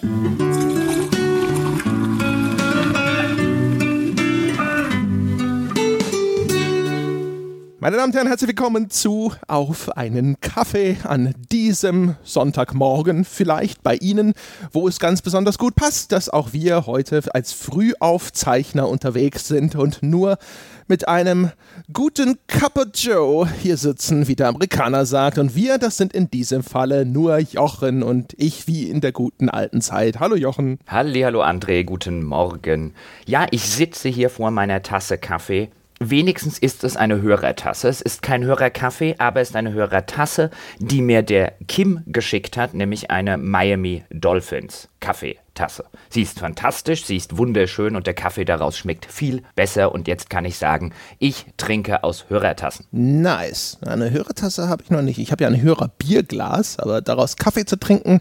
[0.00, 0.47] Mm-hmm.
[7.80, 13.24] Meine Damen und Herren, herzlich willkommen zu Auf einen Kaffee an diesem Sonntagmorgen.
[13.24, 14.32] Vielleicht bei Ihnen,
[14.72, 20.02] wo es ganz besonders gut passt, dass auch wir heute als Frühaufzeichner unterwegs sind und
[20.02, 20.38] nur
[20.88, 21.52] mit einem
[21.92, 25.38] guten Cup of Joe hier sitzen, wie der Amerikaner sagt.
[25.38, 29.48] Und wir, das sind in diesem Falle nur Jochen und ich wie in der guten
[29.48, 30.18] alten Zeit.
[30.18, 30.80] Hallo Jochen.
[30.88, 32.94] Hallo André, guten Morgen.
[33.24, 35.70] Ja, ich sitze hier vor meiner Tasse Kaffee
[36.00, 37.88] Wenigstens ist es eine Hörertasse.
[37.88, 42.74] Es ist kein Hörerkaffee, aber es ist eine Hörertasse, die mir der Kim geschickt hat,
[42.74, 45.84] nämlich eine Miami Dolphins Kaffeetasse.
[46.08, 49.92] Sie ist fantastisch, sie ist wunderschön und der Kaffee daraus schmeckt viel besser.
[49.92, 52.86] Und jetzt kann ich sagen, ich trinke aus Hörertassen.
[52.92, 53.78] Nice.
[53.84, 55.18] Eine Hörertasse habe ich noch nicht.
[55.18, 58.20] Ich habe ja ein Hörerbierglas, aber daraus Kaffee zu trinken,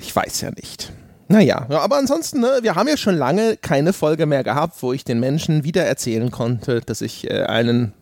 [0.00, 0.92] ich weiß ja nicht.
[1.28, 5.04] Naja, aber ansonsten, ne, wir haben ja schon lange keine Folge mehr gehabt, wo ich
[5.04, 7.94] den Menschen wieder erzählen konnte, dass ich äh, einen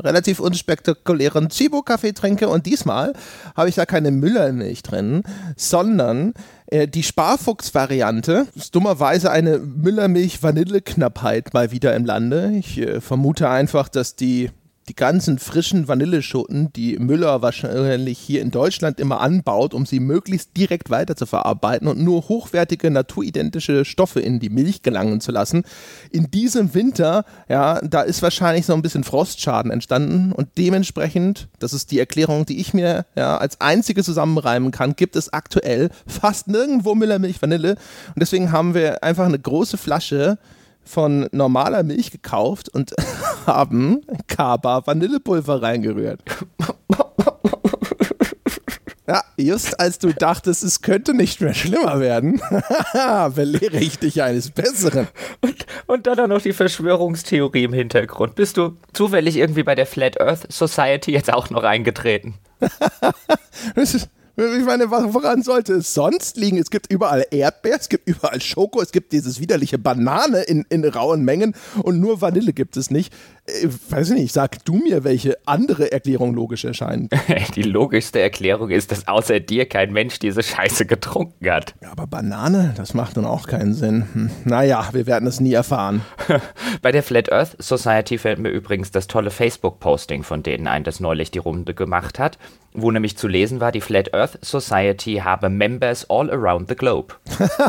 [0.00, 3.12] relativ unspektakulären Chibo-Kaffee trinke und diesmal
[3.54, 5.22] habe ich da keine Müllermilch drin,
[5.56, 6.32] sondern
[6.66, 12.52] äh, die Sparfuchs-Variante ist dummerweise eine Müllermilch-Vanille-Knappheit mal wieder im Lande.
[12.58, 14.50] Ich äh, vermute einfach, dass die
[14.88, 20.56] die ganzen frischen Vanilleschoten, die Müller wahrscheinlich hier in Deutschland immer anbaut, um sie möglichst
[20.56, 25.64] direkt weiterzuverarbeiten und nur hochwertige naturidentische Stoffe in die Milch gelangen zu lassen.
[26.10, 31.72] In diesem Winter, ja, da ist wahrscheinlich so ein bisschen Frostschaden entstanden und dementsprechend, das
[31.72, 36.48] ist die Erklärung, die ich mir ja als einzige zusammenreimen kann, gibt es aktuell fast
[36.48, 37.76] nirgendwo Müllermilch Vanille
[38.08, 40.38] und deswegen haben wir einfach eine große Flasche
[40.84, 42.92] von normaler Milch gekauft und
[43.46, 46.20] haben Kaba Vanillepulver reingerührt.
[49.08, 52.40] Ja, just als du dachtest, es könnte nicht mehr schlimmer werden,
[53.34, 55.08] belehre ich dich eines Besseren.
[55.40, 58.36] Und, und dann noch die Verschwörungstheorie im Hintergrund.
[58.36, 62.36] Bist du zufällig irgendwie bei der Flat Earth Society jetzt auch noch eingetreten?
[63.74, 66.56] das ist ich meine, woran sollte es sonst liegen?
[66.56, 70.84] Es gibt überall Erdbeer, es gibt überall Schoko, es gibt dieses widerliche Banane in, in
[70.84, 73.12] rauen Mengen und nur Vanille gibt es nicht.
[73.46, 77.12] Ich äh, weiß nicht, sag du mir, welche andere Erklärung logisch erscheint.
[77.56, 81.74] Die logischste Erklärung ist, dass außer dir kein Mensch diese Scheiße getrunken hat.
[81.82, 84.06] Ja, aber Banane, das macht nun auch keinen Sinn.
[84.12, 84.30] Hm.
[84.44, 86.02] Naja, wir werden es nie erfahren.
[86.82, 91.00] Bei der Flat Earth Society fällt mir übrigens das tolle Facebook-Posting von denen ein, das
[91.00, 92.38] neulich die Runde gemacht hat
[92.74, 97.14] wo nämlich zu lesen war, die Flat Earth Society habe Members all around the globe.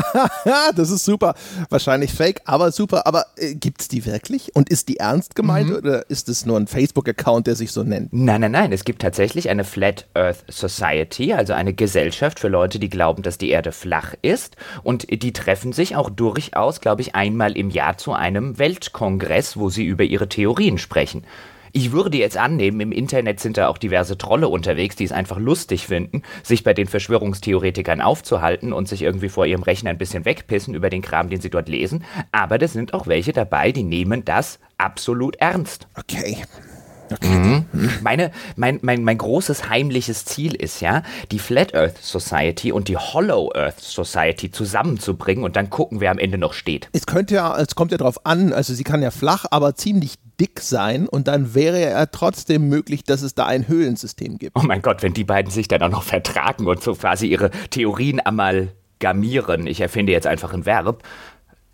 [0.76, 1.34] das ist super.
[1.70, 3.06] Wahrscheinlich fake, aber super.
[3.06, 4.54] Aber äh, gibt es die wirklich?
[4.54, 5.76] Und ist die ernst gemeint mhm.
[5.76, 8.12] oder ist es nur ein Facebook-Account, der sich so nennt?
[8.12, 8.72] Nein, nein, nein.
[8.72, 13.38] Es gibt tatsächlich eine Flat Earth Society, also eine Gesellschaft für Leute, die glauben, dass
[13.38, 14.56] die Erde flach ist.
[14.82, 19.70] Und die treffen sich auch durchaus, glaube ich, einmal im Jahr zu einem Weltkongress, wo
[19.70, 21.24] sie über ihre Theorien sprechen.
[21.76, 25.38] Ich würde jetzt annehmen, im Internet sind da auch diverse Trolle unterwegs, die es einfach
[25.38, 30.24] lustig finden, sich bei den Verschwörungstheoretikern aufzuhalten und sich irgendwie vor ihrem Rechner ein bisschen
[30.24, 32.04] wegpissen über den Kram, den sie dort lesen.
[32.30, 35.88] Aber da sind auch welche dabei, die nehmen das absolut ernst.
[35.98, 36.36] Okay.
[37.12, 37.64] Okay.
[37.72, 37.90] Mhm.
[38.02, 41.02] Meine, mein, mein, mein großes heimliches Ziel ist ja,
[41.32, 46.18] die Flat Earth Society und die Hollow Earth Society zusammenzubringen und dann gucken, wer am
[46.18, 46.88] Ende noch steht.
[46.92, 50.14] Es könnte ja, es kommt ja drauf an, also sie kann ja flach, aber ziemlich
[50.40, 54.56] dick sein und dann wäre ja trotzdem möglich, dass es da ein Höhlensystem gibt.
[54.56, 57.50] Oh mein Gott, wenn die beiden sich dann auch noch vertragen und so quasi ihre
[57.70, 59.66] Theorien amalgamieren.
[59.66, 61.02] Ich erfinde jetzt einfach ein Verb.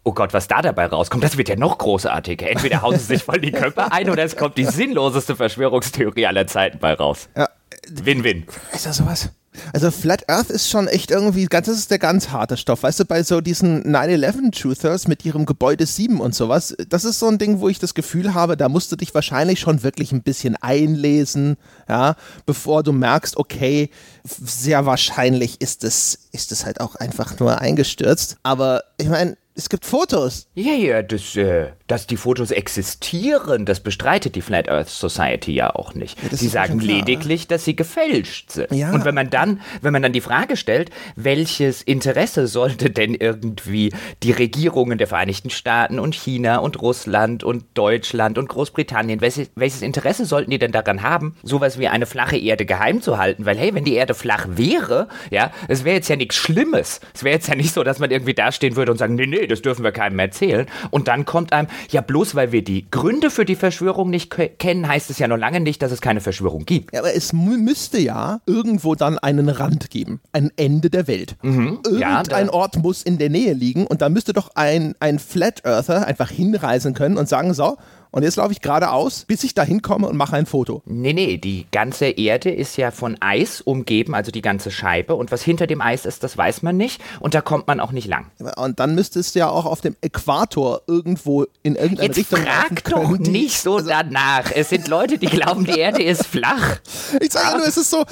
[0.03, 2.49] Oh Gott, was da dabei rauskommt, das wird ja noch großartiger.
[2.49, 6.47] Entweder hauen sie sich voll die Köpfe ein oder es kommt die sinnloseste Verschwörungstheorie aller
[6.47, 7.29] Zeiten bei raus.
[7.37, 7.49] Ja.
[7.89, 8.47] Win-win.
[8.73, 9.31] Ist das sowas?
[9.73, 12.83] Also Flat Earth ist schon echt irgendwie, das ist der ganz harte Stoff.
[12.83, 17.27] Weißt du, bei so diesen 9-11-Truthers mit ihrem Gebäude 7 und sowas, das ist so
[17.27, 20.23] ein Ding, wo ich das Gefühl habe, da musst du dich wahrscheinlich schon wirklich ein
[20.23, 21.57] bisschen einlesen,
[21.89, 22.15] ja,
[22.47, 23.91] bevor du merkst, okay,
[24.25, 28.37] sehr wahrscheinlich ist es, ist es halt auch einfach nur eingestürzt.
[28.43, 30.47] Aber ich meine, es gibt Fotos.
[30.55, 35.75] Ja, ja, das, äh, dass die Fotos existieren, das bestreitet die Flat Earth Society ja
[35.75, 36.17] auch nicht.
[36.23, 38.71] Ja, sie sagen klar, lediglich, dass sie gefälscht sind.
[38.73, 38.93] Ja.
[38.93, 43.93] Und wenn man dann, wenn man dann die Frage stellt, welches Interesse sollte denn irgendwie
[44.23, 49.83] die Regierungen der Vereinigten Staaten und China und Russland und Deutschland und Großbritannien, welches, welches
[49.83, 53.47] Interesse sollten die denn daran haben, sowas wie eine flache Erde geheim zu halten?
[53.47, 57.01] Weil hey, wenn die Erde flach wäre, ja, es wäre jetzt ja nichts Schlimmes.
[57.15, 59.49] Es wäre jetzt ja nicht so, dass man irgendwie dastehen würde und sagen, nee, nee,
[59.49, 60.67] das dürfen wir keinem erzählen.
[60.91, 64.87] Und dann kommt einem, Ja, bloß weil wir die Gründe für die Verschwörung nicht kennen,
[64.87, 66.93] heißt es ja noch lange nicht, dass es keine Verschwörung gibt.
[66.93, 70.21] Ja, aber es müsste ja irgendwo dann einen Rand geben.
[70.33, 71.37] Ein Ende der Welt.
[71.43, 71.81] Mhm.
[71.85, 75.65] Irgendein ja, Ort muss in der Nähe liegen und da müsste doch ein, ein Flat
[75.65, 77.77] Earther einfach hinreisen können und sagen, so,
[78.13, 80.83] und jetzt laufe ich geradeaus, bis ich da hinkomme und mache ein Foto.
[80.85, 85.15] Nee, nee, die ganze Erde ist ja von Eis umgeben, also die ganze Scheibe.
[85.15, 87.01] Und was hinter dem Eis ist, das weiß man nicht.
[87.21, 88.31] Und da kommt man auch nicht lang.
[88.57, 92.85] Und dann müsste es ja auch auf dem Äquator irgendwo in irgendeine jetzt Richtung frag
[92.85, 94.51] doch nicht so also danach.
[94.53, 96.79] Es sind Leute, die glauben, die Erde ist flach.
[97.21, 98.05] Ich sage ja nur, es ist so,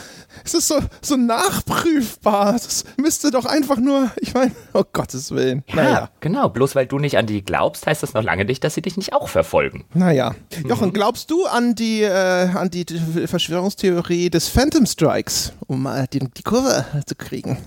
[0.44, 2.55] es ist so, so nachprüfbar.
[2.55, 5.64] Es müsste doch einfach nur, ich meine, oh Gottes Willen.
[5.69, 6.11] Ja, naja.
[6.20, 6.49] genau.
[6.49, 8.96] Bloß weil du nicht an die glaubst, heißt das noch lange nicht, dass sie dich
[8.96, 9.85] nicht auch verfolgen.
[9.94, 10.35] Naja.
[10.67, 12.85] Jochen, glaubst du an die, äh, an die
[13.26, 17.58] Verschwörungstheorie des Phantom Strikes, um mal die, die Kurve zu kriegen?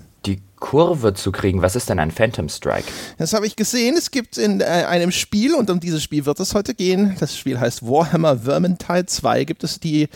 [0.61, 1.61] Kurve zu kriegen.
[1.61, 2.87] Was ist denn ein Phantom Strike?
[3.17, 3.97] Das habe ich gesehen.
[3.97, 7.37] Es gibt in äh, einem Spiel, und um dieses Spiel wird es heute gehen, das
[7.37, 10.07] Spiel heißt Warhammer Vermintide 2, gibt es die,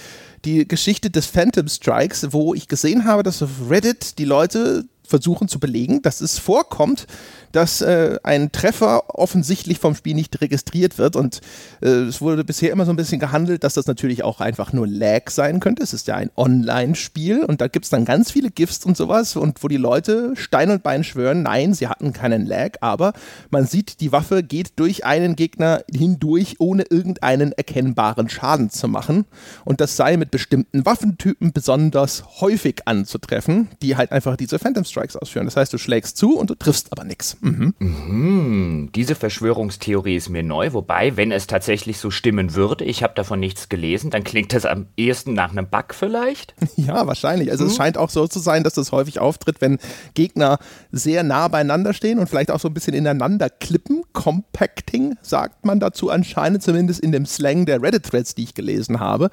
[0.46, 5.48] die Geschichte des Phantom Strikes, wo ich gesehen habe, dass auf Reddit die Leute versuchen
[5.48, 7.06] zu belegen, dass es vorkommt,
[7.52, 11.16] dass äh, ein Treffer offensichtlich vom Spiel nicht registriert wird.
[11.16, 11.42] Und
[11.82, 14.88] äh, es wurde bisher immer so ein bisschen gehandelt, dass das natürlich auch einfach nur
[14.88, 15.84] Lag sein könnte.
[15.84, 19.36] Es ist ja ein Online-Spiel und da gibt es dann ganz viele GIFs und sowas
[19.36, 23.14] und wo die Leute Stein und Bein schwören, nein, sie hatten keinen Lag, aber
[23.50, 29.26] man sieht, die Waffe geht durch einen Gegner hindurch, ohne irgendeinen erkennbaren Schaden zu machen.
[29.64, 35.16] Und das sei mit bestimmten Waffentypen besonders häufig anzutreffen, die halt einfach diese Phantom Strikes
[35.16, 35.46] ausführen.
[35.46, 37.35] Das heißt, du schlägst zu und du triffst aber nichts.
[37.42, 37.74] Mhm.
[37.80, 38.90] Mhm.
[38.94, 43.40] Diese Verschwörungstheorie ist mir neu, wobei, wenn es tatsächlich so stimmen würde, ich habe davon
[43.40, 46.54] nichts gelesen, dann klingt das am ehesten nach einem Bug vielleicht?
[46.78, 47.52] Ja, wahrscheinlich.
[47.52, 47.70] Also mhm.
[47.70, 49.80] es scheint auch so zu sein, dass das häufig auftritt, wenn
[50.14, 50.60] Gegner
[50.92, 54.04] sehr nah beieinander stehen und vielleicht auch so ein bisschen ineinander klippen.
[54.14, 59.30] Compacting sagt man dazu anscheinend, zumindest in dem Slang der Reddit-Threads, die ich gelesen habe.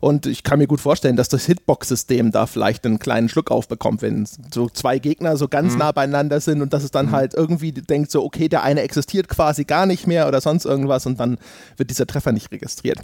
[0.00, 4.02] Und ich kann mir gut vorstellen, dass das Hitbox-System da vielleicht einen kleinen Schluck aufbekommt,
[4.02, 5.78] wenn so zwei Gegner so ganz mhm.
[5.80, 7.12] nah beieinander sind und dass es dann mhm.
[7.12, 11.06] halt irgendwie denkt, so, okay, der eine existiert quasi gar nicht mehr oder sonst irgendwas
[11.06, 11.38] und dann
[11.76, 12.98] wird dieser Treffer nicht registriert.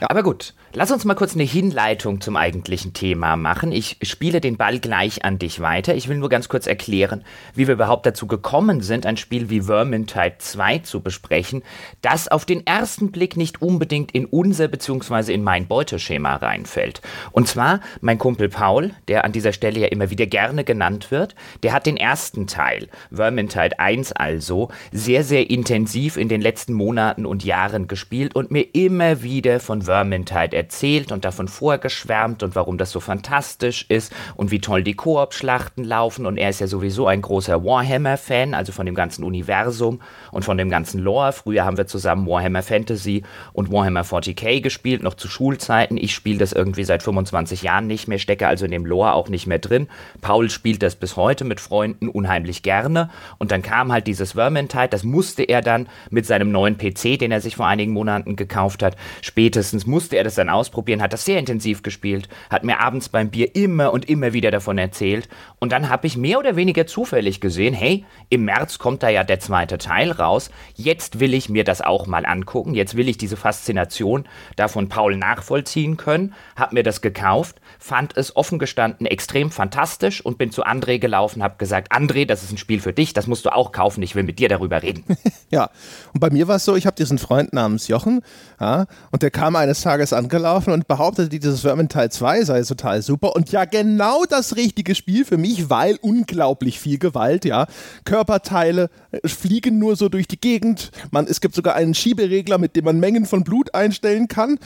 [0.00, 0.08] Ja.
[0.10, 3.72] Aber gut, lass uns mal kurz eine Hinleitung zum eigentlichen Thema machen.
[3.72, 5.94] Ich spiele den Ball gleich an dich weiter.
[5.94, 7.24] Ich will nur ganz kurz erklären,
[7.54, 11.62] wie wir überhaupt dazu gekommen sind, ein Spiel wie Vermintide 2 zu besprechen,
[12.02, 15.32] das auf den ersten Blick nicht unbedingt in unser bzw.
[15.32, 17.00] in mein Beuteschema reinfällt.
[17.32, 21.34] Und zwar mein Kumpel Paul, der an dieser Stelle ja immer wieder gerne genannt wird,
[21.62, 27.26] der hat den ersten Teil, Vermintide 1 also, sehr, sehr intensiv in den letzten Monaten
[27.26, 32.78] und Jahren gespielt und mir immer wieder von Vermintide erzählt und davon vorgeschwärmt und warum
[32.78, 36.26] das so fantastisch ist und wie toll die Koop-Schlachten laufen.
[36.26, 40.00] Und er ist ja sowieso ein großer Warhammer-Fan, also von dem ganzen Universum
[40.30, 41.32] und von dem ganzen Lore.
[41.32, 43.22] Früher haben wir zusammen Warhammer Fantasy
[43.52, 45.96] und Warhammer 40k gespielt, noch zu Schulzeiten.
[45.96, 49.28] Ich spiele das irgendwie seit 25 Jahren nicht mehr, stecke also in dem Lore auch
[49.28, 49.88] nicht mehr drin.
[50.22, 53.10] Paul spielt das bis heute mit Freunden unheimlich gerne.
[53.36, 57.30] Und dann kam halt dieses Vermintide, das musste er dann mit seinem neuen PC, den
[57.30, 61.26] er sich vor einigen Monaten gekauft hat, spätestens musste er das dann ausprobieren, hat das
[61.26, 65.28] sehr intensiv gespielt, hat mir abends beim Bier immer und immer wieder davon erzählt.
[65.58, 69.24] Und dann habe ich mehr oder weniger zufällig gesehen, hey, im März kommt da ja
[69.24, 70.50] der zweite Teil raus.
[70.74, 72.72] Jetzt will ich mir das auch mal angucken.
[72.72, 74.24] Jetzt will ich diese Faszination
[74.56, 79.50] da von Paul nachvollziehen können können, habe mir das gekauft, fand es offen gestanden extrem
[79.50, 83.12] fantastisch und bin zu André gelaufen, habe gesagt, André, das ist ein Spiel für dich,
[83.12, 85.04] das musst du auch kaufen, ich will mit dir darüber reden.
[85.50, 85.70] ja,
[86.12, 88.20] und bei mir war es so, ich habe diesen Freund namens Jochen
[88.60, 93.34] ja, und der kam eines Tages angelaufen und behauptete, dieses Vermintide 2 sei total super
[93.34, 97.66] und ja, genau das richtige Spiel für mich, weil unglaublich viel Gewalt, ja,
[98.04, 102.76] Körperteile äh, fliegen nur so durch die Gegend, man, es gibt sogar einen Schieberegler, mit
[102.76, 104.58] dem man Mengen von Blut einstellen kann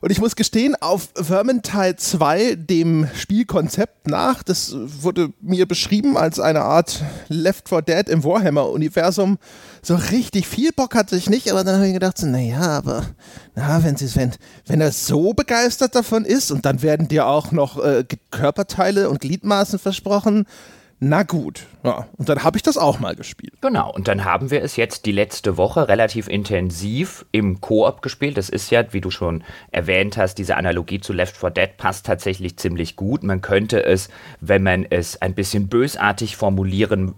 [0.00, 6.38] und ich muss gestehen, auf Vermintide 2, dem Spielkonzept nach, das wurde mir beschrieben als
[6.38, 9.38] eine Art Left 4 Dead im Warhammer-Universum.
[9.82, 13.06] So richtig viel Bock hatte ich nicht, aber dann habe ich gedacht, so, naja, aber
[13.56, 14.32] na, wenn, wenn,
[14.66, 19.20] wenn er so begeistert davon ist und dann werden dir auch noch äh, Körperteile und
[19.20, 20.46] Gliedmaßen versprochen,
[21.00, 23.54] na gut, ja, und dann habe ich das auch mal gespielt.
[23.60, 28.36] Genau, und dann haben wir es jetzt die letzte Woche relativ intensiv im Koop gespielt.
[28.36, 32.04] Das ist ja, wie du schon erwähnt hast, diese Analogie zu Left 4 Dead passt
[32.06, 33.22] tatsächlich ziemlich gut.
[33.22, 34.08] Man könnte es,
[34.40, 37.14] wenn man es ein bisschen bösartig formulieren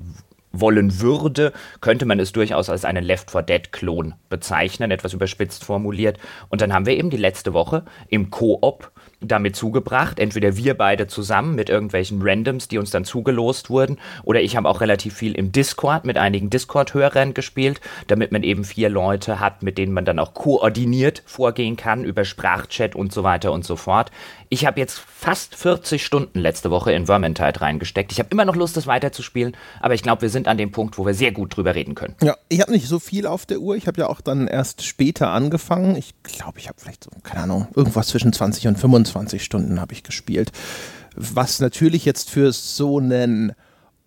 [0.52, 5.64] wollen würde, könnte man es durchaus als einen Left 4 Dead Klon bezeichnen, etwas überspitzt
[5.64, 6.18] formuliert.
[6.50, 10.18] Und dann haben wir eben die letzte Woche im Koop damit zugebracht.
[10.18, 14.68] Entweder wir beide zusammen mit irgendwelchen Randoms, die uns dann zugelost wurden, oder ich habe
[14.68, 19.62] auch relativ viel im Discord mit einigen Discord-Hörern gespielt, damit man eben vier Leute hat,
[19.62, 23.76] mit denen man dann auch koordiniert vorgehen kann über Sprachchat und so weiter und so
[23.76, 24.10] fort.
[24.52, 28.10] Ich habe jetzt fast 40 Stunden letzte Woche in Vermintide reingesteckt.
[28.10, 30.98] Ich habe immer noch Lust, das weiterzuspielen, aber ich glaube, wir sind an dem Punkt,
[30.98, 32.16] wo wir sehr gut drüber reden können.
[32.20, 33.76] Ja, ich habe nicht so viel auf der Uhr.
[33.76, 35.94] Ich habe ja auch dann erst später angefangen.
[35.94, 39.92] Ich glaube, ich habe vielleicht so, keine Ahnung, irgendwas zwischen 20 und 25 Stunden habe
[39.92, 40.50] ich gespielt.
[41.14, 43.52] Was natürlich jetzt für so einen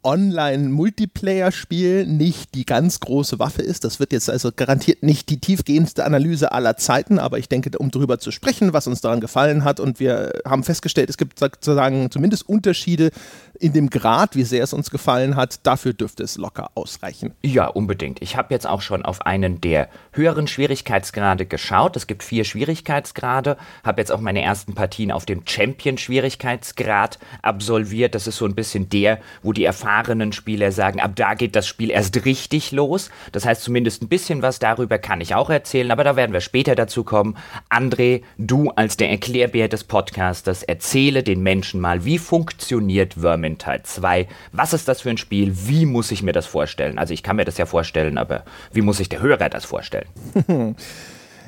[0.04, 3.84] Online-Multiplayer-Spiel nicht die ganz große Waffe ist.
[3.84, 7.92] Das wird jetzt also garantiert nicht die tiefgehendste Analyse aller Zeiten, aber ich denke, um
[7.92, 12.12] darüber zu sprechen, was uns daran gefallen hat und wir haben festgestellt, es gibt sozusagen
[12.12, 13.12] zumindest Unterschiede
[13.60, 17.34] in dem Grad, wie sehr es uns gefallen hat, dafür dürfte es locker ausreichen.
[17.42, 18.22] Ja, unbedingt.
[18.22, 21.96] Ich habe jetzt auch schon auf einen der höheren Schwierigkeitsgrade geschaut.
[21.96, 23.58] Es gibt vier Schwierigkeitsgrade.
[23.84, 28.16] Habe jetzt auch meine ersten Partien auf dem Champion-Schwierigkeitsgrad absolviert.
[28.16, 31.68] Das ist so ein bisschen der, wo die erfahrenen Spieler sagen, ab da geht das
[31.68, 33.12] Spiel erst richtig los.
[33.32, 36.42] Das heißt, zumindest ein bisschen was darüber kann ich auch erzählen, aber da werden wir
[36.42, 37.38] später dazu kommen.
[37.70, 44.28] André, du als der Erklärbär des Podcasters, erzähle den Menschen mal, wie funktioniert Vermintide 2.
[44.52, 45.54] Was ist das für ein Spiel?
[45.68, 46.98] Wie muss ich mir das vorstellen?
[46.98, 50.08] Also ich kann mir das ja vorstellen, aber wie muss sich der Hörer das vorstellen?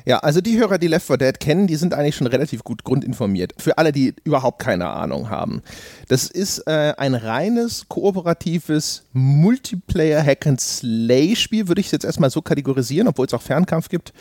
[0.06, 2.84] Ja, also die Hörer, die Left 4 Dead kennen, die sind eigentlich schon relativ gut
[2.84, 3.54] grundinformiert.
[3.58, 5.62] Für alle, die überhaupt keine Ahnung haben.
[6.06, 13.34] Das ist äh, ein reines, kooperatives Multiplayer-Hack-and-Slay-Spiel, würde ich jetzt erstmal so kategorisieren, obwohl es
[13.34, 14.12] auch Fernkampf gibt,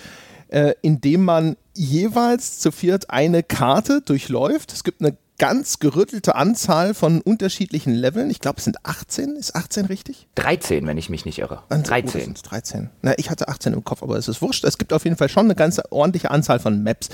[0.47, 4.73] äh, in dem man jeweils zu viert eine Karte durchläuft.
[4.73, 8.29] Es gibt eine ganz gerüttelte Anzahl von unterschiedlichen Leveln.
[8.29, 9.35] Ich glaube, es sind 18.
[9.35, 10.27] Ist 18 richtig?
[10.35, 11.63] 13, wenn ich mich nicht irre.
[11.69, 12.35] 13.
[12.37, 12.89] Oh, 13.
[13.01, 14.63] Na, ich hatte 18 im Kopf, aber es ist wurscht.
[14.63, 17.09] Es gibt auf jeden Fall schon eine ganz ordentliche Anzahl von Maps.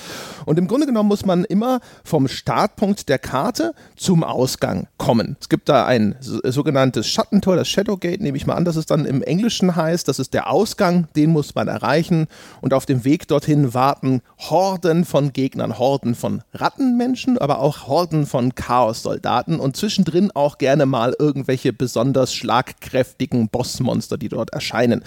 [0.46, 5.38] Und im Grunde genommen muss man immer vom Startpunkt der Karte zum Ausgang kommen.
[5.40, 9.06] Es gibt da ein sogenanntes Schattentor, das Shadowgate, nehme ich mal an, dass es dann
[9.06, 10.08] im Englischen heißt.
[10.08, 12.28] Das ist der Ausgang, den muss man erreichen.
[12.62, 18.11] Und auf dem Weg dorthin warten Horden von Gegnern, Horden von Rattenmenschen, aber auch Horden
[18.12, 25.04] Horden von Chaos-Soldaten und zwischendrin auch gerne mal irgendwelche besonders schlagkräftigen Bossmonster, die dort erscheinen.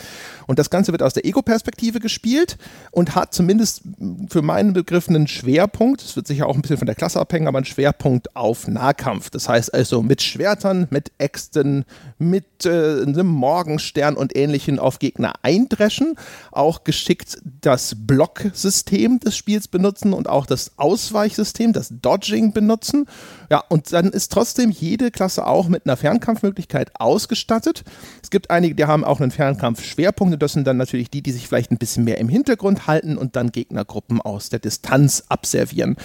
[0.47, 2.57] Und das Ganze wird aus der Ego-Perspektive gespielt
[2.93, 3.83] und hat zumindest
[4.31, 7.47] für meinen Begriff einen Schwerpunkt, es wird sicher auch ein bisschen von der Klasse abhängen,
[7.47, 9.29] aber einen Schwerpunkt auf Nahkampf.
[9.29, 11.85] Das heißt also mit Schwertern, mit Äxten,
[12.19, 16.17] mit äh, einem Morgenstern und ähnlichen auf Gegner eindreschen,
[16.53, 23.07] auch geschickt das Blocksystem des Spiels benutzen und auch das Ausweichsystem, das Dodging benutzen nutzen.
[23.51, 27.85] Ja, und dann ist trotzdem jede Klasse auch mit einer Fernkampfmöglichkeit ausgestattet.
[28.23, 31.33] Es gibt einige, die haben auch einen Fernkampfschwerpunkt und das sind dann natürlich die, die
[31.33, 35.97] sich vielleicht ein bisschen mehr im Hintergrund halten und dann Gegnergruppen aus der Distanz abservieren.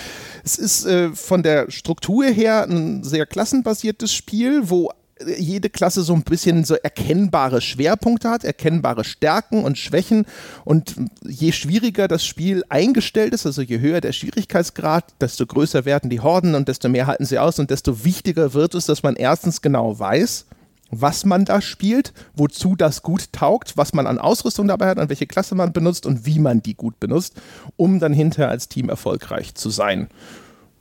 [0.43, 4.91] Es ist äh, von der Struktur her ein sehr klassenbasiertes Spiel, wo
[5.37, 10.25] jede Klasse so ein bisschen so erkennbare Schwerpunkte hat, erkennbare Stärken und Schwächen.
[10.65, 10.95] Und
[11.27, 16.21] je schwieriger das Spiel eingestellt ist, also je höher der Schwierigkeitsgrad, desto größer werden die
[16.21, 19.61] Horden und desto mehr halten sie aus und desto wichtiger wird es, dass man erstens
[19.61, 20.45] genau weiß,
[20.91, 25.09] was man da spielt, wozu das gut taugt, was man an Ausrüstung dabei hat, an
[25.09, 27.35] welche Klasse man benutzt und wie man die gut benutzt,
[27.77, 30.09] um dann hinterher als Team erfolgreich zu sein.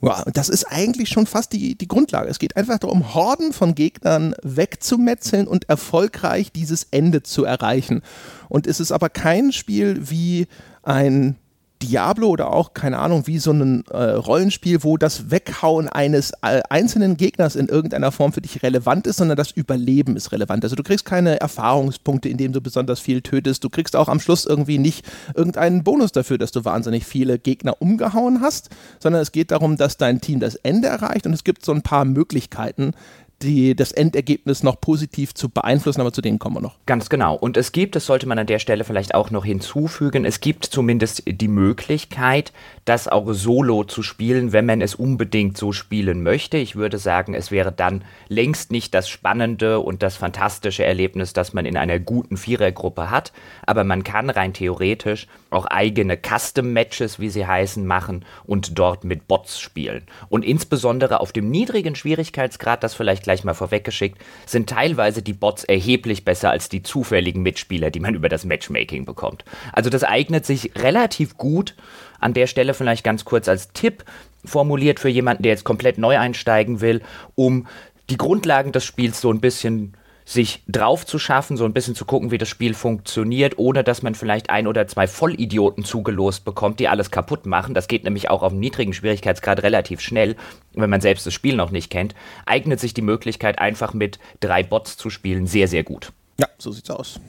[0.01, 2.29] Ja, das ist eigentlich schon fast die, die Grundlage.
[2.29, 8.03] Es geht einfach darum, Horden von Gegnern wegzumetzeln und erfolgreich dieses Ende zu erreichen.
[8.49, 10.47] Und es ist aber kein Spiel wie
[10.83, 11.37] ein
[11.83, 16.61] Diablo oder auch, keine Ahnung, wie so ein äh, Rollenspiel, wo das Weghauen eines äh,
[16.69, 20.65] einzelnen Gegners in irgendeiner Form für dich relevant ist, sondern das Überleben ist relevant.
[20.65, 23.63] Also du kriegst keine Erfahrungspunkte, indem du besonders viel tötest.
[23.63, 27.81] Du kriegst auch am Schluss irgendwie nicht irgendeinen Bonus dafür, dass du wahnsinnig viele Gegner
[27.81, 31.65] umgehauen hast, sondern es geht darum, dass dein Team das Ende erreicht und es gibt
[31.65, 32.93] so ein paar Möglichkeiten,
[33.43, 36.77] die, das Endergebnis noch positiv zu beeinflussen, aber zu denen kommen wir noch.
[36.87, 37.35] Ganz genau.
[37.37, 40.65] Und es gibt, das sollte man an der Stelle vielleicht auch noch hinzufügen, es gibt
[40.65, 42.53] zumindest die Möglichkeit,
[42.89, 46.57] das auch solo zu spielen, wenn man es unbedingt so spielen möchte.
[46.57, 51.53] Ich würde sagen, es wäre dann längst nicht das spannende und das fantastische Erlebnis, das
[51.53, 53.33] man in einer guten Vierergruppe hat,
[53.67, 59.29] aber man kann rein theoretisch auch eigene Custom-Matches, wie sie heißen, machen und dort mit
[59.29, 60.05] Bots spielen.
[60.29, 65.65] Und insbesondere auf dem niedrigen Schwierigkeitsgrad, das vielleicht gleich mal vorweggeschickt, sind teilweise die Bots
[65.65, 69.45] erheblich besser als die zufälligen Mitspieler, die man über das Matchmaking bekommt.
[69.73, 71.75] Also das eignet sich relativ gut.
[72.21, 74.05] An der Stelle vielleicht ganz kurz als Tipp
[74.45, 77.03] formuliert für jemanden, der jetzt komplett neu einsteigen will,
[77.35, 77.67] um
[78.11, 79.95] die Grundlagen des Spiels so ein bisschen
[80.29, 84.03] sich drauf zu schaffen, so ein bisschen zu gucken, wie das Spiel funktioniert, ohne dass
[84.03, 87.73] man vielleicht ein oder zwei Vollidioten zugelost bekommt, die alles kaputt machen.
[87.73, 90.37] Das geht nämlich auch auf einem niedrigen Schwierigkeitsgrad relativ schnell,
[90.75, 92.15] wenn man selbst das Spiel noch nicht kennt.
[92.45, 96.13] Eignet sich die Möglichkeit, einfach mit drei Bots zu spielen, sehr, sehr gut.
[96.39, 97.21] Ja, so sieht's aus.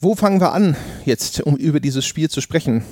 [0.00, 2.84] Wo fangen wir an, jetzt, um über dieses Spiel zu sprechen?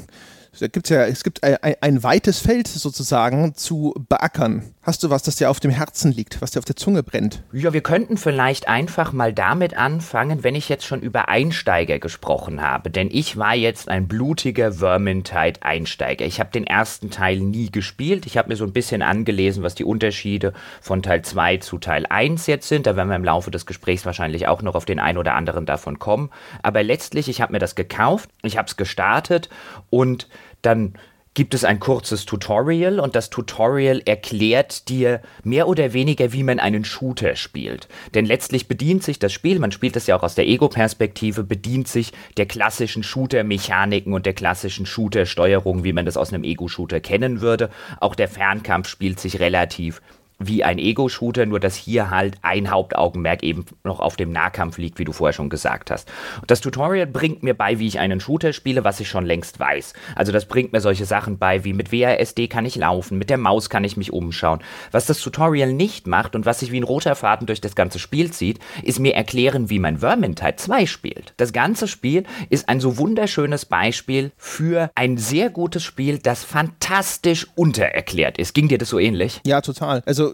[0.60, 4.62] Da gibt's ja, es gibt ein, ein, weites Feld sozusagen zu beackern.
[4.82, 7.42] Hast du was, das dir auf dem Herzen liegt, was dir auf der Zunge brennt?
[7.52, 12.60] Ja, wir könnten vielleicht einfach mal damit anfangen, wenn ich jetzt schon über Einsteiger gesprochen
[12.60, 12.90] habe.
[12.90, 16.26] Denn ich war jetzt ein blutiger Vermintide-Einsteiger.
[16.26, 18.26] Ich habe den ersten Teil nie gespielt.
[18.26, 22.04] Ich habe mir so ein bisschen angelesen, was die Unterschiede von Teil 2 zu Teil
[22.08, 22.86] 1 jetzt sind.
[22.86, 25.64] Da werden wir im Laufe des Gesprächs wahrscheinlich auch noch auf den einen oder anderen
[25.64, 26.30] davon kommen.
[26.62, 29.48] Aber letztlich, ich habe mir das gekauft, ich habe es gestartet
[29.88, 30.28] und
[30.66, 30.94] dann
[31.34, 36.60] gibt es ein kurzes Tutorial und das Tutorial erklärt dir mehr oder weniger, wie man
[36.60, 37.88] einen Shooter spielt.
[38.14, 41.88] Denn letztlich bedient sich das Spiel, man spielt das ja auch aus der Ego-Perspektive, bedient
[41.88, 47.40] sich der klassischen Shooter-Mechaniken und der klassischen Shooter-Steuerung, wie man das aus einem Ego-Shooter kennen
[47.40, 47.68] würde.
[48.00, 50.00] Auch der Fernkampf spielt sich relativ
[50.46, 54.98] wie ein Ego-Shooter, nur dass hier halt ein Hauptaugenmerk eben noch auf dem Nahkampf liegt,
[54.98, 56.10] wie du vorher schon gesagt hast.
[56.40, 59.60] Und das Tutorial bringt mir bei, wie ich einen Shooter spiele, was ich schon längst
[59.60, 59.94] weiß.
[60.14, 63.38] Also das bringt mir solche Sachen bei, wie mit WASD kann ich laufen, mit der
[63.38, 64.60] Maus kann ich mich umschauen.
[64.90, 67.98] Was das Tutorial nicht macht und was sich wie ein roter Faden durch das ganze
[67.98, 71.34] Spiel zieht, ist mir erklären, wie man Vermintide 2 spielt.
[71.36, 77.46] Das ganze Spiel ist ein so wunderschönes Beispiel für ein sehr gutes Spiel, das fantastisch
[77.54, 78.54] untererklärt ist.
[78.54, 79.40] Ging dir das so ähnlich?
[79.46, 80.02] Ja, total.
[80.06, 80.33] Also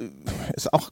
[0.55, 0.91] ist auch,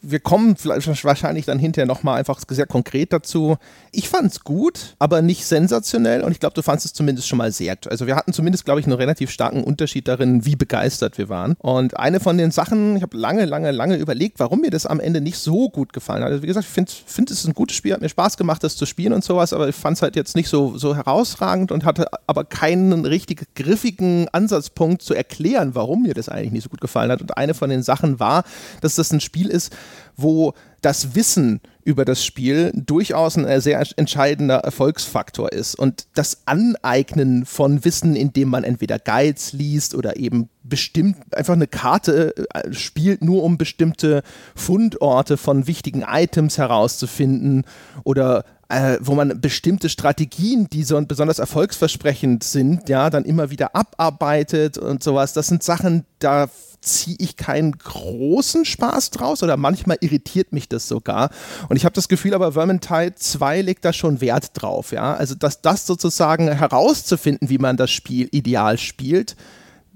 [0.00, 3.56] wir kommen wahrscheinlich dann hinterher nochmal einfach sehr konkret dazu.
[3.92, 7.38] Ich fand es gut, aber nicht sensationell und ich glaube, du fandest es zumindest schon
[7.38, 7.76] mal sehr.
[7.88, 11.54] Also wir hatten zumindest, glaube ich, einen relativ starken Unterschied darin, wie begeistert wir waren.
[11.58, 15.00] Und eine von den Sachen, ich habe lange, lange, lange überlegt, warum mir das am
[15.00, 16.30] Ende nicht so gut gefallen hat.
[16.30, 18.76] Also wie gesagt, ich finde, find, es ein gutes Spiel, hat mir Spaß gemacht, das
[18.76, 21.84] zu spielen und sowas, aber ich fand es halt jetzt nicht so, so herausragend und
[21.84, 26.80] hatte aber keinen richtig griffigen Ansatzpunkt zu erklären, warum mir das eigentlich nicht so gut
[26.80, 27.20] gefallen hat.
[27.20, 28.37] Und eine von den Sachen war,
[28.80, 29.74] dass das ein Spiel ist,
[30.16, 35.74] wo das Wissen über das Spiel durchaus ein sehr entscheidender Erfolgsfaktor ist.
[35.74, 41.66] Und das Aneignen von Wissen, indem man entweder Guides liest oder eben bestimmt einfach eine
[41.66, 44.22] Karte äh, spielt, nur um bestimmte
[44.54, 47.64] Fundorte von wichtigen Items herauszufinden
[48.04, 53.74] oder äh, wo man bestimmte Strategien, die so besonders erfolgsversprechend sind, ja, dann immer wieder
[53.74, 55.32] abarbeitet und sowas.
[55.32, 56.48] Das sind Sachen, da
[56.80, 61.30] ziehe ich keinen großen Spaß draus oder manchmal irritiert mich das sogar.
[61.68, 65.14] Und ich habe das Gefühl, aber Vermintide 2 legt da schon Wert drauf, ja.
[65.14, 69.34] Also, dass das sozusagen herauszufinden, wie man das Spiel ideal spielt,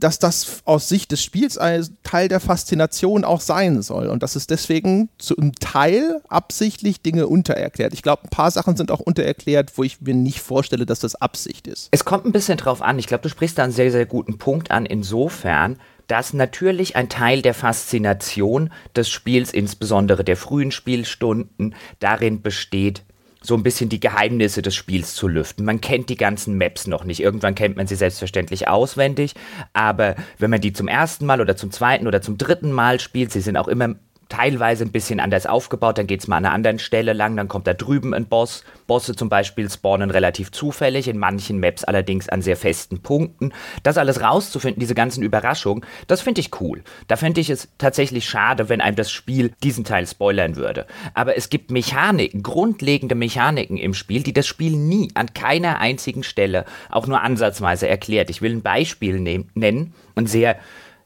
[0.02, 4.36] dass das aus Sicht des Spiels ein Teil der Faszination auch sein soll und dass
[4.36, 7.92] es deswegen zum Teil absichtlich Dinge untererklärt.
[7.92, 11.14] Ich glaube, ein paar Sachen sind auch untererklärt, wo ich mir nicht vorstelle, dass das
[11.14, 11.88] Absicht ist.
[11.92, 12.98] Es kommt ein bisschen drauf an.
[12.98, 17.08] Ich glaube, du sprichst da einen sehr, sehr guten Punkt an, insofern, dass natürlich ein
[17.08, 23.04] Teil der Faszination des Spiels, insbesondere der frühen Spielstunden, darin besteht,
[23.42, 25.64] so ein bisschen die Geheimnisse des Spiels zu lüften.
[25.64, 27.20] Man kennt die ganzen Maps noch nicht.
[27.20, 29.34] Irgendwann kennt man sie selbstverständlich auswendig,
[29.72, 33.32] aber wenn man die zum ersten Mal oder zum zweiten oder zum dritten Mal spielt,
[33.32, 33.96] sie sind auch immer
[34.32, 35.98] teilweise ein bisschen anders aufgebaut.
[35.98, 38.64] Dann geht es mal an einer anderen Stelle lang, dann kommt da drüben ein Boss.
[38.86, 43.52] Bosse zum Beispiel spawnen relativ zufällig, in manchen Maps allerdings an sehr festen Punkten.
[43.82, 46.82] Das alles rauszufinden, diese ganzen Überraschungen, das finde ich cool.
[47.08, 50.86] Da fände ich es tatsächlich schade, wenn einem das Spiel diesen Teil spoilern würde.
[51.12, 56.22] Aber es gibt Mechaniken, grundlegende Mechaniken im Spiel, die das Spiel nie an keiner einzigen
[56.22, 58.30] Stelle auch nur ansatzweise erklärt.
[58.30, 60.56] Ich will ein Beispiel nennen, ein sehr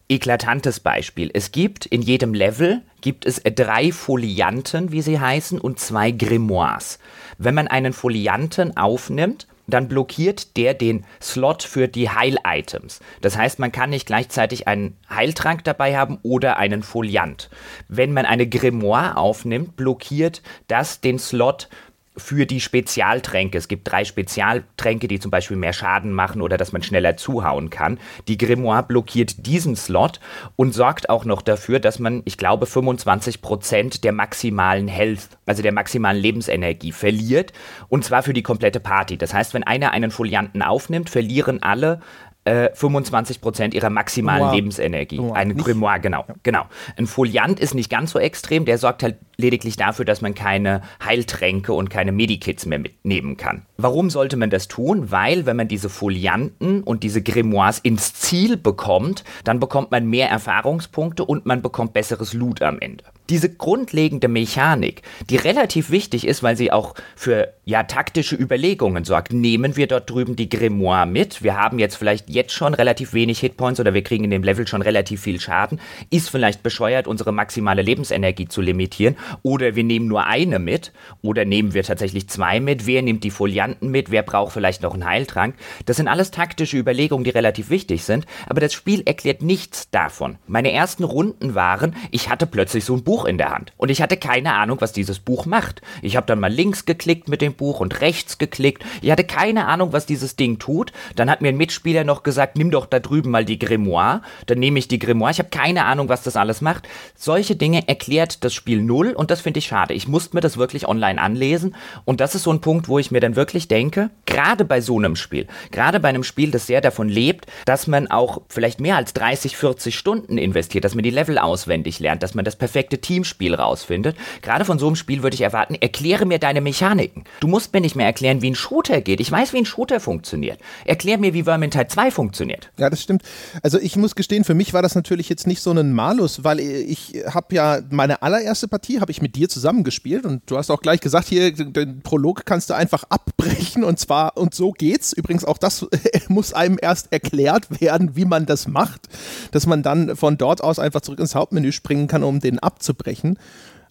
[0.08, 1.30] eklatantes Beispiel.
[1.32, 6.98] Es gibt in jedem Level gibt es drei Folianten, wie sie heißen, und zwei Grimoires.
[7.38, 13.00] Wenn man einen Folianten aufnimmt, dann blockiert der den Slot für die Heil-Items.
[13.20, 17.50] Das heißt, man kann nicht gleichzeitig einen Heiltrank dabei haben oder einen Foliant.
[17.88, 21.68] Wenn man eine Grimoire aufnimmt, blockiert das den Slot
[22.16, 23.58] für die Spezialtränke.
[23.58, 27.70] Es gibt drei Spezialtränke, die zum Beispiel mehr Schaden machen oder dass man schneller zuhauen
[27.70, 27.98] kann.
[28.28, 30.20] Die Grimoire blockiert diesen Slot
[30.56, 35.72] und sorgt auch noch dafür, dass man, ich glaube, 25% der maximalen Health, also der
[35.72, 37.52] maximalen Lebensenergie verliert.
[37.88, 39.18] Und zwar für die komplette Party.
[39.18, 42.00] Das heißt, wenn einer einen Folianten aufnimmt, verlieren alle
[42.46, 44.54] äh, 25% ihrer maximalen Grimoire.
[44.54, 45.16] Lebensenergie.
[45.16, 45.38] Grimoire.
[45.38, 46.34] Ein Grimoire, genau, ja.
[46.42, 46.66] genau.
[46.96, 50.82] Ein Foliant ist nicht ganz so extrem, der sorgt halt lediglich dafür, dass man keine
[51.04, 53.62] Heiltränke und keine Medikits mehr mitnehmen kann.
[53.76, 55.10] Warum sollte man das tun?
[55.10, 60.30] Weil, wenn man diese Folianten und diese Grimoires ins Ziel bekommt, dann bekommt man mehr
[60.30, 63.04] Erfahrungspunkte und man bekommt besseres Loot am Ende.
[63.28, 69.32] diese grundlegende Mechanik, die relativ wichtig ist, weil sie auch für ja taktische Überlegungen sorgt.
[69.32, 71.42] Nehmen wir dort drüben die Grimoire mit?
[71.42, 74.66] Wir haben jetzt vielleicht jetzt schon relativ wenig Hitpoints oder wir kriegen in dem Level
[74.66, 75.80] schon relativ viel Schaden.
[76.10, 79.16] Ist vielleicht bescheuert, unsere maximale Lebensenergie zu limitieren?
[79.42, 80.92] Oder wir nehmen nur eine mit?
[81.22, 82.86] Oder nehmen wir tatsächlich zwei mit?
[82.86, 84.10] Wer nimmt die Folianten mit?
[84.10, 85.54] Wer braucht vielleicht noch einen Heiltrank?
[85.84, 88.26] Das sind alles taktische Überlegungen, die relativ wichtig sind.
[88.46, 90.38] Aber das Spiel erklärt nichts davon.
[90.46, 93.72] Meine ersten Runden waren, ich hatte plötzlich so ein Buch in der Hand.
[93.76, 95.82] Und ich hatte keine Ahnung, was dieses Buch macht.
[96.02, 98.84] Ich habe dann mal links geklickt mit dem Buch und rechts geklickt.
[99.02, 100.92] Ich hatte keine Ahnung, was dieses Ding tut.
[101.14, 104.22] Dann hat mir ein Mitspieler noch gesagt, nimm doch da drüben mal die Grimoire.
[104.46, 105.32] Dann nehme ich die Grimoire.
[105.32, 106.88] Ich habe keine Ahnung, was das alles macht.
[107.14, 109.94] Solche Dinge erklärt das Spiel null und das finde ich schade.
[109.94, 111.74] Ich musste mir das wirklich online anlesen
[112.04, 114.98] und das ist so ein Punkt, wo ich mir dann wirklich denke, gerade bei so
[114.98, 118.96] einem Spiel, gerade bei einem Spiel, das sehr davon lebt, dass man auch vielleicht mehr
[118.96, 122.98] als 30, 40 Stunden investiert, dass man die Level auswendig lernt, dass man das perfekte
[122.98, 124.16] Teamspiel rausfindet.
[124.42, 127.24] Gerade von so einem Spiel würde ich erwarten, erkläre mir deine Mechaniken.
[127.40, 129.20] Du musst mir nicht mehr erklären, wie ein Shooter geht.
[129.20, 130.58] Ich weiß, wie ein Shooter funktioniert.
[130.84, 132.70] Erklär mir, wie Vermintide 2 funktioniert.
[132.78, 133.22] Ja, das stimmt.
[133.62, 136.60] Also ich muss gestehen, für mich war das natürlich jetzt nicht so ein Malus, weil
[136.60, 140.80] ich habe ja meine allererste Partie habe ich mit dir zusammengespielt und du hast auch
[140.80, 145.12] gleich gesagt, hier den Prolog kannst du einfach abbrechen und zwar und so geht's.
[145.12, 145.86] Übrigens auch das
[146.28, 149.08] muss einem erst erklärt werden, wie man das macht,
[149.52, 153.34] dass man dann von dort aus einfach zurück ins Hauptmenü springen kann, um den abzubrechen
[153.34, 153.38] brechen.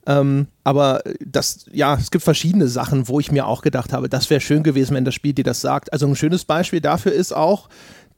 [0.05, 4.29] Ähm, aber das, ja, es gibt verschiedene Sachen, wo ich mir auch gedacht habe, das
[4.29, 5.93] wäre schön gewesen, wenn das Spiel dir das sagt.
[5.93, 7.69] Also ein schönes Beispiel dafür ist auch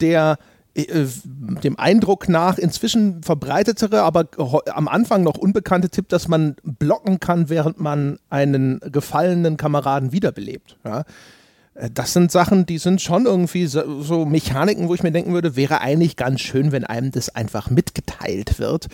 [0.02, 0.40] der
[0.86, 4.28] dem Eindruck nach inzwischen verbreitetere, aber
[4.68, 10.78] am Anfang noch unbekannte Tipp, dass man blocken kann, während man einen gefallenen Kameraden wiederbelebt.
[10.86, 11.04] Ja?
[11.78, 15.34] Äh, das sind Sachen, die sind schon irgendwie so, so, Mechaniken, wo ich mir denken
[15.34, 18.88] würde, wäre eigentlich ganz schön, wenn einem das einfach mitgeteilt wird.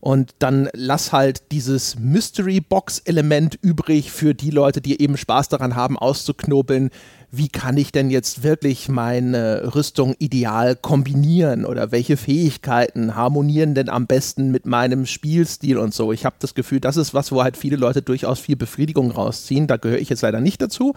[0.00, 5.48] Und dann lass halt dieses Mystery Box Element übrig für die Leute, die eben Spaß
[5.48, 6.90] daran haben, auszuknobeln,
[7.30, 13.90] wie kann ich denn jetzt wirklich meine Rüstung ideal kombinieren oder welche Fähigkeiten harmonieren denn
[13.90, 16.12] am besten mit meinem Spielstil und so.
[16.12, 19.66] Ich habe das Gefühl, das ist was, wo halt viele Leute durchaus viel Befriedigung rausziehen.
[19.66, 20.94] Da gehöre ich jetzt leider nicht dazu.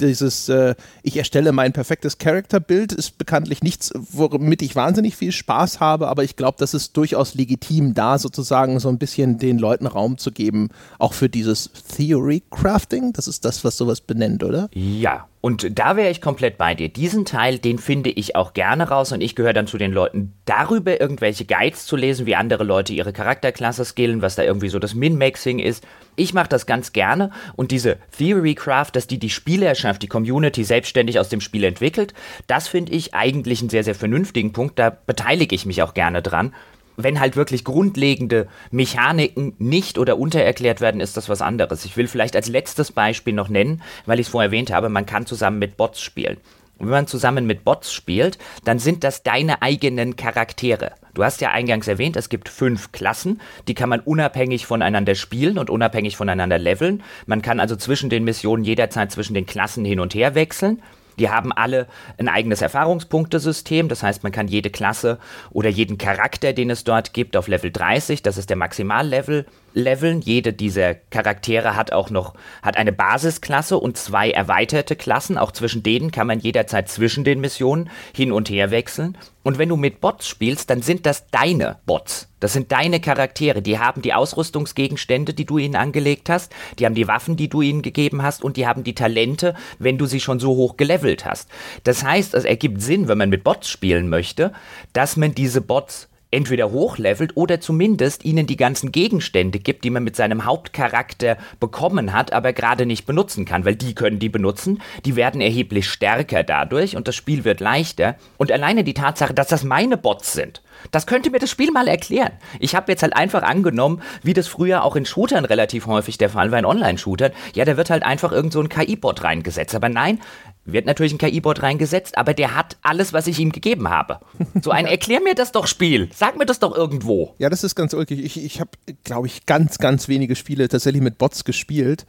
[0.00, 5.80] Dieses, äh, ich erstelle mein perfektes Charakterbild, ist bekanntlich nichts, womit ich wahnsinnig viel Spaß
[5.80, 9.86] habe, aber ich glaube, das ist durchaus legitim, da sozusagen so ein bisschen den Leuten
[9.86, 13.12] Raum zu geben, auch für dieses Theory Crafting.
[13.12, 14.70] Das ist das, was sowas benennt, oder?
[14.72, 16.88] Ja, und da wäre ich komplett bei dir.
[16.88, 20.32] Diesen Teil, den finde ich auch gerne raus und ich gehöre dann zu den Leuten,
[20.46, 24.78] darüber irgendwelche Guides zu lesen, wie andere Leute ihre Charakterklasse skillen, was da irgendwie so
[24.78, 25.84] das Min-Maxing ist.
[26.16, 30.64] Ich mache das ganz gerne und diese Theory Craft, dass die die Spielerschaft, die Community
[30.64, 32.14] selbstständig aus dem Spiel entwickelt,
[32.46, 34.78] das finde ich eigentlich einen sehr, sehr vernünftigen Punkt.
[34.78, 36.54] Da beteilige ich mich auch gerne dran
[36.96, 41.84] wenn halt wirklich grundlegende Mechaniken nicht oder untererklärt werden, ist das was anderes.
[41.84, 45.06] Ich will vielleicht als letztes Beispiel noch nennen, weil ich es vorher erwähnt habe, man
[45.06, 46.38] kann zusammen mit Bots spielen.
[46.78, 50.92] Und wenn man zusammen mit Bots spielt, dann sind das deine eigenen Charaktere.
[51.14, 55.58] Du hast ja eingangs erwähnt, es gibt fünf Klassen, die kann man unabhängig voneinander spielen
[55.58, 57.04] und unabhängig voneinander leveln.
[57.26, 60.82] Man kann also zwischen den Missionen jederzeit zwischen den Klassen hin und her wechseln.
[61.18, 61.86] Die haben alle
[62.18, 65.18] ein eigenes Erfahrungspunktesystem, das heißt, man kann jede Klasse
[65.50, 70.20] oder jeden Charakter, den es dort gibt, auf Level 30, das ist der Maximallevel, leveln.
[70.20, 75.36] Jede dieser Charaktere hat auch noch hat eine Basisklasse und zwei erweiterte Klassen.
[75.36, 79.18] Auch zwischen denen kann man jederzeit zwischen den Missionen hin und her wechseln.
[79.42, 82.28] Und wenn du mit Bots spielst, dann sind das deine Bots.
[82.40, 83.60] Das sind deine Charaktere.
[83.60, 86.52] Die haben die Ausrüstungsgegenstände, die du ihnen angelegt hast.
[86.78, 88.42] Die haben die Waffen, die du ihnen gegeben hast.
[88.42, 91.50] Und die haben die Talente, wenn du sie schon so hoch gelevelt hast.
[91.84, 94.52] Das heißt, es ergibt Sinn, wenn man mit Bots spielen möchte,
[94.94, 100.04] dass man diese Bots entweder hochlevelt oder zumindest ihnen die ganzen Gegenstände gibt, die man
[100.04, 104.82] mit seinem Hauptcharakter bekommen hat, aber gerade nicht benutzen kann, weil die können die benutzen,
[105.04, 108.16] die werden erheblich stärker dadurch und das Spiel wird leichter.
[108.36, 111.88] Und alleine die Tatsache, dass das meine Bots sind, das könnte mir das Spiel mal
[111.88, 112.32] erklären.
[112.58, 116.30] Ich habe jetzt halt einfach angenommen, wie das früher auch in Shootern relativ häufig der
[116.30, 117.32] Fall war, in Online-Shootern.
[117.54, 119.74] Ja, da wird halt einfach irgend so ein KI-Bot reingesetzt.
[119.74, 120.20] Aber nein,
[120.64, 124.20] wird natürlich ein KI-Bot reingesetzt, aber der hat alles, was ich ihm gegeben habe.
[124.62, 126.08] So ein Erklär mir das doch Spiel.
[126.14, 127.34] Sag mir das doch irgendwo.
[127.38, 128.24] Ja, das ist ganz ulkig.
[128.24, 128.70] Ich, ich habe,
[129.04, 132.06] glaube ich, ganz, ganz wenige Spiele tatsächlich mit Bots gespielt.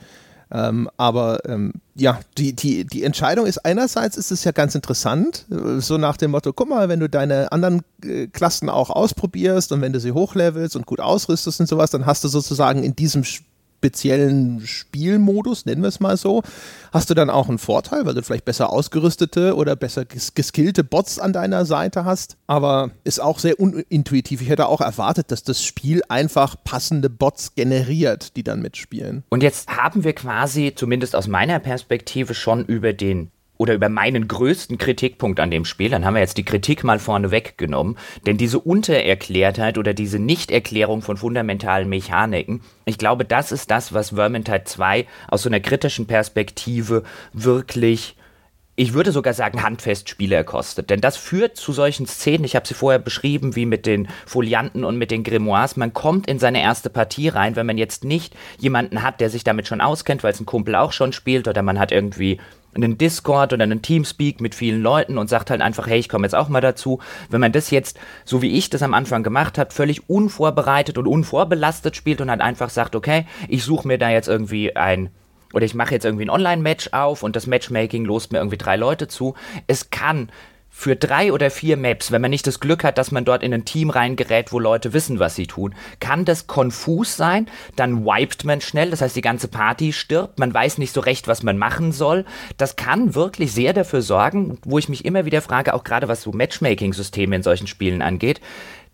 [0.52, 5.46] Ähm, aber ähm, ja, die, die, die Entscheidung ist einerseits ist es ja ganz interessant,
[5.50, 9.72] äh, so nach dem Motto, guck mal, wenn du deine anderen äh, Klassen auch ausprobierst
[9.72, 12.96] und wenn du sie hochlevelst und gut ausrüstest und sowas, dann hast du sozusagen in
[12.96, 13.48] diesem Spiel
[13.86, 16.42] speziellen Spielmodus, nennen wir es mal so,
[16.92, 20.84] hast du dann auch einen Vorteil, weil du vielleicht besser ausgerüstete oder besser ges geskillte
[20.84, 22.36] Bots an deiner Seite hast.
[22.48, 24.42] Aber ist auch sehr unintuitiv.
[24.42, 29.24] Ich hätte auch erwartet, dass das Spiel einfach passende Bots generiert, die dann mitspielen.
[29.30, 34.28] Und jetzt haben wir quasi, zumindest aus meiner Perspektive, schon über den oder über meinen
[34.28, 38.38] größten Kritikpunkt an dem Spiel, dann haben wir jetzt die Kritik mal vorne weggenommen, denn
[38.38, 44.64] diese Untererklärtheit oder diese Nichterklärung von fundamentalen Mechaniken, ich glaube, das ist das, was Vermintide
[44.66, 48.16] 2 aus so einer kritischen Perspektive wirklich
[48.78, 50.90] ich würde sogar sagen, handfest Spiele kostet.
[50.90, 54.84] Denn das führt zu solchen Szenen, ich habe sie vorher beschrieben, wie mit den Folianten
[54.84, 55.78] und mit den Grimoires.
[55.78, 59.46] Man kommt in seine erste Partie rein, wenn man jetzt nicht jemanden hat, der sich
[59.46, 62.40] damit schon auskennt, weil es ein Kumpel auch schon spielt, oder man hat irgendwie
[62.76, 66.26] einen Discord oder einen Teamspeak mit vielen Leuten und sagt halt einfach, hey, ich komme
[66.26, 67.00] jetzt auch mal dazu.
[67.30, 71.08] Wenn man das jetzt, so wie ich das am Anfang gemacht habe, völlig unvorbereitet und
[71.08, 75.10] unvorbelastet spielt und halt einfach sagt, okay, ich suche mir da jetzt irgendwie ein
[75.54, 78.76] oder ich mache jetzt irgendwie ein Online-Match auf und das Matchmaking lost mir irgendwie drei
[78.76, 79.36] Leute zu.
[79.68, 80.30] Es kann
[80.78, 83.54] für drei oder vier Maps, wenn man nicht das Glück hat, dass man dort in
[83.54, 88.44] ein Team reingerät, wo Leute wissen, was sie tun, kann das konfus sein, dann wiped
[88.44, 91.58] man schnell, das heißt die ganze Party stirbt, man weiß nicht so recht, was man
[91.58, 92.26] machen soll.
[92.58, 96.22] Das kann wirklich sehr dafür sorgen, wo ich mich immer wieder frage, auch gerade was
[96.22, 98.42] so Matchmaking-Systeme in solchen Spielen angeht,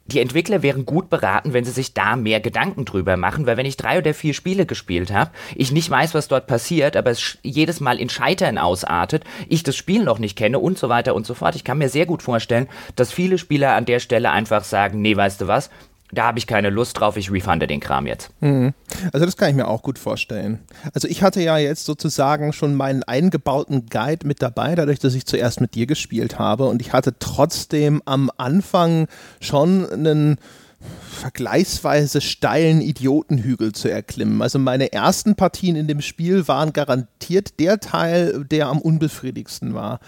[0.06, 3.66] die Entwickler wären gut beraten, wenn sie sich da mehr Gedanken drüber machen, weil wenn
[3.66, 7.38] ich drei oder vier Spiele gespielt habe, ich nicht weiß, was dort passiert, aber es
[7.44, 11.26] jedes Mal in Scheitern ausartet, ich das Spiel noch nicht kenne und so weiter und
[11.26, 11.56] so fort.
[11.56, 15.16] Ich kann mir sehr gut vorstellen, dass viele Spieler an der Stelle einfach sagen, nee,
[15.16, 15.70] weißt du was,
[16.12, 18.32] da habe ich keine Lust drauf, ich refunde den Kram jetzt.
[18.42, 18.74] Mhm.
[19.14, 20.60] Also das kann ich mir auch gut vorstellen.
[20.94, 25.26] Also ich hatte ja jetzt sozusagen schon meinen eingebauten Guide mit dabei, dadurch, dass ich
[25.26, 29.08] zuerst mit dir gespielt habe und ich hatte trotzdem am Anfang
[29.40, 30.38] schon einen
[31.22, 34.42] vergleichsweise steilen Idiotenhügel zu erklimmen.
[34.42, 40.00] Also meine ersten Partien in dem Spiel waren garantiert der Teil, der am unbefriedigsten war.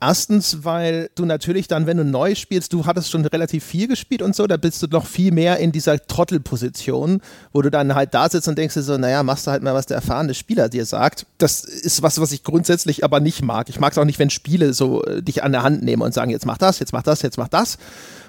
[0.00, 4.20] Erstens, weil du natürlich dann, wenn du neu spielst, du hattest schon relativ viel gespielt
[4.20, 8.12] und so, da bist du noch viel mehr in dieser Trottelposition, wo du dann halt
[8.12, 10.68] da sitzt und denkst dir so, naja, machst du halt mal, was der erfahrene Spieler
[10.68, 11.26] dir sagt.
[11.38, 13.70] Das ist was, was ich grundsätzlich aber nicht mag.
[13.70, 16.12] Ich mag es auch nicht, wenn Spiele so äh, dich an der Hand nehmen und
[16.12, 17.78] sagen, jetzt mach das, jetzt mach das, jetzt mach das.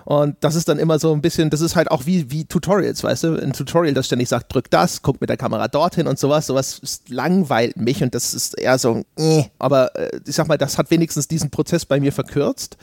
[0.10, 3.04] Und das ist dann immer so ein bisschen, das ist halt auch wie, wie Tutorials,
[3.04, 3.40] weißt du?
[3.40, 6.48] Ein Tutorial, das ständig sagt, drück das, guck mit der Kamera dorthin und sowas.
[6.48, 9.44] Sowas langweilt mich und das ist eher so, äh.
[9.60, 12.76] aber äh, ich sag mal, das hat wenigstens diesen Prozess bei mir verkürzt.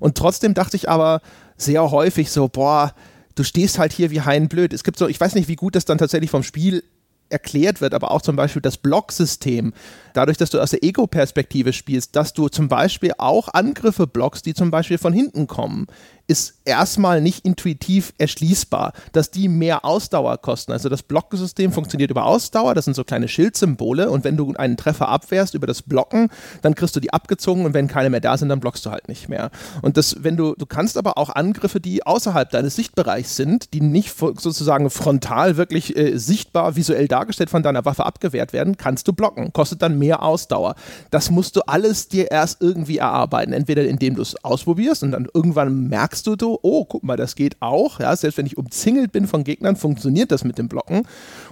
[0.00, 1.20] Und trotzdem dachte ich aber
[1.56, 2.92] sehr häufig so, boah,
[3.36, 4.72] du stehst halt hier wie Hein blöd.
[4.72, 6.82] Es gibt so, ich weiß nicht, wie gut das dann tatsächlich vom Spiel
[7.28, 9.72] erklärt wird, aber auch zum Beispiel das Blocksystem,
[10.14, 14.54] dadurch, dass du aus der Ego-Perspektive spielst, dass du zum Beispiel auch Angriffe blockst, die
[14.54, 15.86] zum Beispiel von hinten kommen
[16.32, 20.72] ist erstmal nicht intuitiv erschließbar, dass die mehr Ausdauer kosten.
[20.72, 24.78] Also das Blocksystem funktioniert über Ausdauer, das sind so kleine Schildsymbole und wenn du einen
[24.78, 26.30] Treffer abwehrst über das Blocken,
[26.62, 29.08] dann kriegst du die abgezogen und wenn keine mehr da sind, dann blockst du halt
[29.08, 29.50] nicht mehr.
[29.82, 33.82] Und das, wenn du, du kannst aber auch Angriffe, die außerhalb deines Sichtbereichs sind, die
[33.82, 39.12] nicht sozusagen frontal wirklich äh, sichtbar visuell dargestellt von deiner Waffe abgewehrt werden, kannst du
[39.12, 39.52] blocken.
[39.52, 40.76] Kostet dann mehr Ausdauer.
[41.10, 43.52] Das musst du alles dir erst irgendwie erarbeiten.
[43.52, 47.16] Entweder indem du es ausprobierst und dann irgendwann merkst, merkst du so, oh, guck mal,
[47.16, 48.00] das geht auch.
[48.00, 51.06] Ja, selbst wenn ich umzingelt bin von Gegnern, funktioniert das mit dem Blocken.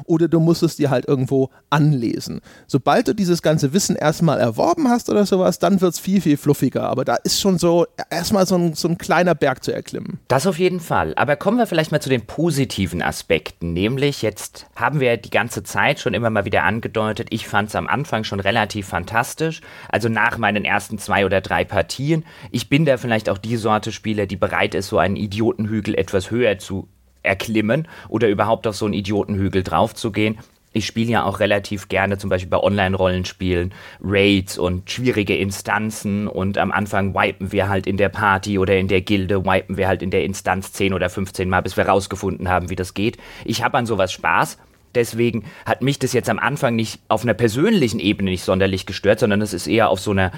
[0.04, 2.40] Oder du musst es dir halt irgendwo anlesen.
[2.66, 6.36] Sobald du dieses ganze Wissen erstmal erworben hast oder sowas, dann wird es viel, viel
[6.36, 6.84] fluffiger.
[6.84, 10.18] Aber da ist schon so erstmal so ein, so ein kleiner Berg zu erklimmen.
[10.28, 11.14] Das auf jeden Fall.
[11.16, 13.72] Aber kommen wir vielleicht mal zu den positiven Aspekten.
[13.72, 17.76] Nämlich, jetzt haben wir die ganze Zeit schon immer mal wieder angedeutet, ich fand es
[17.76, 19.60] am Anfang schon relativ fantastisch.
[19.88, 22.24] Also nach meinen ersten zwei oder drei Partien.
[22.50, 26.30] Ich bin da vielleicht auch die Sorte Spieler, die bereit ist, so einen Idiotenhügel etwas
[26.30, 26.88] höher zu
[27.22, 30.38] erklimmen oder überhaupt auf so einen Idiotenhügel draufzugehen.
[30.72, 36.58] Ich spiele ja auch relativ gerne zum Beispiel bei Online-Rollenspielen Raids und schwierige Instanzen und
[36.58, 40.00] am Anfang wipen wir halt in der Party oder in der Gilde, wipen wir halt
[40.00, 43.18] in der Instanz 10 oder 15 Mal, bis wir rausgefunden haben, wie das geht.
[43.44, 44.58] Ich habe an sowas Spaß.
[44.94, 49.20] Deswegen hat mich das jetzt am Anfang nicht auf einer persönlichen Ebene nicht sonderlich gestört,
[49.20, 50.32] sondern es ist eher auf so einer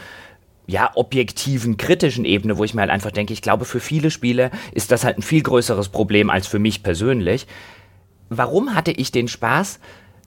[0.66, 4.50] ja, objektiven, kritischen Ebene, wo ich mir halt einfach denke, ich glaube, für viele Spieler
[4.72, 7.46] ist das halt ein viel größeres Problem als für mich persönlich.
[8.28, 9.80] Warum hatte ich den Spaß?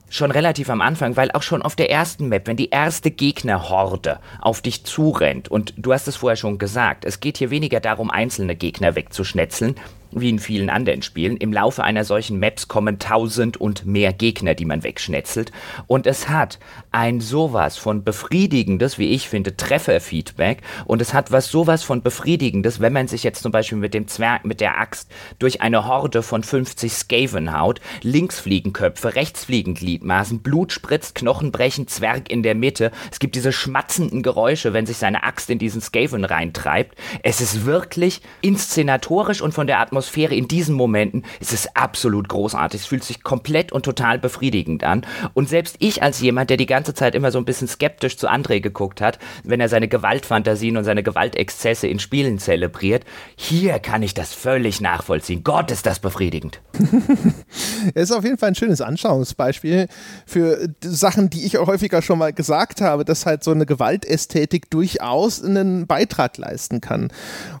[0.08, 4.20] Schon relativ am Anfang, weil auch schon auf der ersten Map, wenn die erste Gegnerhorde
[4.40, 8.10] auf dich zurennt, und du hast es vorher schon gesagt, es geht hier weniger darum,
[8.10, 9.74] einzelne Gegner wegzuschnetzeln,
[10.12, 11.36] wie in vielen anderen Spielen.
[11.36, 15.52] Im Laufe einer solchen Maps kommen tausend und mehr Gegner, die man wegschnetzelt.
[15.86, 16.58] Und es hat
[16.92, 20.62] ein sowas von befriedigendes, wie ich finde, Trefferfeedback.
[20.86, 24.08] Und es hat was sowas von befriedigendes, wenn man sich jetzt zum Beispiel mit dem
[24.08, 27.80] Zwerg, mit der Axt durch eine Horde von 50 Skaven haut.
[28.02, 32.90] Links fliegen Köpfe, rechts fliegen Gliedmaßen, Blut spritzt, Knochen brechen, Zwerg in der Mitte.
[33.10, 36.96] Es gibt diese schmatzenden Geräusche, wenn sich seine Axt in diesen Skaven reintreibt.
[37.22, 42.80] Es ist wirklich inszenatorisch und von der Atmosphäre in diesen Momenten ist es absolut großartig.
[42.80, 45.06] Es fühlt sich komplett und total befriedigend an.
[45.34, 48.28] Und selbst ich als jemand, der die ganze Zeit immer so ein bisschen skeptisch zu
[48.28, 53.04] André geguckt hat, wenn er seine Gewaltfantasien und seine Gewaltexzesse in Spielen zelebriert,
[53.36, 55.44] hier kann ich das völlig nachvollziehen.
[55.44, 56.60] Gott, ist das befriedigend.
[57.94, 59.88] Ist auf jeden Fall ein schönes Anschauungsbeispiel
[60.26, 64.70] für Sachen, die ich auch häufiger schon mal gesagt habe, dass halt so eine Gewaltästhetik
[64.70, 67.12] durchaus einen Beitrag leisten kann.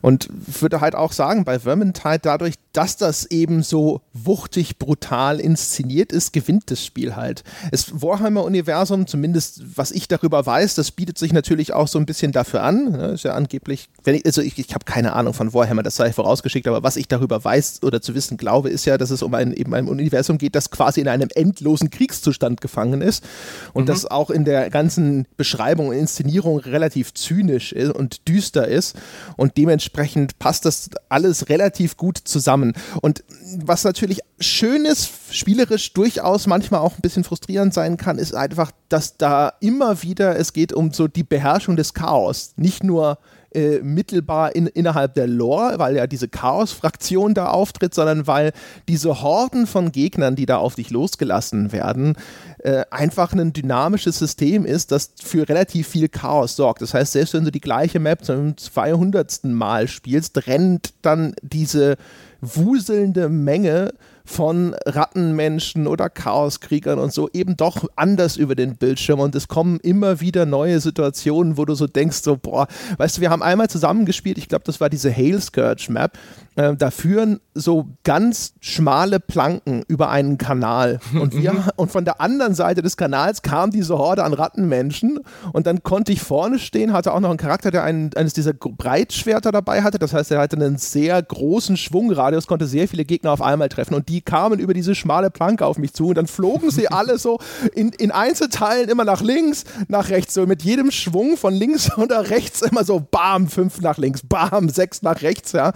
[0.02, 0.28] Und
[0.60, 6.32] würde halt auch sagen, bei Vermintide, dadurch, dass das eben so wuchtig, brutal inszeniert ist,
[6.32, 7.44] gewinnt das Spiel halt.
[7.70, 12.32] Das Warhammer-Universum, zumindest was ich darüber weiß, das bietet sich natürlich auch so ein bisschen
[12.32, 12.92] dafür an.
[12.92, 13.06] Ne?
[13.12, 16.66] Ist ja angeblich, ich, also ich, ich habe keine Ahnung von Warhammer, das sei vorausgeschickt,
[16.66, 19.54] aber was ich darüber weiß oder zu wissen glaube, ist ja, dass es um ein,
[19.54, 23.24] eben ein Universum geht, das quasi in einem endlosen Kriegszustand gefangen ist
[23.72, 23.86] und mhm.
[23.86, 28.96] das auch in der ganzen Beschreibung und Inszenierung relativ zynisch und düster ist
[29.36, 32.72] und dementsprechend passt das alles relativ gut zusammen.
[33.02, 33.24] Und
[33.58, 38.70] was natürlich schön ist, spielerisch durchaus manchmal auch ein bisschen frustrierend sein kann, ist einfach,
[38.88, 42.52] dass da immer wieder es geht um so die Beherrschung des Chaos.
[42.56, 43.18] Nicht nur
[43.56, 48.52] äh, mittelbar in, innerhalb der Lore, weil ja diese Chaos-Fraktion da auftritt, sondern weil
[48.86, 52.16] diese Horden von Gegnern, die da auf dich losgelassen werden,
[52.66, 56.82] äh, einfach ein dynamisches System ist, das für relativ viel Chaos sorgt.
[56.82, 59.44] Das heißt, selbst wenn du die gleiche Map zum 200.
[59.44, 61.96] Mal spielst, rennt dann diese
[62.40, 63.92] wuselnde Menge
[64.24, 69.78] von Rattenmenschen oder Chaoskriegern und so eben doch anders über den Bildschirm und es kommen
[69.78, 72.66] immer wieder neue Situationen, wo du so denkst, so, boah,
[72.98, 76.18] weißt du, wir haben einmal zusammengespielt, ich glaube, das war diese Hail Scourge Map,
[76.56, 80.98] äh, da führen so ganz schmale Planken über einen Kanal.
[81.18, 85.20] Und wir und von der anderen Seite des Kanals kam diese Horde an Rattenmenschen.
[85.52, 88.52] Und dann konnte ich vorne stehen, hatte auch noch einen Charakter, der einen, eines dieser
[88.52, 93.32] Breitschwerter dabei hatte, das heißt, er hatte einen sehr großen Schwungradius, konnte sehr viele Gegner
[93.32, 93.94] auf einmal treffen.
[93.94, 96.08] Und die kamen über diese schmale Planke auf mich zu.
[96.08, 97.38] Und dann flogen sie alle so
[97.74, 102.30] in, in Einzelteilen immer nach links, nach rechts, so mit jedem Schwung von links oder
[102.30, 105.72] rechts immer so bam, fünf nach links, bam, sechs nach rechts, ja.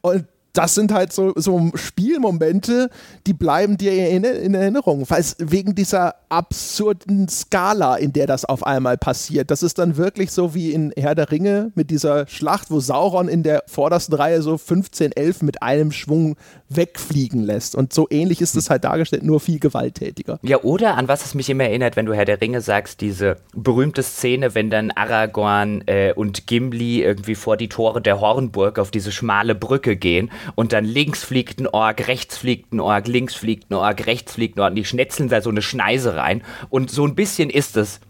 [0.00, 0.23] Und
[0.54, 2.88] das sind halt so, so Spielmomente,
[3.26, 8.44] die bleiben dir in, in Erinnerung, weil es wegen dieser absurden Skala, in der das
[8.44, 9.52] auf einmal passiert.
[9.52, 13.28] Das ist dann wirklich so wie in Herr der Ringe mit dieser Schlacht, wo Sauron
[13.28, 16.34] in der vordersten Reihe so 15, 11 mit einem Schwung
[16.68, 17.76] wegfliegen lässt.
[17.76, 20.40] Und so ähnlich ist es halt dargestellt, nur viel gewalttätiger.
[20.42, 23.36] Ja, oder an was es mich immer erinnert, wenn du Herr der Ringe sagst, diese
[23.54, 28.90] berühmte Szene, wenn dann Aragorn äh, und Gimli irgendwie vor die Tore der Hornburg auf
[28.90, 33.34] diese schmale Brücke gehen und dann links fliegt ein Ork, rechts fliegt ein Ork, links
[33.34, 36.23] fliegt ein Ork, rechts fliegt ein Ork und die schnetzeln da so eine Schneise rein
[36.70, 38.00] und so ein bisschen ist es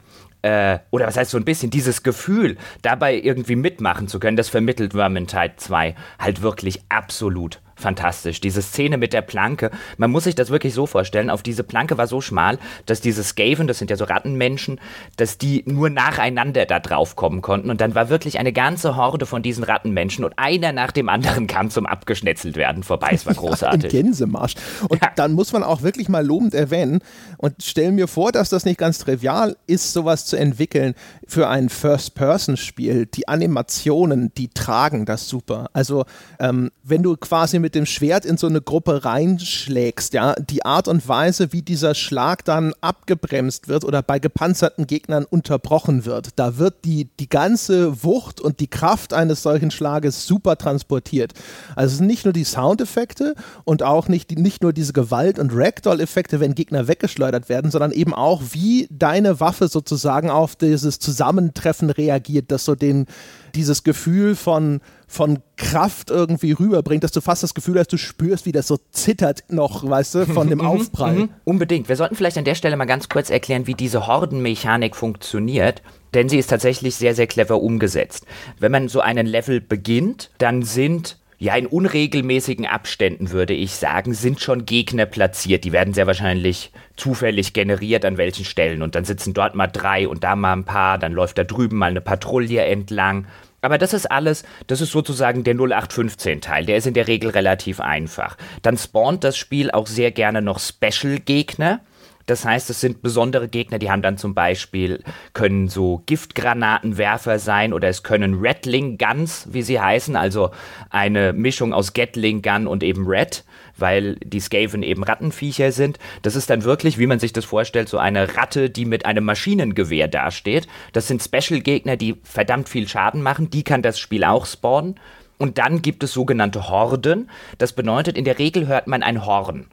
[0.42, 4.50] äh, oder was heißt so ein bisschen, dieses Gefühl, dabei irgendwie mitmachen zu können, das
[4.50, 8.40] vermittelt Vermintide 2 halt wirklich absolut fantastisch.
[8.40, 11.98] Diese Szene mit der Planke, man muss sich das wirklich so vorstellen, auf diese Planke
[11.98, 14.80] war so schmal, dass diese Skaven, das sind ja so Rattenmenschen,
[15.16, 19.26] dass die nur nacheinander da drauf kommen konnten und dann war wirklich eine ganze Horde
[19.26, 23.10] von diesen Rattenmenschen und einer nach dem anderen kam zum abgeschnetzelt werden vorbei.
[23.12, 23.92] Es war großartig.
[23.92, 24.54] Ja, Gänsemarsch.
[24.88, 25.10] Und ja.
[25.16, 27.00] dann muss man auch wirklich mal lobend erwähnen
[27.38, 30.94] und stellen mir vor, dass das nicht ganz trivial ist, sowas zu entwickeln
[31.26, 33.06] für ein First-Person-Spiel.
[33.06, 35.70] Die Animationen, die tragen das super.
[35.72, 36.04] Also
[36.38, 40.86] ähm, wenn du quasi mit dem Schwert in so eine Gruppe reinschlägst, ja, die Art
[40.86, 46.58] und Weise, wie dieser Schlag dann abgebremst wird oder bei gepanzerten Gegnern unterbrochen wird, da
[46.58, 51.32] wird die, die ganze Wucht und die Kraft eines solchen Schlages super transportiert.
[51.74, 55.38] Also es sind nicht nur die Soundeffekte und auch nicht, die, nicht nur diese Gewalt-
[55.38, 60.98] und Ragdoll-Effekte, wenn Gegner weggeschleudert werden, sondern eben auch, wie deine Waffe sozusagen auf dieses
[60.98, 63.06] Zusammentreffen reagiert, das so den
[63.54, 64.80] dieses Gefühl von,
[65.14, 68.78] von Kraft irgendwie rüberbringt, dass du fast das Gefühl hast, du spürst, wie das so
[68.90, 71.14] zittert noch, weißt du, von dem mhm, Aufprall.
[71.14, 71.88] Mhm, unbedingt.
[71.88, 75.82] Wir sollten vielleicht an der Stelle mal ganz kurz erklären, wie diese Hordenmechanik funktioniert
[76.14, 78.24] denn sie ist tatsächlich sehr, sehr clever umgesetzt.
[78.60, 84.14] Wenn man so einen Level beginnt, dann sind ja, in unregelmäßigen Abständen würde ich sagen,
[84.14, 85.64] sind schon Gegner platziert.
[85.64, 88.80] Die werden sehr wahrscheinlich zufällig generiert an welchen Stellen.
[88.80, 91.76] Und dann sitzen dort mal drei und da mal ein paar, dann läuft da drüben
[91.76, 93.26] mal eine Patrouille entlang.
[93.64, 96.66] Aber das ist alles, das ist sozusagen der 0815-Teil.
[96.66, 98.36] Der ist in der Regel relativ einfach.
[98.60, 101.80] Dann spawnt das Spiel auch sehr gerne noch Special-Gegner.
[102.26, 105.02] Das heißt, es sind besondere Gegner, die haben dann zum Beispiel,
[105.34, 110.50] können so Giftgranatenwerfer sein oder es können Rattling Guns, wie sie heißen, also
[110.88, 113.44] eine Mischung aus Gatling Gun und eben Red,
[113.76, 115.98] weil die Skaven eben Rattenviecher sind.
[116.22, 119.24] Das ist dann wirklich, wie man sich das vorstellt, so eine Ratte, die mit einem
[119.24, 120.66] Maschinengewehr dasteht.
[120.92, 123.50] Das sind Special-Gegner, die verdammt viel Schaden machen.
[123.50, 124.96] Die kann das Spiel auch spawnen.
[125.38, 127.28] Und dann gibt es sogenannte Horden.
[127.58, 129.66] Das bedeutet, in der Regel hört man ein Horn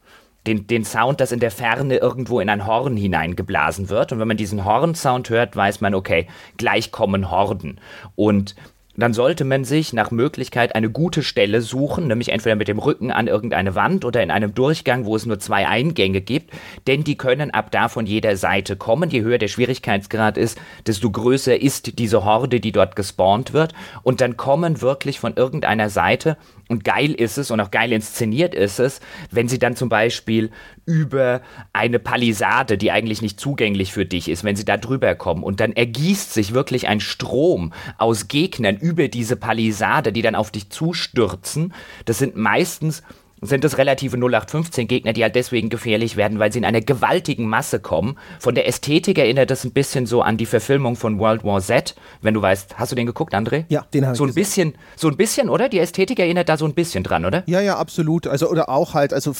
[0.47, 4.11] den, den Sound, das in der Ferne irgendwo in ein Horn hineingeblasen wird.
[4.11, 7.79] Und wenn man diesen Horn-Sound hört, weiß man, okay, gleich kommen Horden.
[8.15, 8.55] Und
[9.01, 13.11] dann sollte man sich nach Möglichkeit eine gute Stelle suchen, nämlich entweder mit dem Rücken
[13.11, 16.51] an irgendeine Wand oder in einem Durchgang, wo es nur zwei Eingänge gibt,
[16.87, 19.09] denn die können ab da von jeder Seite kommen.
[19.09, 23.73] Je höher der Schwierigkeitsgrad ist, desto größer ist diese Horde, die dort gespawnt wird.
[24.03, 26.37] Und dann kommen wirklich von irgendeiner Seite
[26.71, 30.51] und geil ist es und auch geil inszeniert ist es, wenn sie dann zum Beispiel
[30.85, 31.41] über
[31.73, 35.59] eine Palisade, die eigentlich nicht zugänglich für dich ist, wenn sie da drüber kommen und
[35.59, 40.69] dann ergießt sich wirklich ein Strom aus Gegnern über diese Palisade, die dann auf dich
[40.69, 41.73] zustürzen.
[42.05, 43.03] Das sind meistens
[43.41, 47.47] sind es relative 0815 Gegner, die halt deswegen gefährlich werden, weil sie in einer gewaltigen
[47.47, 48.17] Masse kommen.
[48.39, 51.95] Von der Ästhetik erinnert das ein bisschen so an die Verfilmung von World War Z,
[52.21, 53.65] wenn du weißt, hast du den geguckt, André?
[53.69, 54.17] Ja, den habe ich.
[54.19, 55.69] So ein bisschen, so ein bisschen, oder?
[55.69, 57.43] Die Ästhetik erinnert da so ein bisschen dran, oder?
[57.47, 58.27] Ja, ja, absolut.
[58.27, 59.33] Also oder auch halt, also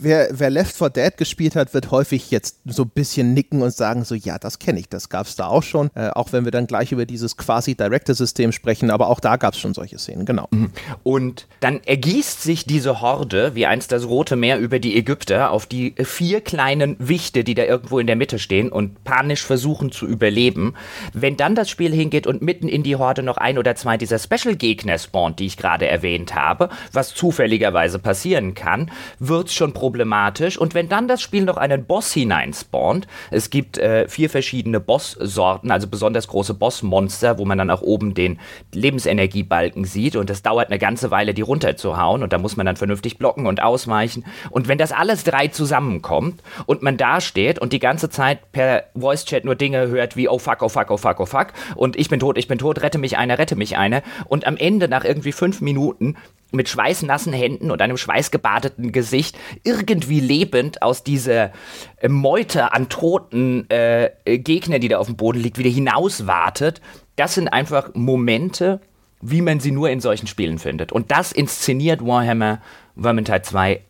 [0.00, 3.74] wer, wer Left 4 Dead gespielt hat, wird häufig jetzt so ein bisschen nicken und
[3.74, 5.90] sagen so, ja, das kenne ich, das gab es da auch schon.
[5.94, 9.54] Äh, auch wenn wir dann gleich über dieses quasi Director-System sprechen, aber auch da gab
[9.54, 10.46] es schon solche Szenen, genau.
[10.52, 10.70] Mhm.
[11.02, 15.50] Und dann ergießt sich diese Horde Horde, wie einst das Rote Meer über die Ägypter,
[15.50, 19.90] auf die vier kleinen Wichte, die da irgendwo in der Mitte stehen und panisch versuchen
[19.90, 20.74] zu überleben.
[21.14, 24.18] Wenn dann das Spiel hingeht und mitten in die Horde noch ein oder zwei dieser
[24.18, 30.58] Special-Gegner spawnt, die ich gerade erwähnt habe, was zufälligerweise passieren kann, wird es schon problematisch.
[30.58, 35.70] Und wenn dann das Spiel noch einen Boss hineinspawnt, es gibt äh, vier verschiedene Boss-Sorten,
[35.70, 38.38] also besonders große Bossmonster, wo man dann auch oben den
[38.74, 42.76] Lebensenergiebalken sieht und es dauert eine ganze Weile, die runterzuhauen und da muss man dann
[42.76, 44.24] vernünftig blocken und ausweichen.
[44.50, 48.86] Und wenn das alles drei zusammenkommt und man da steht und die ganze Zeit per
[48.96, 52.08] Voice-Chat nur Dinge hört wie oh fuck, oh fuck, oh fuck, oh fuck und ich
[52.08, 55.04] bin tot, ich bin tot, rette mich einer, rette mich einer und am Ende nach
[55.04, 56.16] irgendwie fünf Minuten
[56.50, 61.52] mit schweißnassen Händen und einem schweißgebadeten Gesicht irgendwie lebend aus dieser
[62.00, 66.80] äh, Meute an toten äh, Gegnern, die da auf dem Boden liegt, wieder hinauswartet.
[67.14, 68.80] Das sind einfach Momente,
[69.22, 70.92] wie man sie nur in solchen Spielen findet.
[70.92, 72.60] Und das inszeniert Warhammer
[72.96, 73.82] Vermintide 2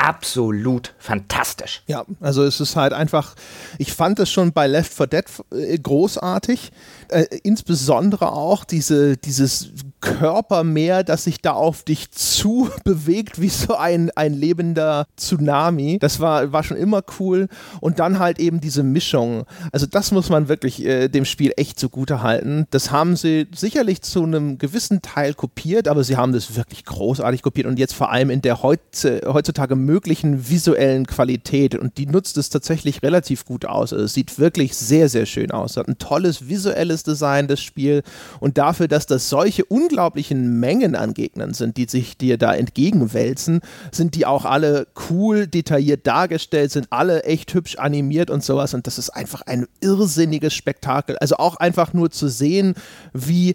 [0.00, 1.82] absolut fantastisch.
[1.86, 3.34] Ja, also es ist halt einfach,
[3.78, 6.72] ich fand es schon bei Left 4 Dead äh, großartig,
[7.08, 9.70] äh, insbesondere auch diese, dieses
[10.00, 15.98] Körpermeer, das sich da auf dich zu bewegt, wie so ein, ein lebender Tsunami.
[15.98, 17.48] Das war, war schon immer cool.
[17.80, 19.44] Und dann halt eben diese Mischung.
[19.72, 22.66] Also das muss man wirklich äh, dem Spiel echt zugute halten.
[22.70, 27.42] Das haben sie sicherlich zu einem gewissen Teil kopiert, aber sie haben das wirklich großartig
[27.42, 31.74] kopiert und jetzt vor allem in der heutz, heutzutage möglichen visuellen Qualität.
[31.74, 33.92] Und die nutzt es tatsächlich relativ gut aus.
[33.92, 35.76] Also es sieht wirklich sehr, sehr schön aus.
[35.76, 38.02] Hat ein tolles visuelles Design, das Spiel.
[38.40, 43.60] Und dafür, dass das solche unglaublichen Mengen an Gegnern sind, die sich dir da entgegenwälzen,
[43.90, 48.72] sind die auch alle cool, detailliert dargestellt, sind alle echt hübsch animiert und sowas.
[48.72, 51.18] Und das ist einfach ein irrsinniges Spektakel.
[51.18, 52.74] Also auch einfach nur zu sehen,
[53.12, 53.54] wie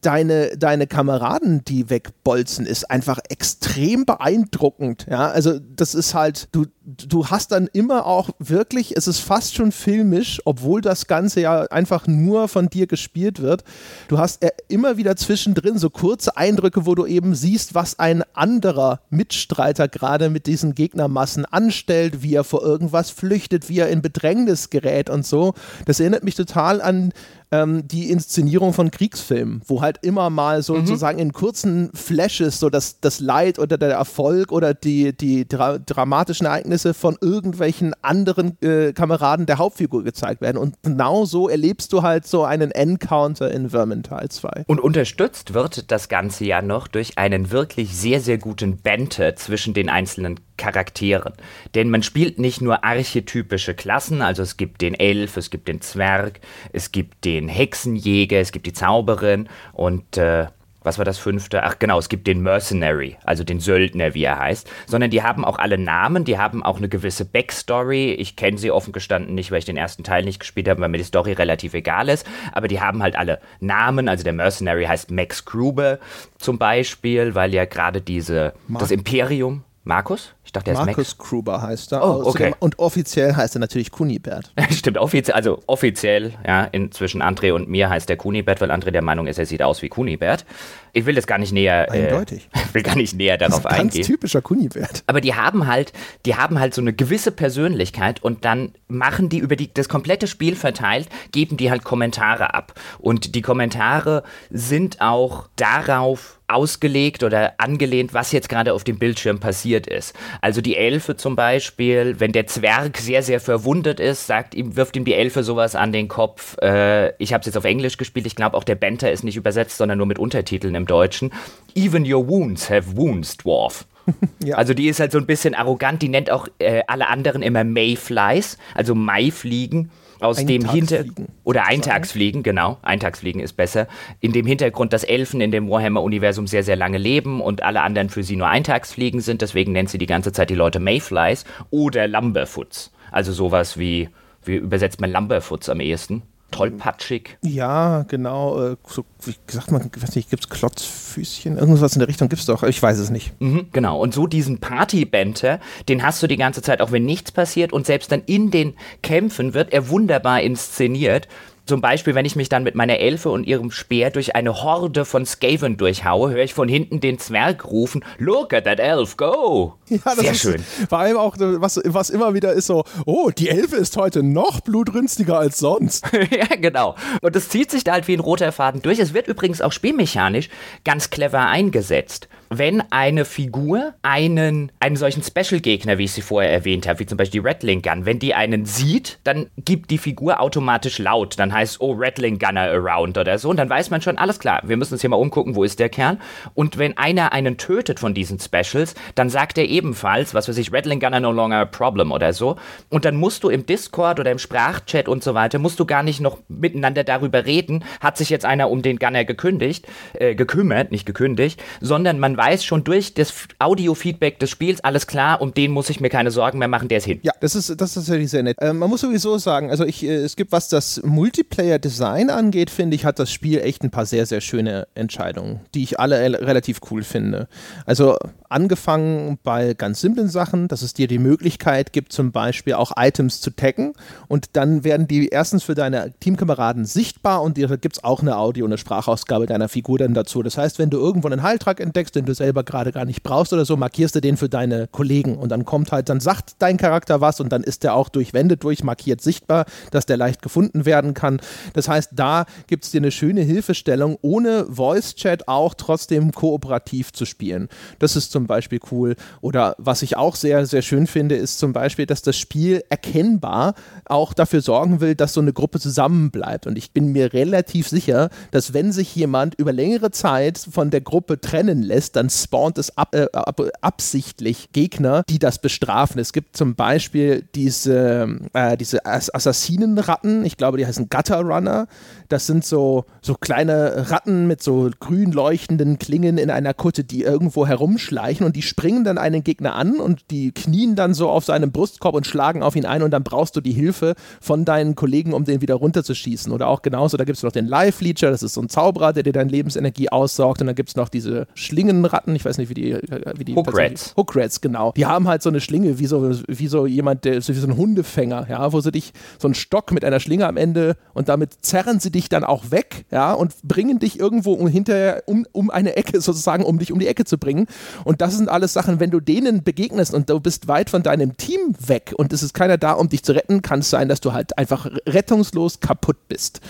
[0.00, 5.06] deine, deine Kameraden, die wegbolzen, ist einfach extrem beeindruckend.
[5.08, 9.56] Ja, also das ist halt, du, du hast dann immer auch wirklich, es ist fast
[9.56, 13.64] schon filmisch, obwohl das Ganze ja einfach nur von dir gespielt wird.
[14.06, 19.00] Du hast immer wieder zwischendrin so kurze Eindrücke, wo du eben siehst, was ein anderer
[19.10, 24.70] Mitstreiter gerade mit diesen Gegnermassen anstellt, wie er vor irgendwas flüchtet, wie er in Bedrängnis
[24.70, 25.54] gerät und so.
[25.86, 27.12] Das erinnert mich total an
[27.52, 30.86] ähm, die Inszenierung von Kriegsfilmen, wo halt immer mal so, mhm.
[30.86, 35.78] sozusagen in kurzen Flashes so das, das Leid oder der Erfolg oder die, die dra
[35.78, 40.56] dramatischen Ereignisse von irgendwelchen anderen äh, Kameraden der Hauptfigur gezeigt werden.
[40.56, 44.64] Und genau so erlebst du halt so einen Encounter in Vermintide 2.
[44.66, 49.74] Und unterstützt wird das Ganze ja noch durch einen wirklich sehr, sehr guten Banter zwischen
[49.74, 51.34] den einzelnen Charakteren.
[51.74, 55.80] Denn man spielt nicht nur archetypische Klassen, also es gibt den Elf, es gibt den
[55.80, 56.40] Zwerg,
[56.72, 60.46] es gibt den Hexenjäger, es gibt die Zauberin und äh,
[60.86, 61.64] was war das fünfte?
[61.64, 65.44] Ach genau, es gibt den Mercenary, also den Söldner, wie er heißt, sondern die haben
[65.44, 68.12] auch alle Namen, die haben auch eine gewisse Backstory.
[68.12, 70.88] Ich kenne sie offen gestanden nicht, weil ich den ersten Teil nicht gespielt habe, weil
[70.88, 74.84] mir die Story relativ egal ist, aber die haben halt alle Namen, also der Mercenary
[74.84, 75.98] heißt Max Gruber
[76.38, 78.80] zum Beispiel, weil ja gerade diese, Mark.
[78.80, 80.35] das Imperium, Markus?
[80.56, 81.18] Dachte, er ist Markus Max.
[81.18, 82.04] Gruber heißt er.
[82.04, 82.54] Oh, okay.
[82.58, 84.52] Und offiziell heißt er natürlich Kunibert.
[84.70, 89.02] Stimmt, offiziell, also offiziell, ja, inzwischen André und mir heißt er Kunibert, weil André der
[89.02, 90.44] Meinung ist, er sieht aus wie Kunibert.
[90.92, 91.92] Ich will das gar nicht näher.
[91.92, 92.48] Äh, Eindeutig.
[92.56, 94.00] Äh, will gar nicht näher darauf das ist ein eingehen.
[94.00, 95.02] Ganz typischer Kunibert.
[95.06, 95.92] Aber die haben halt,
[96.24, 100.26] die haben halt so eine gewisse Persönlichkeit und dann machen die über die, das komplette
[100.26, 102.74] Spiel verteilt, geben die halt Kommentare ab.
[102.98, 109.40] Und die Kommentare sind auch darauf ausgelegt oder angelehnt, was jetzt gerade auf dem Bildschirm
[109.40, 110.14] passiert ist.
[110.40, 114.96] Also die Elfe zum Beispiel, wenn der Zwerg sehr, sehr verwundet ist, sagt ihm, wirft
[114.96, 116.56] ihm die Elfe sowas an den Kopf.
[116.58, 119.36] Äh, ich habe es jetzt auf Englisch gespielt, ich glaube auch der Banter ist nicht
[119.36, 121.32] übersetzt, sondern nur mit Untertiteln im Deutschen.
[121.74, 123.86] Even your wounds have wounds, Dwarf.
[124.44, 124.56] ja.
[124.56, 127.64] Also die ist halt so ein bisschen arrogant, die nennt auch äh, alle anderen immer
[127.64, 129.90] Mayflies, also Maifliegen
[130.20, 131.04] aus dem Hinter
[131.44, 133.86] oder Eintagsfliegen, genau, Eintagsfliegen ist besser.
[134.20, 138.08] In dem Hintergrund, dass Elfen in dem Warhammer-Universum sehr, sehr lange leben und alle anderen
[138.08, 142.08] für sie nur Eintagsfliegen sind, deswegen nennt sie die ganze Zeit die Leute Mayflies oder
[142.08, 142.92] Lumberfoots.
[143.10, 144.08] Also sowas wie,
[144.44, 146.22] wie übersetzt man Lumberfoots am ehesten?
[146.50, 147.38] Tollpatschig.
[147.42, 148.72] Ja, genau.
[148.72, 151.58] Äh, so, wie gesagt, man, weiß nicht, gibt es Klotzfüßchen?
[151.58, 152.62] Irgendwas in der Richtung gibt es doch.
[152.62, 153.40] Ich weiß es nicht.
[153.40, 154.00] Mhm, genau.
[154.00, 157.72] Und so diesen Partybenter, den hast du die ganze Zeit, auch wenn nichts passiert.
[157.72, 161.28] Und selbst dann in den Kämpfen wird er wunderbar inszeniert.
[161.66, 165.04] Zum Beispiel, wenn ich mich dann mit meiner Elfe und ihrem Speer durch eine Horde
[165.04, 169.74] von Skaven durchhaue, höre ich von hinten den Zwerg rufen, Look at that elf, go!
[169.88, 170.64] Ja, Sehr ist, schön.
[170.88, 174.60] Vor allem auch, was, was immer wieder ist so, oh, die Elfe ist heute noch
[174.60, 176.06] blutrünstiger als sonst.
[176.30, 176.94] ja, genau.
[177.20, 178.98] Und das zieht sich da halt wie ein roter Faden durch.
[178.98, 180.48] Es wird übrigens auch spielmechanisch
[180.84, 186.86] ganz clever eingesetzt wenn eine Figur einen, einen solchen Special-Gegner, wie ich sie vorher erwähnt
[186.86, 190.40] habe, wie zum Beispiel die Rattling Gun, wenn die einen sieht, dann gibt die Figur
[190.40, 191.38] automatisch laut.
[191.38, 193.50] Dann heißt, oh, Rattling Gunner around oder so.
[193.50, 195.78] Und dann weiß man schon, alles klar, wir müssen uns hier mal umgucken, wo ist
[195.78, 196.18] der Kerl.
[196.54, 200.72] Und wenn einer einen tötet von diesen Specials, dann sagt er ebenfalls, was weiß ich,
[200.72, 202.56] Rattling Gunner no longer a problem oder so.
[202.88, 206.02] Und dann musst du im Discord oder im Sprachchat und so weiter, musst du gar
[206.02, 210.90] nicht noch miteinander darüber reden, hat sich jetzt einer um den Gunner gekündigt, äh, gekümmert,
[210.90, 215.70] nicht gekündigt, sondern man weiß schon durch das Audio-Feedback des Spiels, alles klar, um den
[215.70, 217.20] muss ich mir keine Sorgen mehr machen, der ist hin.
[217.22, 218.56] Ja, das ist, das ist natürlich sehr nett.
[218.60, 222.96] Äh, man muss sowieso sagen, also ich, äh, es gibt, was das Multiplayer-Design angeht, finde
[222.96, 226.80] ich, hat das Spiel echt ein paar sehr, sehr schöne Entscheidungen, die ich alle relativ
[226.90, 227.48] cool finde.
[227.84, 228.16] Also
[228.48, 233.40] angefangen bei ganz simplen Sachen, dass es dir die Möglichkeit gibt, zum Beispiel auch Items
[233.40, 233.94] zu taggen
[234.28, 238.36] und dann werden die erstens für deine Teamkameraden sichtbar und dir gibt es auch eine
[238.36, 240.42] Audio- und eine Sprachausgabe deiner Figur dann dazu.
[240.42, 243.52] Das heißt, wenn du irgendwo einen Heiltrag entdeckst, den du selber gerade gar nicht brauchst
[243.52, 246.76] oder so, markierst du den für deine Kollegen und dann kommt halt, dann sagt dein
[246.76, 250.84] Charakter was und dann ist der auch durch Wände durchmarkiert sichtbar, dass der leicht gefunden
[250.84, 251.40] werden kann.
[251.72, 257.24] Das heißt, da gibt es dir eine schöne Hilfestellung, ohne Voice-Chat auch trotzdem kooperativ zu
[257.24, 257.68] spielen.
[257.98, 259.16] Das ist zum Beispiel cool.
[259.40, 263.74] Oder was ich auch sehr, sehr schön finde, ist zum Beispiel, dass das Spiel erkennbar
[264.10, 266.66] auch dafür sorgen will, dass so eine Gruppe zusammenbleibt.
[266.66, 271.00] Und ich bin mir relativ sicher, dass wenn sich jemand über längere Zeit von der
[271.00, 276.20] Gruppe trennen lässt, dann spawnt es ab, äh, ab, absichtlich Gegner, die das bestrafen.
[276.20, 281.86] Es gibt zum Beispiel diese, äh, diese Assassinenratten, ich glaube, die heißen Gutter Runner.
[282.28, 287.22] Das sind so, so kleine Ratten mit so grün leuchtenden Klingen in einer Kutte, die
[287.22, 291.28] irgendwo herumschlagen erreichen und die springen dann einen Gegner an und die knien dann so
[291.28, 294.64] auf seinem Brustkorb und schlagen auf ihn ein und dann brauchst du die Hilfe von
[294.64, 296.52] deinen Kollegen, um den wieder runterzuschießen.
[296.52, 299.22] Oder auch genauso, da gibt es noch den Live-Leecher, das ist so ein Zauberer, der
[299.22, 302.74] dir deine Lebensenergie aussaugt und dann gibt es noch diese Schlingenratten, ich weiß nicht, wie
[302.74, 302.98] die...
[303.36, 304.14] Wie die Hookrats.
[304.16, 304.92] Hookrats, genau.
[304.96, 307.76] Die haben halt so eine Schlinge, wie so, wie so jemand, der, wie so ein
[307.76, 311.64] Hundefänger, ja, wo sie dich, so ein Stock mit einer Schlinge am Ende und damit
[311.64, 315.70] zerren sie dich dann auch weg, ja, und bringen dich irgendwo um, hinterher um, um
[315.70, 317.68] eine Ecke sozusagen, um dich um die Ecke zu bringen.
[318.04, 321.02] Und und das sind alles Sachen, wenn du denen begegnest und du bist weit von
[321.02, 324.08] deinem Team weg und es ist keiner da, um dich zu retten, kann es sein,
[324.08, 326.62] dass du halt einfach rettungslos kaputt bist.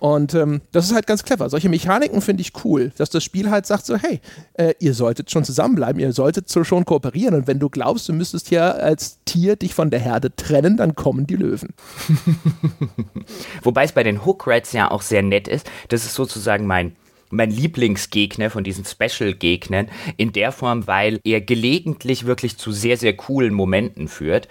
[0.00, 1.50] Und ähm, das ist halt ganz clever.
[1.50, 4.20] Solche Mechaniken finde ich cool, dass das Spiel halt sagt so, hey,
[4.54, 7.34] äh, ihr solltet schon zusammenbleiben, ihr solltet so schon kooperieren.
[7.34, 10.94] Und wenn du glaubst, du müsstest hier als Tier dich von der Herde trennen, dann
[10.94, 11.74] kommen die Löwen.
[13.62, 15.68] Wobei es bei den Hookrats ja auch sehr nett ist.
[15.88, 16.96] Das ist sozusagen mein
[17.30, 23.14] mein Lieblingsgegner von diesen Special-Gegnern in der Form, weil er gelegentlich wirklich zu sehr, sehr
[23.14, 24.48] coolen Momenten führt.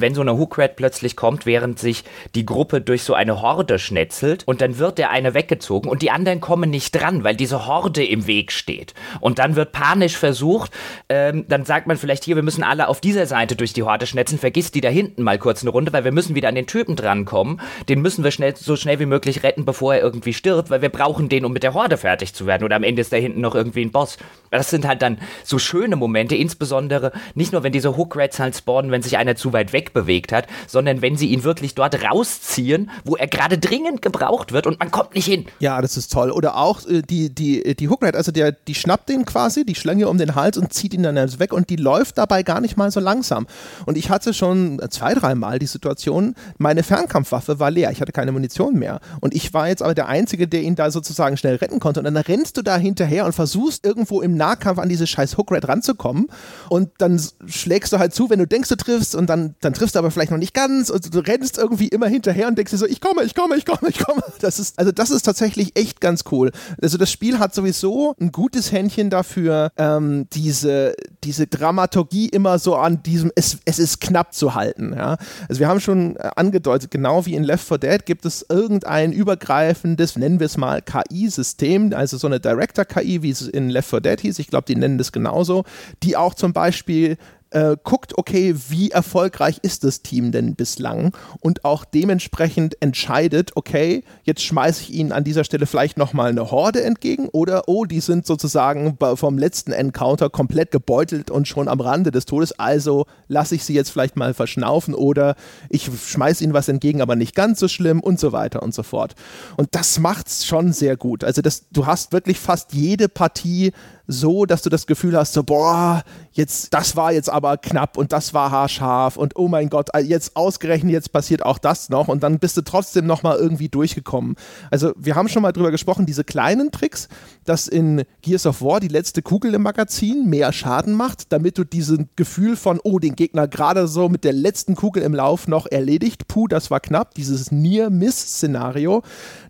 [0.00, 4.46] Wenn so eine Hookrat plötzlich kommt, während sich die Gruppe durch so eine Horde schnetzelt
[4.46, 8.04] und dann wird der eine weggezogen und die anderen kommen nicht dran, weil diese Horde
[8.04, 8.94] im Weg steht.
[9.20, 10.72] Und dann wird panisch versucht,
[11.08, 14.06] ähm, dann sagt man vielleicht hier, wir müssen alle auf dieser Seite durch die Horde
[14.06, 16.66] schnetzen, vergisst die da hinten mal kurz eine Runde, weil wir müssen wieder an den
[16.66, 17.60] Typen drankommen.
[17.88, 20.88] Den müssen wir schnell, so schnell wie möglich retten, bevor er irgendwie stirbt, weil wir
[20.88, 22.64] brauchen den, um mit der Horde fertig zu werden.
[22.64, 24.18] Oder am Ende ist da hinten noch irgendwie ein Boss.
[24.50, 28.90] Das sind halt dann so schöne Momente, insbesondere nicht nur, wenn diese Hookrats halt spawnen,
[28.90, 33.16] wenn sich einer zu weit wegbewegt hat, sondern wenn sie ihn wirklich dort rausziehen, wo
[33.16, 35.46] er gerade dringend gebraucht wird und man kommt nicht hin.
[35.60, 36.30] Ja, das ist toll.
[36.30, 40.08] Oder auch äh, die, die, die Hookrat, also der, die schnappt den quasi, die Schlange
[40.08, 42.90] um den Hals und zieht ihn dann weg und die läuft dabei gar nicht mal
[42.90, 43.46] so langsam.
[43.86, 48.32] Und ich hatte schon zwei, dreimal die Situation, meine Fernkampfwaffe war leer, ich hatte keine
[48.32, 49.00] Munition mehr.
[49.20, 52.00] Und ich war jetzt aber der Einzige, der ihn da sozusagen schnell retten konnte.
[52.00, 55.68] Und dann rennst du da hinterher und versuchst irgendwo im Nahkampf an diese scheiß Hookrat
[55.68, 56.28] ranzukommen.
[56.68, 59.94] Und dann schlägst du halt zu, wenn du denkst, du triffst und dann, dann triffst
[59.94, 62.78] du aber vielleicht noch nicht ganz und du rennst irgendwie immer hinterher und denkst dir
[62.78, 64.22] so, ich komme, ich komme, ich komme, ich komme.
[64.40, 66.52] Das ist, also das ist tatsächlich echt ganz cool.
[66.80, 70.94] Also das Spiel hat sowieso ein gutes Händchen dafür, ähm, diese,
[71.24, 74.92] diese Dramaturgie immer so an diesem, es, es ist knapp zu halten.
[74.94, 75.16] Ja?
[75.48, 79.12] Also wir haben schon äh, angedeutet, genau wie in Left 4 Dead gibt es irgendein
[79.12, 84.00] übergreifendes, nennen wir es mal KI-System, also so eine Director-KI, wie es in Left 4
[84.00, 85.64] Dead hieß, ich glaube, die nennen das genauso,
[86.02, 87.16] die auch zum Beispiel
[87.50, 94.04] äh, guckt, okay, wie erfolgreich ist das Team denn bislang und auch dementsprechend entscheidet, okay,
[94.24, 98.00] jetzt schmeiße ich ihnen an dieser Stelle vielleicht nochmal eine Horde entgegen oder, oh, die
[98.00, 103.54] sind sozusagen vom letzten Encounter komplett gebeutelt und schon am Rande des Todes, also lasse
[103.54, 105.34] ich sie jetzt vielleicht mal verschnaufen oder
[105.70, 108.82] ich schmeiße ihnen was entgegen, aber nicht ganz so schlimm und so weiter und so
[108.82, 109.14] fort.
[109.56, 111.24] Und das macht's schon sehr gut.
[111.24, 113.72] Also das, du hast wirklich fast jede Partie
[114.10, 116.02] so, dass du das Gefühl hast, so, boah,
[116.32, 120.34] jetzt, das war jetzt aber knapp und das war haarscharf und oh mein Gott, jetzt
[120.34, 124.36] ausgerechnet, jetzt passiert auch das noch und dann bist du trotzdem nochmal irgendwie durchgekommen.
[124.70, 127.08] Also, wir haben schon mal drüber gesprochen, diese kleinen Tricks,
[127.44, 131.64] dass in Gears of War die letzte Kugel im Magazin mehr Schaden macht, damit du
[131.64, 135.66] dieses Gefühl von, oh, den Gegner gerade so mit der letzten Kugel im Lauf noch
[135.66, 139.02] erledigt, puh, das war knapp, dieses Near-Miss-Szenario,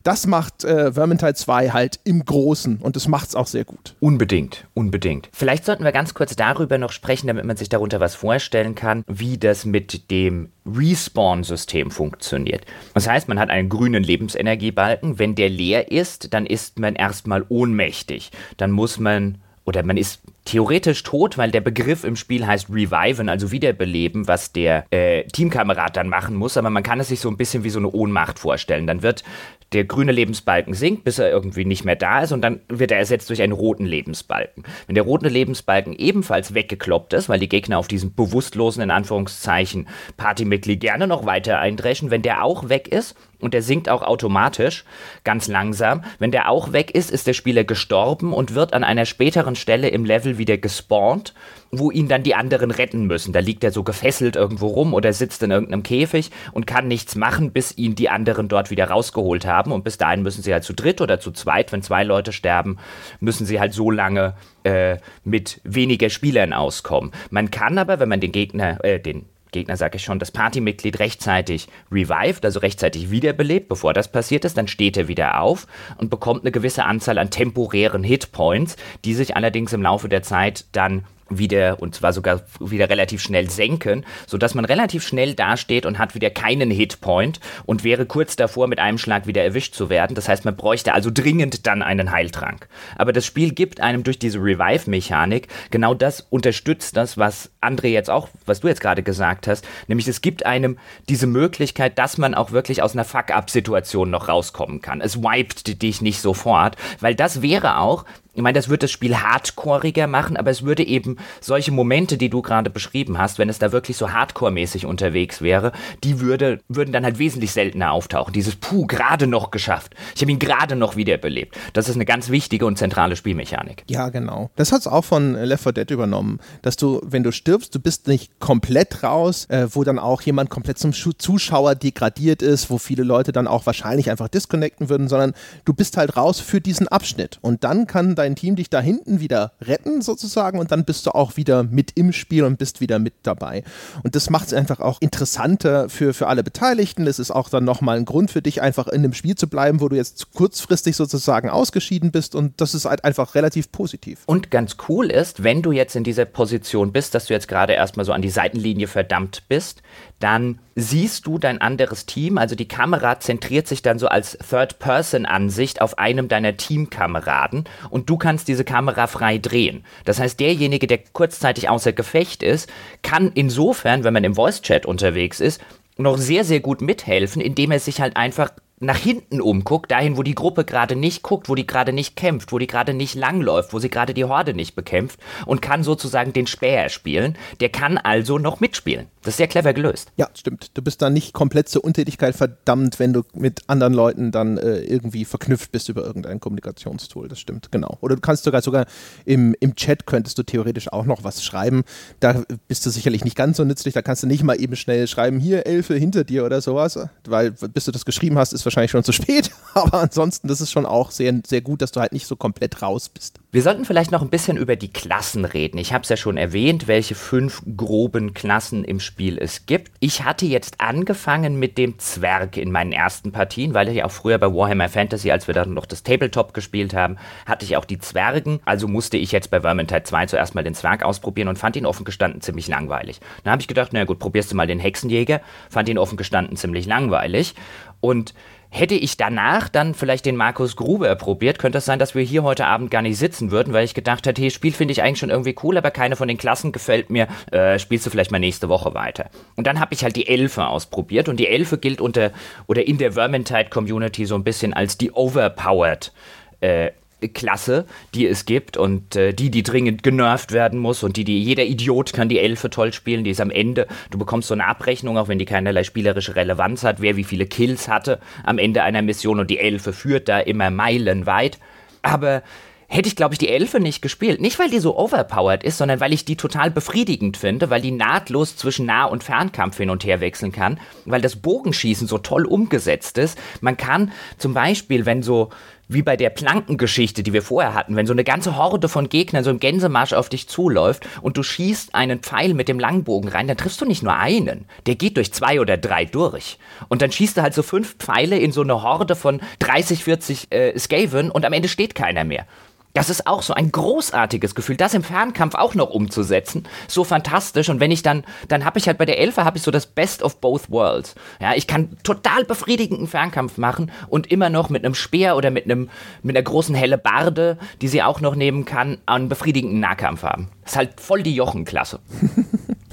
[0.09, 3.95] das macht äh, Vermintide 2 halt im Großen und das macht es auch sehr gut.
[4.01, 5.29] Unbedingt, unbedingt.
[5.35, 9.05] Vielleicht sollten wir ganz kurz darüber noch sprechen, damit man sich darunter was vorstellen kann,
[9.07, 12.65] wie das mit dem Respawn-System funktioniert.
[12.95, 15.19] Das heißt, man hat einen grünen Lebensenergiebalken.
[15.19, 18.31] Wenn der leer ist, dann ist man erstmal ohnmächtig.
[18.57, 19.37] Dann muss man
[19.67, 24.53] oder man ist theoretisch tot, weil der Begriff im Spiel heißt reviven, also wiederbeleben, was
[24.53, 27.71] der äh, Teamkamerad dann machen muss, aber man kann es sich so ein bisschen wie
[27.71, 28.87] so eine Ohnmacht vorstellen.
[28.87, 29.25] Dann wird
[29.73, 32.99] der grüne Lebensbalken sinkt, bis er irgendwie nicht mehr da ist und dann wird er
[32.99, 34.65] ersetzt durch einen roten Lebensbalken.
[34.87, 39.87] Wenn der rote Lebensbalken ebenfalls weggekloppt ist, weil die Gegner auf diesem bewusstlosen, in Anführungszeichen,
[40.17, 44.85] Partymitglied gerne noch weiter eindreschen, wenn der auch weg ist, und der sinkt auch automatisch,
[45.25, 46.03] ganz langsam.
[46.19, 49.89] Wenn der auch weg ist, ist der Spieler gestorben und wird an einer späteren Stelle
[49.89, 51.35] im Level wieder gespawnt,
[51.71, 53.33] wo ihn dann die anderen retten müssen.
[53.33, 57.15] Da liegt er so gefesselt irgendwo rum oder sitzt in irgendeinem Käfig und kann nichts
[57.15, 59.71] machen, bis ihn die anderen dort wieder rausgeholt haben.
[59.71, 62.79] Und bis dahin müssen sie halt zu dritt oder zu zweit, wenn zwei Leute sterben,
[63.21, 64.35] müssen sie halt so lange
[64.65, 67.13] äh, mit weniger Spielern auskommen.
[67.31, 70.99] Man kann aber, wenn man den Gegner, äh, den Gegner sage ich schon, das Partymitglied
[70.99, 76.11] rechtzeitig revived, also rechtzeitig wiederbelebt, bevor das passiert ist, dann steht er wieder auf und
[76.11, 81.05] bekommt eine gewisse Anzahl an temporären Hitpoints, die sich allerdings im Laufe der Zeit dann
[81.31, 86.15] wieder und zwar sogar wieder relativ schnell senken, sodass man relativ schnell dasteht und hat
[86.15, 90.15] wieder keinen Hitpoint und wäre kurz davor, mit einem Schlag wieder erwischt zu werden.
[90.15, 92.69] Das heißt, man bräuchte also dringend dann einen Heiltrank.
[92.97, 98.11] Aber das Spiel gibt einem durch diese Revive-Mechanik genau das unterstützt das, was André jetzt
[98.11, 102.35] auch, was du jetzt gerade gesagt hast, nämlich es gibt einem diese Möglichkeit, dass man
[102.35, 105.01] auch wirklich aus einer Fuck-up-Situation noch rauskommen kann.
[105.01, 108.05] Es wiped dich nicht sofort, weil das wäre auch,
[108.39, 112.31] ich meine, das würde das Spiel hardcoreiger machen, aber es würde eben solche Momente, die
[112.31, 115.73] du gerade beschrieben hast, wenn es da wirklich so hardcore-mäßig unterwegs wäre,
[116.05, 118.33] die würde, würden dann halt wesentlich seltener auftauchen.
[118.33, 119.97] Dieses Puh, gerade noch geschafft.
[120.15, 121.59] Ich habe ihn gerade noch wiederbelebt.
[121.73, 123.83] Das ist eine ganz wichtige und zentrale Spielmechanik.
[123.89, 124.51] Ja, genau.
[124.55, 127.81] Das hat es auch von Left 4 Dead übernommen, dass du, wenn du stirbst, du
[127.81, 132.79] bist nicht komplett raus, äh, wo dann auch jemand komplett zum Zuschauer degradiert ist, wo
[132.79, 135.33] viele Leute dann auch wahrscheinlich einfach disconnecten würden, sondern
[135.65, 137.41] du bist halt raus für diesen Abschnitt.
[137.43, 141.07] Und dann kann dein dein Team dich da hinten wieder retten sozusagen und dann bist
[141.07, 143.65] du auch wieder mit im Spiel und bist wieder mit dabei.
[144.03, 147.07] Und das macht es einfach auch interessanter für, für alle Beteiligten.
[147.07, 149.81] Es ist auch dann nochmal ein Grund für dich, einfach in dem Spiel zu bleiben,
[149.81, 154.21] wo du jetzt kurzfristig sozusagen ausgeschieden bist und das ist halt einfach relativ positiv.
[154.27, 157.73] Und ganz cool ist, wenn du jetzt in dieser Position bist, dass du jetzt gerade
[157.73, 159.83] erstmal so an die Seitenlinie verdammt bist,
[160.19, 165.81] dann siehst du dein anderes Team, also die Kamera zentriert sich dann so als Third-Person-Ansicht
[165.81, 169.85] auf einem deiner Teamkameraden und du kannst diese Kamera frei drehen.
[170.05, 172.69] Das heißt, derjenige, der kurzzeitig außer Gefecht ist,
[173.03, 175.61] kann insofern, wenn man im Voice-Chat unterwegs ist,
[175.97, 178.51] noch sehr, sehr gut mithelfen, indem er sich halt einfach
[178.81, 182.53] nach hinten umguckt, dahin, wo die Gruppe gerade nicht guckt, wo die gerade nicht kämpft,
[182.53, 186.33] wo die gerade nicht langläuft, wo sie gerade die Horde nicht bekämpft und kann sozusagen
[186.33, 187.37] den Späher spielen.
[187.61, 189.07] Der kann also noch mitspielen.
[189.23, 190.11] Das ist sehr clever gelöst.
[190.17, 190.71] Ja, stimmt.
[190.75, 194.79] Du bist da nicht komplett zur Untätigkeit verdammt, wenn du mit anderen Leuten dann äh,
[194.79, 197.29] irgendwie verknüpft bist über irgendein Kommunikationstool.
[197.29, 197.99] Das stimmt, genau.
[198.01, 198.87] Oder du kannst sogar sogar
[199.25, 201.83] im, im Chat könntest du theoretisch auch noch was schreiben.
[202.21, 203.93] Da bist du sicherlich nicht ganz so nützlich.
[203.93, 206.99] Da kannst du nicht mal eben schnell schreiben, hier Elfe hinter dir oder sowas.
[207.27, 209.51] Weil bis du das geschrieben hast, ist wahrscheinlich schon zu spät.
[209.75, 212.83] Aber ansonsten, das ist schon auch sehr, sehr gut, dass du halt nicht so komplett
[212.83, 213.41] raus bist.
[213.51, 215.79] Wir sollten vielleicht noch ein bisschen über die Klassen reden.
[215.79, 219.91] Ich habe es ja schon erwähnt, welche fünf groben Klassen im Spiel es gibt.
[220.01, 224.37] Ich hatte jetzt angefangen mit dem Zwerg in meinen ersten Partien, weil ich auch früher
[224.37, 227.17] bei Warhammer Fantasy, als wir dann noch das Tabletop gespielt haben,
[227.47, 228.61] hatte ich auch die Zwergen.
[228.67, 231.87] Also musste ich jetzt bei Vermintide 2 zuerst mal den Zwerg ausprobieren und fand ihn
[231.87, 233.21] offen gestanden ziemlich langweilig.
[233.45, 235.41] Dann habe ich gedacht, na gut, probierst du mal den Hexenjäger.
[235.71, 237.55] Fand ihn offen gestanden ziemlich langweilig.
[238.01, 238.35] Und
[238.71, 242.43] Hätte ich danach dann vielleicht den Markus Gruber probiert, könnte es sein, dass wir hier
[242.43, 245.19] heute Abend gar nicht sitzen würden, weil ich gedacht hätte, hey, Spiel finde ich eigentlich
[245.19, 247.29] schon irgendwie cool, aber keine von den Klassen gefällt mir.
[247.51, 249.31] Äh, spielst du vielleicht mal nächste Woche weiter.
[249.57, 252.33] Und dann habe ich halt die Elfe ausprobiert und die Elfe gilt unter
[252.67, 256.13] oder in der Vermintide Community so ein bisschen als die overpowered
[256.61, 256.91] äh,
[257.27, 261.43] Klasse, die es gibt und äh, die, die dringend genervt werden muss und die, die
[261.43, 263.89] jeder Idiot kann die Elfe toll spielen, die ist am Ende.
[264.11, 267.47] Du bekommst so eine Abrechnung, auch wenn die keinerlei spielerische Relevanz hat, wer wie viele
[267.47, 271.59] Kills hatte am Ende einer Mission und die Elfe führt da immer meilenweit.
[272.03, 272.43] Aber
[272.89, 274.41] hätte ich, glaube ich, die Elfe nicht gespielt.
[274.41, 277.91] Nicht, weil die so overpowered ist, sondern weil ich die total befriedigend finde, weil die
[277.91, 282.47] nahtlos zwischen Nah- und Fernkampf hin und her wechseln kann, weil das Bogenschießen so toll
[282.47, 283.39] umgesetzt ist.
[283.61, 285.51] Man kann zum Beispiel, wenn so
[285.89, 289.43] wie bei der Plankengeschichte, die wir vorher hatten, wenn so eine ganze Horde von Gegnern
[289.43, 293.49] so im Gänsemarsch auf dich zuläuft und du schießt einen Pfeil mit dem Langbogen rein,
[293.49, 296.59] dann triffst du nicht nur einen, der geht durch zwei oder drei durch.
[296.89, 300.47] Und dann schießt du halt so fünf Pfeile in so eine Horde von 30, 40
[300.51, 302.47] äh, Skaven und am Ende steht keiner mehr.
[302.95, 306.65] Das ist auch so ein großartiges Gefühl, das im Fernkampf auch noch umzusetzen.
[306.89, 307.69] So fantastisch.
[307.69, 309.87] Und wenn ich dann, dann habe ich halt bei der Elfe habe ich so das
[309.87, 311.15] Best of both worlds.
[311.41, 315.65] Ja, ich kann total befriedigenden Fernkampf machen und immer noch mit einem Speer oder mit
[315.65, 315.91] einem,
[316.23, 320.49] mit einer großen helle Barde, die sie auch noch nehmen kann, einen befriedigenden Nahkampf haben.
[320.69, 321.99] Ist halt voll die Jochenklasse.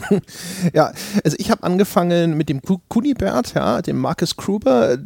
[0.73, 0.93] ja,
[1.25, 4.97] also ich habe angefangen mit dem Kunibert, ja, dem Marcus Kruber.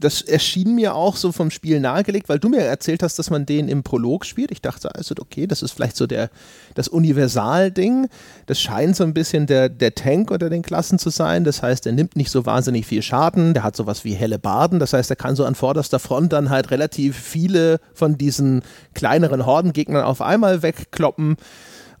[0.00, 3.44] Das erschien mir auch so vom Spiel nahegelegt, weil du mir erzählt hast, dass man
[3.44, 4.52] den im Prolog spielt.
[4.52, 6.30] Ich dachte also, okay, das ist vielleicht so der,
[6.74, 8.08] das Universal-Ding.
[8.46, 11.44] Das scheint so ein bisschen der, der Tank unter den Klassen zu sein.
[11.44, 13.52] Das heißt, er nimmt nicht so wahnsinnig viel Schaden.
[13.52, 14.78] Der hat sowas wie helle Barden.
[14.78, 18.62] Das heißt, er kann so an vorderster Front dann halt relativ viele von diesen
[18.94, 21.36] kleineren Hordengegnern auf einmal wegkloppen.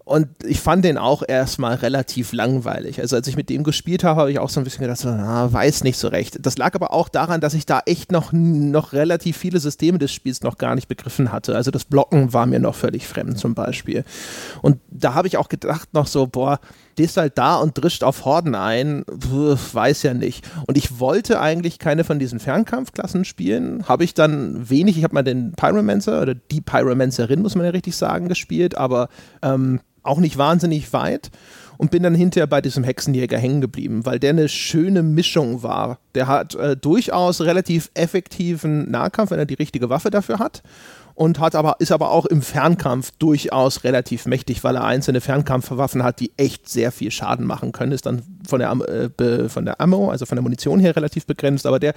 [0.04, 3.00] Und ich fand den auch erstmal relativ langweilig.
[3.00, 5.08] Also als ich mit dem gespielt habe, habe ich auch so ein bisschen gedacht, so,
[5.08, 6.38] na, weiß nicht so recht.
[6.44, 10.12] Das lag aber auch daran, dass ich da echt noch, noch relativ viele Systeme des
[10.12, 11.54] Spiels noch gar nicht begriffen hatte.
[11.54, 14.04] Also das Blocken war mir noch völlig fremd zum Beispiel.
[14.60, 16.58] Und da habe ich auch gedacht noch so, boah,
[16.92, 20.44] stehst halt da und drischt auf Horden ein, weiß ja nicht.
[20.66, 25.14] Und ich wollte eigentlich keine von diesen Fernkampfklassen spielen, habe ich dann wenig, ich habe
[25.14, 29.08] mal den Pyromancer oder die Pyromancerin, muss man ja richtig sagen, gespielt, aber
[29.42, 31.30] ähm, auch nicht wahnsinnig weit
[31.78, 35.98] und bin dann hinterher bei diesem Hexenjäger hängen geblieben, weil der eine schöne Mischung war.
[36.14, 40.62] Der hat äh, durchaus relativ effektiven Nahkampf, wenn er die richtige Waffe dafür hat
[41.14, 46.02] und hat aber, ist aber auch im Fernkampf durchaus relativ mächtig, weil er einzelne Fernkampfwaffen
[46.02, 47.92] hat, die echt sehr viel Schaden machen können.
[47.92, 51.66] Ist dann von der, äh, von der Ammo, also von der Munition her relativ begrenzt,
[51.66, 51.94] aber der,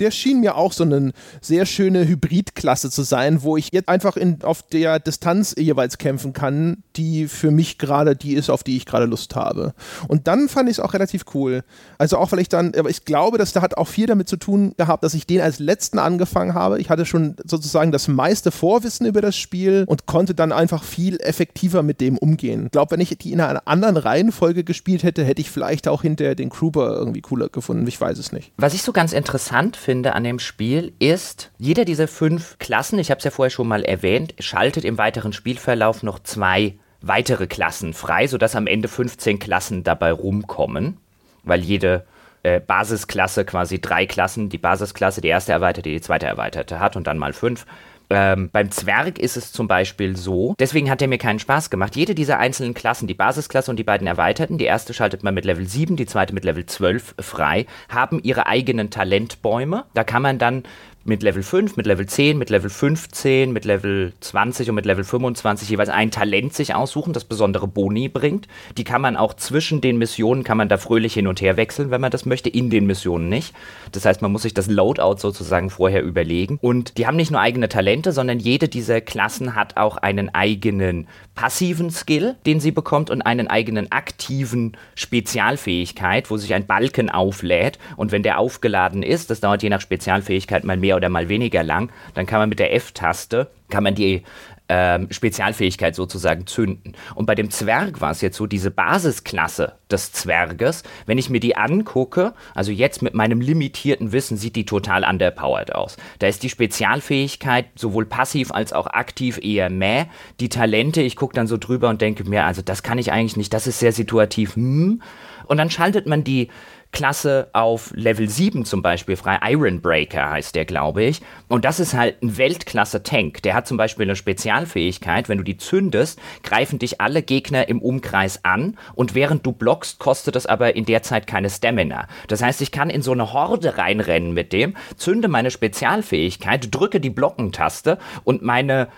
[0.00, 4.16] der schien mir auch so eine sehr schöne Hybridklasse zu sein, wo ich jetzt einfach
[4.16, 8.76] in, auf der Distanz jeweils kämpfen kann, die für mich gerade die ist, auf die
[8.76, 9.74] ich gerade Lust habe.
[10.08, 11.62] Und dann fand ich es auch relativ cool.
[11.98, 14.36] Also auch, weil ich dann, aber ich glaube, dass da hat auch viel damit zu
[14.36, 16.80] tun gehabt, dass ich den als letzten angefangen habe.
[16.80, 21.20] Ich hatte schon sozusagen das meiste Vorwissen über das Spiel und konnte dann einfach viel
[21.20, 22.66] effektiver mit dem umgehen.
[22.66, 26.02] Ich glaube, wenn ich die in einer anderen Reihenfolge gespielt hätte, hätte ich vielleicht auch
[26.02, 27.86] hinterher den Kruber irgendwie cooler gefunden.
[27.86, 28.52] Ich weiß es nicht.
[28.56, 33.10] Was ich so ganz interessant finde an dem Spiel ist, jeder dieser fünf Klassen, ich
[33.10, 37.92] habe es ja vorher schon mal erwähnt, schaltet im weiteren Spielverlauf noch zwei weitere Klassen
[37.92, 40.96] frei, sodass am Ende 15 Klassen dabei rumkommen,
[41.42, 42.04] weil jede
[42.42, 47.06] äh, Basisklasse quasi drei Klassen, die Basisklasse, die erste erweiterte, die zweite erweiterte hat und
[47.06, 47.66] dann mal fünf
[48.10, 51.96] Ähm, beim Zwerg ist es zum Beispiel so, deswegen hat er mir keinen Spaß gemacht.
[51.96, 55.44] Jede dieser einzelnen Klassen, die Basisklasse und die beiden erweiterten, die erste schaltet man mit
[55.44, 59.84] Level 7, die zweite mit Level 12 frei, haben ihre eigenen Talentbäume.
[59.94, 60.64] Da kann man dann
[61.04, 65.04] mit Level 5, mit Level 10, mit Level 15, mit Level 20 und mit Level
[65.04, 68.48] 25 jeweils ein Talent sich aussuchen, das besondere Boni bringt.
[68.78, 71.90] Die kann man auch zwischen den Missionen, kann man da fröhlich hin und her wechseln,
[71.90, 73.54] wenn man das möchte, in den Missionen nicht.
[73.92, 76.58] Das heißt, man muss sich das Loadout sozusagen vorher überlegen.
[76.62, 81.06] Und die haben nicht nur eigene Talente, sondern jede dieser Klassen hat auch einen eigenen
[81.34, 87.78] passiven Skill, den sie bekommt und einen eigenen aktiven Spezialfähigkeit, wo sich ein Balken auflädt.
[87.96, 91.28] Und wenn der aufgeladen ist, das dauert je nach Spezialfähigkeit mal mehr mehr oder mal
[91.28, 94.22] weniger lang, dann kann man mit der F-Taste, kann man die
[94.66, 96.94] ähm, Spezialfähigkeit sozusagen zünden.
[97.14, 101.40] Und bei dem Zwerg war es jetzt so, diese Basisklasse des Zwerges, wenn ich mir
[101.40, 105.98] die angucke, also jetzt mit meinem limitierten Wissen, sieht die total underpowered aus.
[106.18, 110.06] Da ist die Spezialfähigkeit sowohl passiv als auch aktiv eher mäh.
[110.40, 113.36] Die Talente, ich gucke dann so drüber und denke mir, also das kann ich eigentlich
[113.36, 114.56] nicht, das ist sehr situativ.
[114.56, 115.02] Hm.
[115.46, 116.48] Und dann schaltet man die
[116.94, 119.40] Klasse auf Level 7 zum Beispiel frei.
[119.50, 121.20] Iron Breaker heißt der, glaube ich.
[121.48, 123.42] Und das ist halt ein Weltklasse-Tank.
[123.42, 125.28] Der hat zum Beispiel eine Spezialfähigkeit.
[125.28, 128.78] Wenn du die zündest, greifen dich alle Gegner im Umkreis an.
[128.94, 132.06] Und während du blockst, kostet das aber in der Zeit keine Stamina.
[132.28, 137.00] Das heißt, ich kann in so eine Horde reinrennen mit dem, zünde meine Spezialfähigkeit, drücke
[137.00, 138.88] die Blockentaste und meine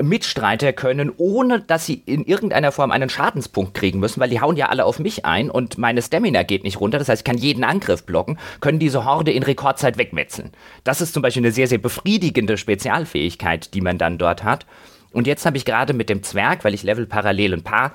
[0.00, 4.56] Mitstreiter können, ohne dass sie in irgendeiner Form einen Schadenspunkt kriegen müssen, weil die hauen
[4.56, 7.36] ja alle auf mich ein und meine Stamina geht nicht runter, das heißt, ich kann
[7.36, 10.50] jeden Angriff blocken, können diese Horde in Rekordzeit wegmetzeln.
[10.82, 14.66] Das ist zum Beispiel eine sehr, sehr befriedigende Spezialfähigkeit, die man dann dort hat.
[15.12, 17.92] Und jetzt habe ich gerade mit dem Zwerg, weil ich Level parallel ein paar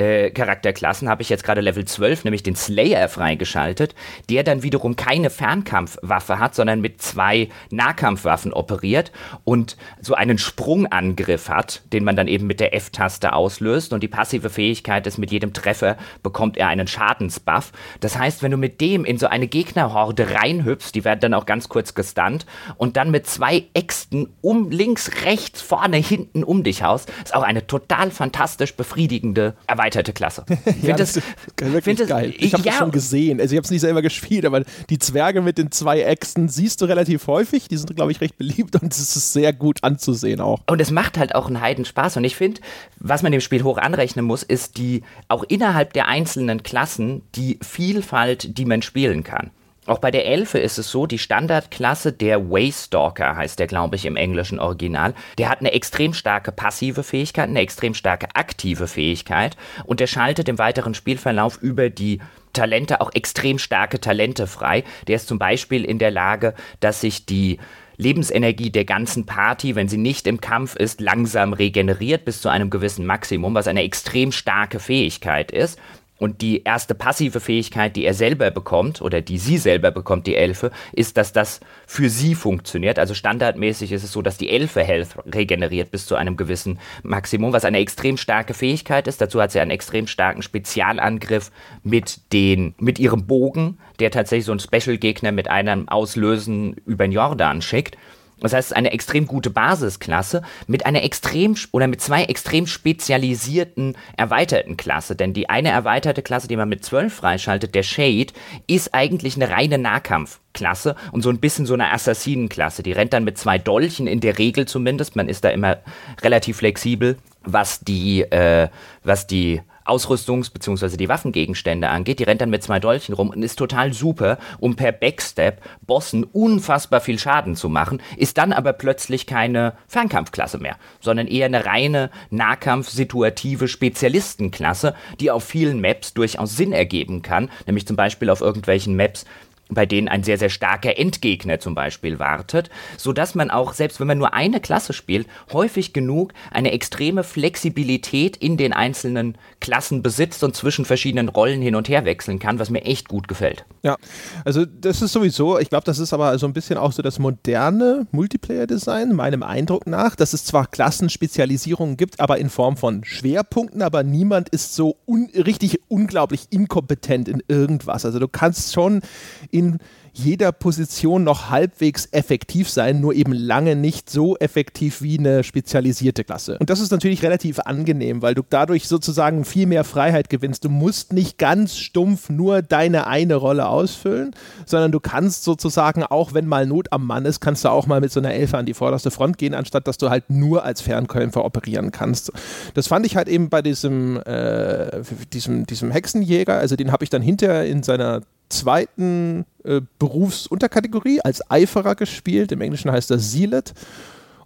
[0.00, 3.94] äh, Charakterklassen, habe ich jetzt gerade Level 12, nämlich den Slayer freigeschaltet,
[4.30, 9.12] der dann wiederum keine Fernkampfwaffe hat, sondern mit zwei Nahkampfwaffen operiert
[9.44, 13.92] und so einen Sprungangriff hat, den man dann eben mit der F-Taste auslöst.
[13.92, 17.72] Und die passive Fähigkeit ist, mit jedem Treffer bekommt er einen Schadensbuff.
[18.00, 21.46] Das heißt, wenn du mit dem in so eine Gegnerhorde reinhüpfst, die werden dann auch
[21.46, 22.46] ganz kurz gestunt
[22.78, 27.42] und dann mit zwei Äxten um links, rechts, vorne, hinten um dich haust, ist auch
[27.42, 30.44] eine total fantastisch befriedigende Erweiterung erweiterte Klasse.
[30.64, 31.22] Ich ja, das, das
[31.56, 32.32] wirklich find geil.
[32.36, 33.40] ich habe ja, das schon gesehen.
[33.40, 36.80] Also ich habe es nicht selber gespielt, aber die Zwerge mit den zwei Äxten siehst
[36.80, 37.68] du relativ häufig.
[37.68, 40.60] Die sind, glaube ich, recht beliebt und es ist sehr gut anzusehen auch.
[40.68, 42.16] Und es macht halt auch einen Heidenspaß.
[42.16, 42.60] Und ich finde,
[42.98, 47.58] was man dem Spiel hoch anrechnen muss, ist die auch innerhalb der einzelnen Klassen die
[47.62, 49.50] Vielfalt, die man spielen kann.
[49.90, 54.06] Auch bei der Elfe ist es so, die Standardklasse der Waystalker heißt der, glaube ich,
[54.06, 55.14] im englischen Original.
[55.36, 60.48] Der hat eine extrem starke passive Fähigkeit, eine extrem starke aktive Fähigkeit und der schaltet
[60.48, 62.20] im weiteren Spielverlauf über die
[62.52, 64.84] Talente auch extrem starke Talente frei.
[65.08, 67.58] Der ist zum Beispiel in der Lage, dass sich die
[67.96, 72.70] Lebensenergie der ganzen Party, wenn sie nicht im Kampf ist, langsam regeneriert bis zu einem
[72.70, 75.80] gewissen Maximum, was eine extrem starke Fähigkeit ist.
[76.20, 80.36] Und die erste passive Fähigkeit, die er selber bekommt, oder die sie selber bekommt, die
[80.36, 82.98] Elfe, ist, dass das für sie funktioniert.
[82.98, 87.54] Also standardmäßig ist es so, dass die Elfe Health regeneriert bis zu einem gewissen Maximum,
[87.54, 89.22] was eine extrem starke Fähigkeit ist.
[89.22, 91.50] Dazu hat sie einen extrem starken Spezialangriff
[91.82, 97.12] mit, den, mit ihrem Bogen, der tatsächlich so einen Special-Gegner mit einem Auslösen über den
[97.12, 97.96] Jordan schickt.
[98.40, 104.76] Das heißt, eine extrem gute Basisklasse mit einer extrem oder mit zwei extrem spezialisierten erweiterten
[104.76, 105.16] Klasse.
[105.16, 108.32] Denn die eine erweiterte Klasse, die man mit 12 freischaltet, der Shade,
[108.66, 112.82] ist eigentlich eine reine Nahkampfklasse und so ein bisschen so eine Assassinenklasse.
[112.82, 115.16] Die rennt dann mit zwei Dolchen in der Regel zumindest.
[115.16, 115.78] Man ist da immer
[116.22, 118.68] relativ flexibel, was die, äh,
[119.02, 119.60] was die
[119.90, 120.96] Ausrüstungs- bzw.
[120.96, 122.18] die Waffengegenstände angeht.
[122.18, 126.24] Die rennt dann mit zwei Dolchen rum und ist total super, um per Backstep Bossen
[126.24, 131.66] unfassbar viel Schaden zu machen, ist dann aber plötzlich keine Fernkampfklasse mehr, sondern eher eine
[131.66, 138.40] reine Nahkampf-situative Spezialistenklasse, die auf vielen Maps durchaus Sinn ergeben kann, nämlich zum Beispiel auf
[138.40, 139.24] irgendwelchen Maps,
[139.70, 144.06] bei denen ein sehr, sehr starker Endgegner zum Beispiel wartet, sodass man auch, selbst wenn
[144.06, 150.42] man nur eine Klasse spielt, häufig genug eine extreme Flexibilität in den einzelnen Klassen besitzt
[150.44, 153.64] und zwischen verschiedenen Rollen hin und her wechseln kann, was mir echt gut gefällt.
[153.82, 153.96] Ja,
[154.44, 157.18] also das ist sowieso, ich glaube, das ist aber so ein bisschen auch so das
[157.18, 163.82] moderne Multiplayer-Design, meinem Eindruck nach, dass es zwar Klassenspezialisierungen gibt, aber in Form von Schwerpunkten,
[163.82, 168.04] aber niemand ist so un richtig unglaublich inkompetent in irgendwas.
[168.04, 169.02] Also du kannst schon
[169.50, 169.78] in in
[170.12, 176.24] jeder Position noch halbwegs effektiv sein, nur eben lange nicht so effektiv wie eine spezialisierte
[176.24, 176.58] Klasse.
[176.58, 180.64] Und das ist natürlich relativ angenehm, weil du dadurch sozusagen viel mehr Freiheit gewinnst.
[180.64, 184.32] Du musst nicht ganz stumpf nur deine eine Rolle ausfüllen,
[184.66, 188.00] sondern du kannst sozusagen auch, wenn mal Not am Mann ist, kannst du auch mal
[188.00, 190.80] mit so einer Elfe an die vorderste Front gehen, anstatt dass du halt nur als
[190.80, 192.32] Fernkämpfer operieren kannst.
[192.74, 195.02] Das fand ich halt eben bei diesem, äh,
[195.32, 201.50] diesem, diesem Hexenjäger, also den habe ich dann hinterher in seiner zweiten äh, Berufsunterkategorie als
[201.50, 202.52] Eiferer gespielt.
[202.52, 203.72] Im Englischen heißt das Zealot.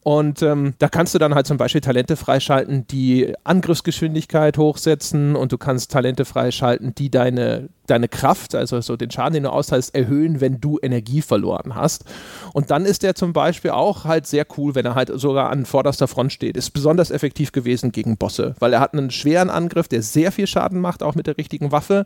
[0.04, 5.50] Und ähm, da kannst du dann halt zum Beispiel Talente freischalten, die Angriffsgeschwindigkeit hochsetzen und
[5.50, 9.94] du kannst Talente freischalten, die deine deine Kraft, also so den Schaden, den du austeilst,
[9.94, 12.04] erhöhen, wenn du Energie verloren hast.
[12.52, 15.66] Und dann ist der zum Beispiel auch halt sehr cool, wenn er halt sogar an
[15.66, 16.56] vorderster Front steht.
[16.56, 20.46] Ist besonders effektiv gewesen gegen Bosse, weil er hat einen schweren Angriff, der sehr viel
[20.46, 22.04] Schaden macht, auch mit der richtigen Waffe,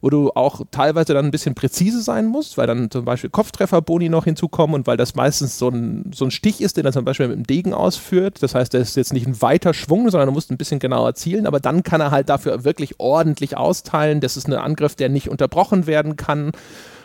[0.00, 4.08] wo du auch teilweise dann ein bisschen präzise sein musst, weil dann zum Beispiel Kopftreffer-Boni
[4.08, 7.04] noch hinzukommen und weil das meistens so ein, so ein Stich ist, den er zum
[7.04, 8.42] Beispiel mit dem Degen ausführt.
[8.42, 11.14] Das heißt, der ist jetzt nicht ein weiter Schwung, sondern du musst ein bisschen genauer
[11.14, 14.20] zielen, aber dann kann er halt dafür wirklich ordentlich austeilen.
[14.20, 16.52] Das ist ein Angriff, der nicht nicht unterbrochen werden kann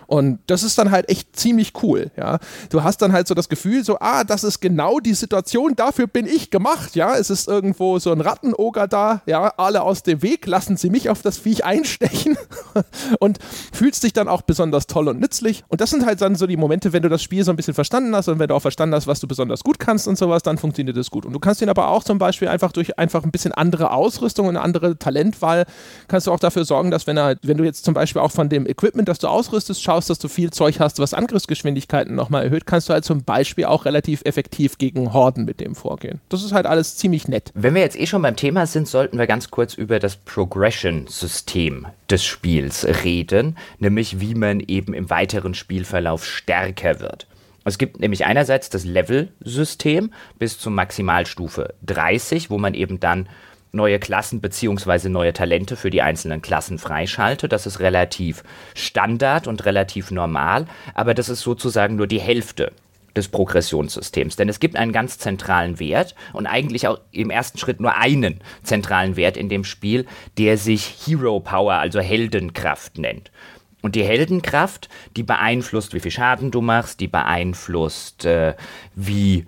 [0.07, 2.39] und das ist dann halt echt ziemlich cool, ja.
[2.69, 6.07] Du hast dann halt so das Gefühl, so, ah, das ist genau die Situation, dafür
[6.07, 7.15] bin ich gemacht, ja.
[7.15, 11.09] Es ist irgendwo so ein Rattenoger da, ja, alle aus dem Weg, lassen sie mich
[11.09, 12.37] auf das Viech einstechen
[13.19, 13.39] und
[13.73, 15.63] fühlst dich dann auch besonders toll und nützlich.
[15.67, 17.73] Und das sind halt dann so die Momente, wenn du das Spiel so ein bisschen
[17.73, 20.43] verstanden hast und wenn du auch verstanden hast, was du besonders gut kannst und sowas,
[20.43, 21.25] dann funktioniert das gut.
[21.25, 24.47] Und du kannst ihn aber auch zum Beispiel einfach durch einfach ein bisschen andere Ausrüstung
[24.47, 25.65] und eine andere Talentwahl,
[26.07, 28.49] kannst du auch dafür sorgen, dass wenn er, wenn du jetzt zum Beispiel auch von
[28.49, 32.43] dem Equipment, das du ausrüstest, schaust, schaust, dass du viel Zeug hast, was Angriffsgeschwindigkeiten nochmal
[32.43, 36.19] erhöht, kannst du halt zum Beispiel auch relativ effektiv gegen Horden mit dem vorgehen.
[36.27, 37.51] Das ist halt alles ziemlich nett.
[37.53, 41.87] Wenn wir jetzt eh schon beim Thema sind, sollten wir ganz kurz über das Progression-System
[42.09, 47.27] des Spiels reden, nämlich wie man eben im weiteren Spielverlauf stärker wird.
[47.63, 53.27] Es gibt nämlich einerseits das Level-System bis zur Maximalstufe 30, wo man eben dann
[53.75, 55.09] neue Klassen bzw.
[55.09, 57.47] neue Talente für die einzelnen Klassen freischalte.
[57.47, 62.71] Das ist relativ Standard und relativ normal, aber das ist sozusagen nur die Hälfte
[63.15, 64.35] des Progressionssystems.
[64.35, 68.41] Denn es gibt einen ganz zentralen Wert und eigentlich auch im ersten Schritt nur einen
[68.63, 70.05] zentralen Wert in dem Spiel,
[70.37, 73.31] der sich Hero Power, also Heldenkraft nennt.
[73.81, 78.55] Und die Heldenkraft, die beeinflusst, wie viel Schaden du machst, die beeinflusst, äh,
[78.95, 79.45] wie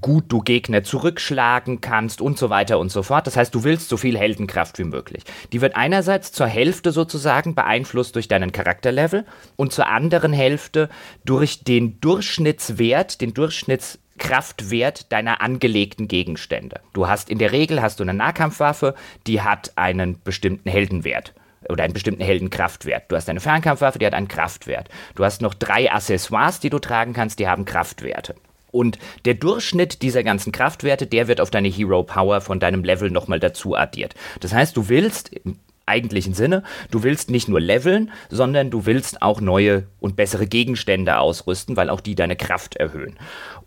[0.00, 3.26] gut du Gegner zurückschlagen kannst und so weiter und so fort.
[3.26, 5.24] Das heißt, du willst so viel Heldenkraft wie möglich.
[5.52, 9.24] Die wird einerseits zur Hälfte sozusagen beeinflusst durch deinen Charakterlevel
[9.56, 10.88] und zur anderen Hälfte
[11.24, 16.80] durch den Durchschnittswert, den Durchschnittskraftwert deiner angelegten Gegenstände.
[16.92, 18.94] Du hast in der Regel hast du eine Nahkampfwaffe,
[19.26, 21.34] die hat einen bestimmten Heldenwert
[21.68, 23.10] oder einen bestimmten Heldenkraftwert.
[23.10, 24.88] Du hast eine Fernkampfwaffe, die hat einen Kraftwert.
[25.14, 28.34] Du hast noch drei Accessoires, die du tragen kannst, die haben Kraftwerte.
[28.70, 33.10] Und der Durchschnitt dieser ganzen Kraftwerte, der wird auf deine Hero Power von deinem Level
[33.10, 34.14] nochmal dazu addiert.
[34.40, 35.56] Das heißt, du willst im
[35.86, 41.18] eigentlichen Sinne, du willst nicht nur leveln, sondern du willst auch neue und bessere Gegenstände
[41.18, 43.16] ausrüsten, weil auch die deine Kraft erhöhen.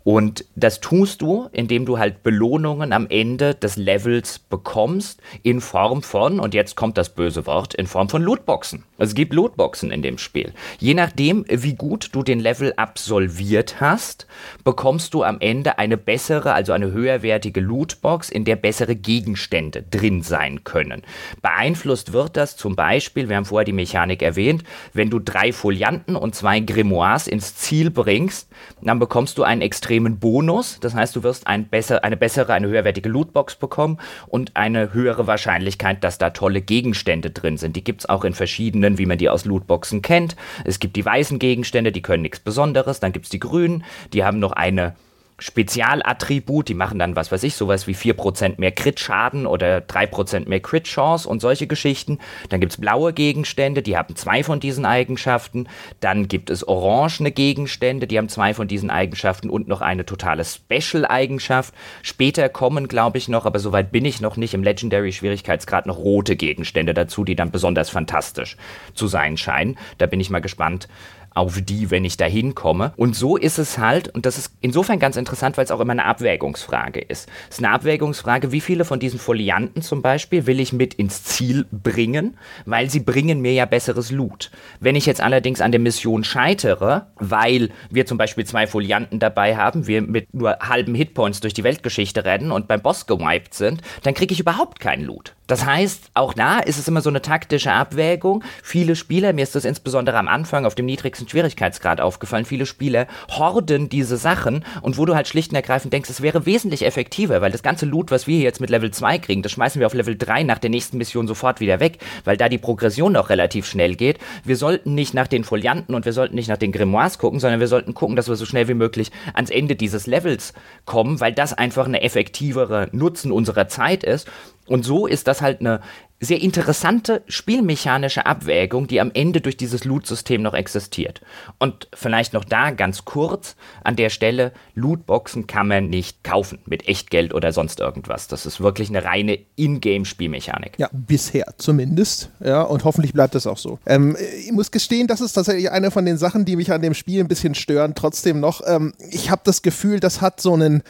[0.04, 6.02] Und das tust du, indem du halt Belohnungen am Ende des Levels bekommst in Form
[6.02, 8.84] von, und jetzt kommt das böse Wort, in Form von Lootboxen.
[8.98, 10.52] Es gibt Lootboxen in dem Spiel.
[10.78, 14.26] Je nachdem, wie gut du den Level absolviert hast,
[14.62, 20.22] bekommst du am Ende eine bessere, also eine höherwertige Lootbox, in der bessere Gegenstände drin
[20.22, 21.02] sein können.
[21.40, 26.14] Beeinflusst wird das zum Beispiel, wir haben vorher die Mechanik erwähnt, wenn du drei Folianten
[26.14, 28.50] und zwei Grimoires ins Ziel bringst,
[28.82, 30.80] dann bekommst du einen extrem extremen Bonus.
[30.80, 35.28] Das heißt, du wirst ein besser, eine bessere, eine höherwertige Lootbox bekommen und eine höhere
[35.28, 37.76] Wahrscheinlichkeit, dass da tolle Gegenstände drin sind.
[37.76, 40.34] Die gibt es auch in verschiedenen, wie man die aus Lootboxen kennt.
[40.64, 42.98] Es gibt die weißen Gegenstände, die können nichts Besonderes.
[42.98, 44.96] Dann gibt es die grünen, die haben noch eine
[45.44, 50.60] Spezialattribut, die machen dann, was weiß ich, sowas wie 4% mehr Crit-Schaden oder 3% mehr
[50.60, 52.18] Crit-Chance und solche Geschichten.
[52.48, 55.68] Dann gibt es blaue Gegenstände, die haben zwei von diesen Eigenschaften.
[56.00, 60.46] Dann gibt es orangene Gegenstände, die haben zwei von diesen Eigenschaften und noch eine totale
[60.46, 61.74] Special-Eigenschaft.
[62.00, 66.36] Später kommen, glaube ich, noch, aber soweit bin ich noch nicht, im Legendary-Schwierigkeitsgrad noch rote
[66.36, 68.56] Gegenstände dazu, die dann besonders fantastisch
[68.94, 69.76] zu sein scheinen.
[69.98, 70.88] Da bin ich mal gespannt,
[71.34, 72.92] auf die, wenn ich da hinkomme.
[72.96, 75.92] Und so ist es halt, und das ist insofern ganz interessant, weil es auch immer
[75.92, 77.28] eine Abwägungsfrage ist.
[77.50, 81.24] Es ist eine Abwägungsfrage, wie viele von diesen Folianten zum Beispiel will ich mit ins
[81.24, 84.50] Ziel bringen, weil sie bringen mir ja besseres Loot.
[84.80, 89.56] Wenn ich jetzt allerdings an der Mission scheitere, weil wir zum Beispiel zwei Folianten dabei
[89.56, 93.82] haben, wir mit nur halben Hitpoints durch die Weltgeschichte rennen und beim Boss gewiped sind,
[94.02, 95.34] dann kriege ich überhaupt keinen Loot.
[95.46, 98.42] Das heißt, auch da ist es immer so eine taktische Abwägung.
[98.62, 103.06] Viele Spieler, mir ist das insbesondere am Anfang auf dem niedrigsten Schwierigkeitsgrad aufgefallen, viele Spieler
[103.30, 107.42] horden diese Sachen und wo du halt schlicht und ergreifend denkst, es wäre wesentlich effektiver,
[107.42, 109.94] weil das ganze Loot, was wir jetzt mit Level 2 kriegen, das schmeißen wir auf
[109.94, 113.66] Level 3 nach der nächsten Mission sofort wieder weg, weil da die Progression auch relativ
[113.66, 114.18] schnell geht.
[114.44, 117.60] Wir sollten nicht nach den Folianten und wir sollten nicht nach den Grimoires gucken, sondern
[117.60, 120.54] wir sollten gucken, dass wir so schnell wie möglich ans Ende dieses Levels
[120.86, 124.28] kommen, weil das einfach eine effektivere Nutzen unserer Zeit ist.
[124.66, 125.80] Und so ist das halt eine
[126.20, 131.20] sehr interessante spielmechanische Abwägung, die am Ende durch dieses Loot-System noch existiert.
[131.58, 136.88] Und vielleicht noch da ganz kurz an der Stelle, Lootboxen kann man nicht kaufen mit
[136.88, 138.28] Echtgeld oder sonst irgendwas.
[138.28, 140.78] Das ist wirklich eine reine Ingame-Spielmechanik.
[140.78, 142.30] Ja, bisher zumindest.
[142.42, 143.78] Ja, und hoffentlich bleibt das auch so.
[143.86, 146.94] Ähm, ich muss gestehen, das ist tatsächlich eine von den Sachen, die mich an dem
[146.94, 147.94] Spiel ein bisschen stören.
[147.94, 150.82] Trotzdem noch, ähm, ich habe das Gefühl, das hat so einen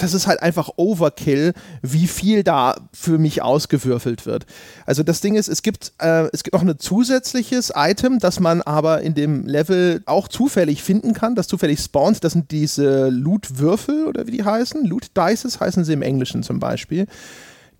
[0.00, 4.46] das ist halt einfach Overkill, wie viel da für mich ausgewürfelt wird.
[4.86, 8.62] Also das Ding ist, es gibt, äh, es gibt noch ein zusätzliches Item, das man
[8.62, 12.24] aber in dem Level auch zufällig finden kann, das zufällig spawnt.
[12.24, 14.84] Das sind diese Loot-Würfel oder wie die heißen.
[14.84, 17.06] Loot-Dices heißen sie im Englischen zum Beispiel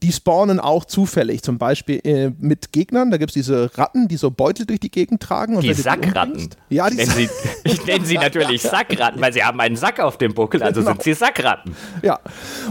[0.02, 3.10] die spawnen auch zufällig, zum Beispiel äh, mit Gegnern.
[3.10, 5.56] Da gibt es diese Ratten, die so Beutel durch die Gegend tragen.
[5.56, 6.48] Und die Sackratten.
[6.70, 7.30] Die ja, die ich nenne sie,
[7.64, 10.92] ich nenne sie natürlich Sackratten, weil sie haben einen Sack auf dem Buckel, also genau.
[10.92, 11.76] sind sie Sackratten.
[12.02, 12.18] Ja,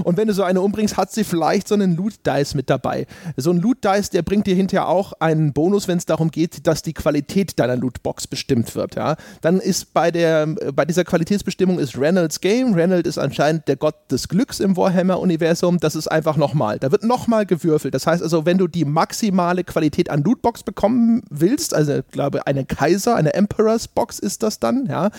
[0.03, 3.05] und wenn du so eine umbringst, hat sie vielleicht so einen Loot-Dice mit dabei.
[3.37, 6.81] So ein Loot-Dice, der bringt dir hinterher auch einen Bonus, wenn es darum geht, dass
[6.81, 8.95] die Qualität deiner Lootbox bestimmt wird.
[8.95, 9.17] Ja?
[9.41, 12.73] Dann ist bei, der, bei dieser Qualitätsbestimmung ist Reynolds Game.
[12.73, 15.79] Reynolds ist anscheinend der Gott des Glücks im Warhammer-Universum.
[15.79, 16.79] Das ist einfach nochmal.
[16.79, 17.93] Da wird noch nochmal gewürfelt.
[17.93, 22.47] Das heißt also, wenn du die maximale Qualität an Lootbox bekommen willst, also ich glaube
[22.47, 25.09] eine Kaiser, eine Emperor's Box ist das dann, ja,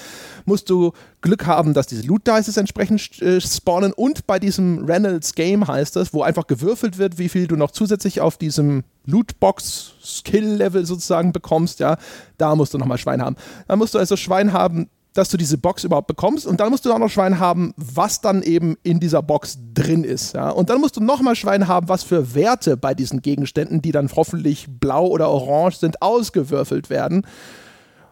[0.46, 5.34] musst du Glück haben, dass diese Loot Dices entsprechend äh, spawnen und bei diesem Reynolds
[5.34, 9.92] Game heißt das, wo einfach gewürfelt wird, wie viel du noch zusätzlich auf diesem Lootbox
[10.02, 11.98] Skill Level sozusagen bekommst, ja,
[12.38, 13.36] da musst du nochmal Schwein haben.
[13.68, 16.46] Da musst du also Schwein haben, dass du diese Box überhaupt bekommst.
[16.46, 20.04] Und dann musst du auch noch Schwein haben, was dann eben in dieser Box drin
[20.04, 20.34] ist.
[20.34, 20.50] Ja?
[20.50, 24.10] Und dann musst du nochmal Schwein haben, was für Werte bei diesen Gegenständen, die dann
[24.14, 27.26] hoffentlich blau oder orange sind, ausgewürfelt werden.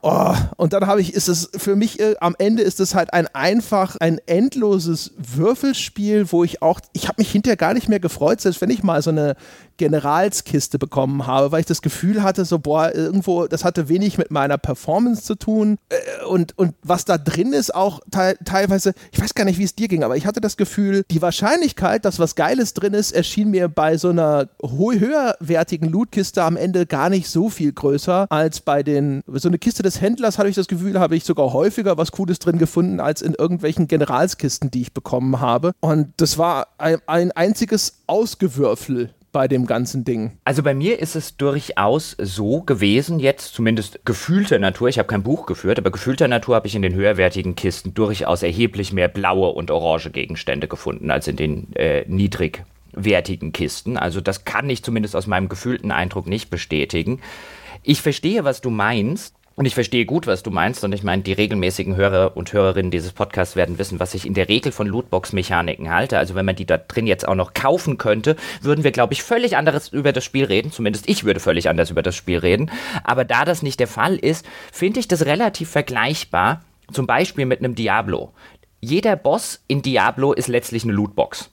[0.01, 3.12] Oh, und dann habe ich, ist es für mich äh, am Ende ist es halt
[3.12, 7.99] ein einfach ein endloses Würfelspiel, wo ich auch, ich habe mich hinterher gar nicht mehr
[7.99, 9.34] gefreut, selbst wenn ich mal so eine
[9.79, 14.31] Generalskiste bekommen habe, weil ich das Gefühl hatte, so, boah, irgendwo, das hatte wenig mit
[14.31, 15.79] meiner Performance zu tun.
[15.89, 19.64] Äh, und, und was da drin ist, auch te teilweise, ich weiß gar nicht, wie
[19.64, 23.12] es dir ging, aber ich hatte das Gefühl, die Wahrscheinlichkeit, dass was Geiles drin ist,
[23.12, 28.61] erschien mir bei so einer höherwertigen Lootkiste am Ende gar nicht so viel größer als
[28.61, 31.97] bei den, so eine Kiste des Händlers hatte ich das Gefühl, habe ich sogar häufiger
[31.97, 35.72] was Cooles drin gefunden, als in irgendwelchen Generalskisten, die ich bekommen habe.
[35.81, 40.32] Und das war ein, ein einziges Ausgewürfel bei dem ganzen Ding?
[40.43, 45.22] Also bei mir ist es durchaus so gewesen, jetzt zumindest gefühlter Natur, ich habe kein
[45.22, 49.51] Buch geführt, aber gefühlter Natur habe ich in den höherwertigen Kisten durchaus erheblich mehr blaue
[49.51, 53.97] und orange Gegenstände gefunden als in den äh, niedrigwertigen Kisten.
[53.97, 57.20] Also das kann ich zumindest aus meinem gefühlten Eindruck nicht bestätigen.
[57.84, 59.36] Ich verstehe, was du meinst.
[59.59, 60.85] Und ich verstehe gut, was du meinst.
[60.85, 64.35] Und ich meine, die regelmäßigen Hörer und Hörerinnen dieses Podcasts werden wissen, was ich in
[64.35, 66.17] der Regel von Lootbox-Mechaniken halte.
[66.17, 69.25] Also wenn man die da drin jetzt auch noch kaufen könnte, würden wir, glaube ich,
[69.25, 70.71] völlig anderes über das Spiel reden.
[70.71, 72.71] Zumindest ich würde völlig anders über das Spiel reden.
[73.03, 76.63] Aber da das nicht der Fall ist, finde ich das relativ vergleichbar.
[76.93, 78.33] Zum Beispiel mit einem Diablo.
[78.81, 81.51] Jeder Boss in Diablo ist letztlich eine Lootbox.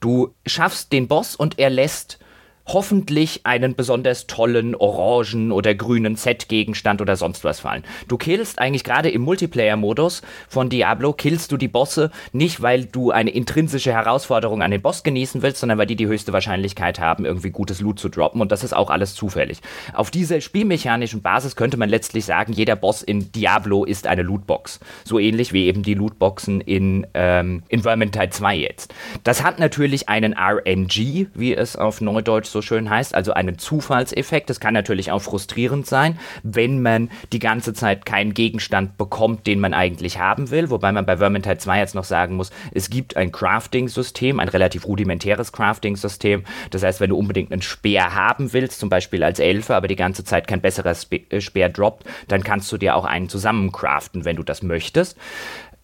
[0.00, 2.18] Du schaffst den Boss und er lässt
[2.66, 7.84] hoffentlich einen besonders tollen orangen oder grünen Set-Gegenstand oder sonst was fallen.
[8.08, 13.10] Du killst eigentlich gerade im Multiplayer-Modus von Diablo, killst du die Bosse nicht, weil du
[13.10, 17.24] eine intrinsische Herausforderung an den Boss genießen willst, sondern weil die die höchste Wahrscheinlichkeit haben,
[17.24, 19.58] irgendwie gutes Loot zu droppen und das ist auch alles zufällig.
[19.92, 24.80] Auf dieser spielmechanischen Basis könnte man letztlich sagen, jeder Boss in Diablo ist eine Lootbox.
[25.04, 28.94] So ähnlich wie eben die Lootboxen in, ähm, in Vermintide 2 jetzt.
[29.22, 34.48] Das hat natürlich einen RNG, wie es auf Neudeutsch so schön heißt, also einen Zufallseffekt.
[34.48, 39.60] Das kann natürlich auch frustrierend sein, wenn man die ganze Zeit keinen Gegenstand bekommt, den
[39.60, 40.70] man eigentlich haben will.
[40.70, 44.86] Wobei man bei Vermintide 2 jetzt noch sagen muss, es gibt ein Crafting-System, ein relativ
[44.86, 46.44] rudimentäres Crafting-System.
[46.70, 49.96] Das heißt, wenn du unbedingt einen Speer haben willst, zum Beispiel als Elfe, aber die
[49.96, 54.24] ganze Zeit kein besserer äh, Speer droppt, dann kannst du dir auch einen zusammen craften,
[54.24, 55.18] wenn du das möchtest.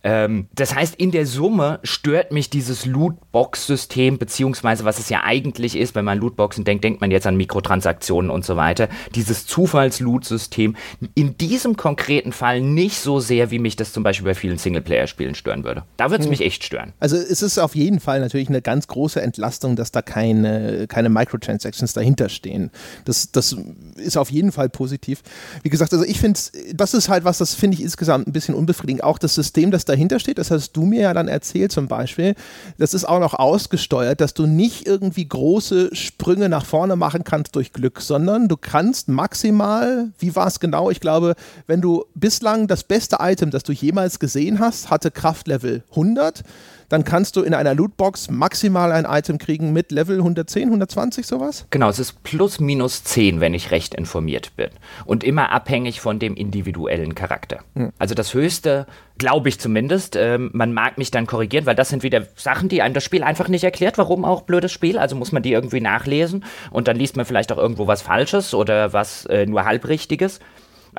[0.02, 5.76] Ähm, das heißt, in der Summe stört mich dieses Lootbox-System, beziehungsweise was es ja eigentlich
[5.76, 8.88] ist, wenn man Lootboxen denkt, denkt man jetzt an Mikrotransaktionen und so weiter.
[9.14, 10.76] Dieses Zufalls-Loot-System
[11.14, 15.34] in diesem konkreten Fall nicht so sehr, wie mich das zum Beispiel bei vielen Singleplayer-Spielen
[15.34, 15.84] stören würde.
[15.96, 16.30] Da würde es hm.
[16.30, 16.92] mich echt stören.
[16.98, 21.10] Also es ist auf jeden Fall natürlich eine ganz große Entlastung, dass da keine, keine
[21.10, 22.70] Microtransactions dahinter stehen.
[23.04, 23.56] Das, das
[23.96, 25.22] ist auf jeden Fall positiv.
[25.62, 26.40] Wie gesagt, also ich finde,
[26.74, 29.04] das ist halt was, das finde ich insgesamt ein bisschen unbefriedigend.
[29.04, 32.34] Auch das System, das dahinter steht, das hast du mir ja dann erzählt zum Beispiel,
[32.78, 37.56] das ist auch noch ausgesteuert, dass du nicht irgendwie große Sprünge nach vorne machen kannst
[37.56, 40.90] durch Glück, sondern du kannst maximal, wie war es genau?
[40.90, 41.34] Ich glaube,
[41.66, 46.42] wenn du bislang das beste Item, das du jemals gesehen hast, hatte Kraftlevel 100
[46.90, 51.66] dann kannst du in einer Lootbox maximal ein Item kriegen mit Level 110, 120, sowas?
[51.70, 54.70] Genau, es ist plus minus 10, wenn ich recht informiert bin.
[55.06, 57.60] Und immer abhängig von dem individuellen Charakter.
[57.76, 57.90] Hm.
[57.98, 58.86] Also das höchste,
[59.18, 62.82] glaube ich zumindest, ähm, man mag mich dann korrigieren, weil das sind wieder Sachen, die
[62.82, 63.96] einem das Spiel einfach nicht erklärt.
[63.96, 64.98] Warum auch blödes Spiel?
[64.98, 68.52] Also muss man die irgendwie nachlesen und dann liest man vielleicht auch irgendwo was Falsches
[68.52, 70.40] oder was äh, nur halbrichtiges.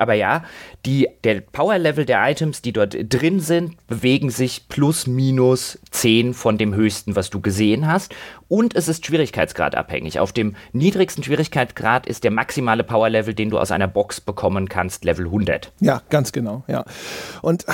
[0.02, 0.42] Aber ja,
[0.84, 6.58] die, der Power-Level der Items, die dort drin sind, bewegen sich plus minus 10 von
[6.58, 8.12] dem höchsten, was du gesehen hast.
[8.48, 10.18] Und es ist schwierigkeitsgradabhängig.
[10.18, 15.04] Auf dem niedrigsten Schwierigkeitsgrad ist der maximale Power-Level, den du aus einer Box bekommen kannst,
[15.04, 15.72] Level 100.
[15.78, 16.84] Ja, ganz genau, ja.
[17.40, 17.64] Und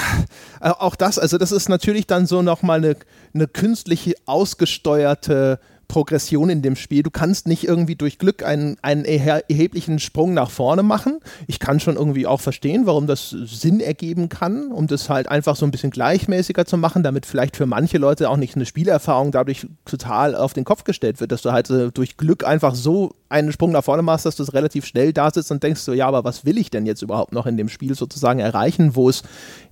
[0.61, 2.97] äh, auch das, also das ist natürlich dann so nochmal eine,
[3.33, 7.03] eine künstliche ausgesteuerte Progression in dem Spiel.
[7.03, 11.19] Du kannst nicht irgendwie durch Glück einen, einen erheblichen Sprung nach vorne machen.
[11.47, 15.57] Ich kann schon irgendwie auch verstehen, warum das Sinn ergeben kann, um das halt einfach
[15.57, 19.33] so ein bisschen gleichmäßiger zu machen, damit vielleicht für manche Leute auch nicht eine Spielerfahrung
[19.33, 23.15] dadurch total auf den Kopf gestellt wird, dass du halt äh, durch Glück einfach so
[23.31, 25.93] einen Sprung nach vorne machst, dass du es relativ schnell da sitzt und denkst so,
[25.93, 29.09] ja, aber was will ich denn jetzt überhaupt noch in dem Spiel sozusagen erreichen, wo
[29.09, 29.23] es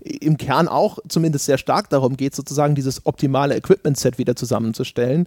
[0.00, 5.26] im Kern auch zumindest sehr stark darum geht, sozusagen dieses optimale Equipment-Set wieder zusammenzustellen.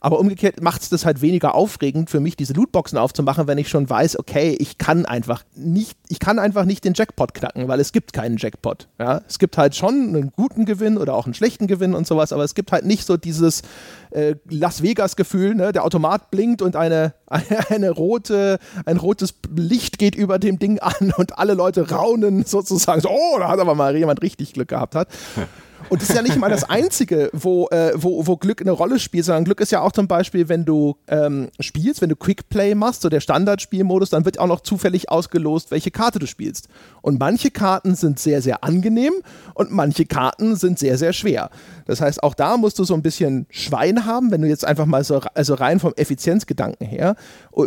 [0.00, 3.68] Aber umgekehrt macht es das halt weniger aufregend für mich, diese Lootboxen aufzumachen, wenn ich
[3.68, 7.80] schon weiß, okay, ich kann einfach nicht, ich kann einfach nicht den Jackpot knacken, weil
[7.80, 8.88] es gibt keinen Jackpot.
[8.98, 9.20] Ja?
[9.28, 12.44] Es gibt halt schon einen guten Gewinn oder auch einen schlechten Gewinn und sowas, aber
[12.44, 13.62] es gibt halt nicht so dieses
[14.10, 15.72] äh, Las Vegas-Gefühl, ne?
[15.72, 17.12] der Automat blinkt und eine,
[17.68, 23.02] eine, rote, ein rotes Licht geht über dem Ding an und alle Leute raunen sozusagen
[23.02, 25.08] so, oh, da hat aber mal jemand richtig Glück gehabt hat.
[25.88, 28.98] Und das ist ja nicht mal das Einzige, wo, äh, wo, wo Glück eine Rolle
[28.98, 32.74] spielt, sondern Glück ist ja auch zum Beispiel, wenn du ähm, spielst, wenn du Quickplay
[32.74, 36.68] machst, so der Standardspielmodus, dann wird auch noch zufällig ausgelost, welche Karte du spielst.
[37.02, 39.12] Und manche Karten sind sehr, sehr angenehm
[39.54, 41.50] und manche Karten sind sehr, sehr schwer.
[41.86, 44.86] Das heißt, auch da musst du so ein bisschen Schwein haben, wenn du jetzt einfach
[44.86, 47.16] mal so, also rein vom Effizienzgedanken her.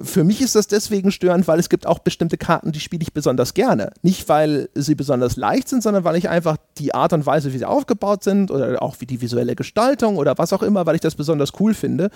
[0.04, 3.14] Für mich ist das deswegen störend, weil es gibt auch bestimmte Karten, die spiele ich
[3.14, 3.92] besonders gerne.
[4.02, 7.58] Nicht, weil sie besonders leicht sind, sondern weil ich einfach die Art und Weise, wie
[7.58, 11.02] sie aufgebaut sind oder auch wie die visuelle Gestaltung oder was auch immer, weil ich
[11.02, 12.10] das besonders cool finde.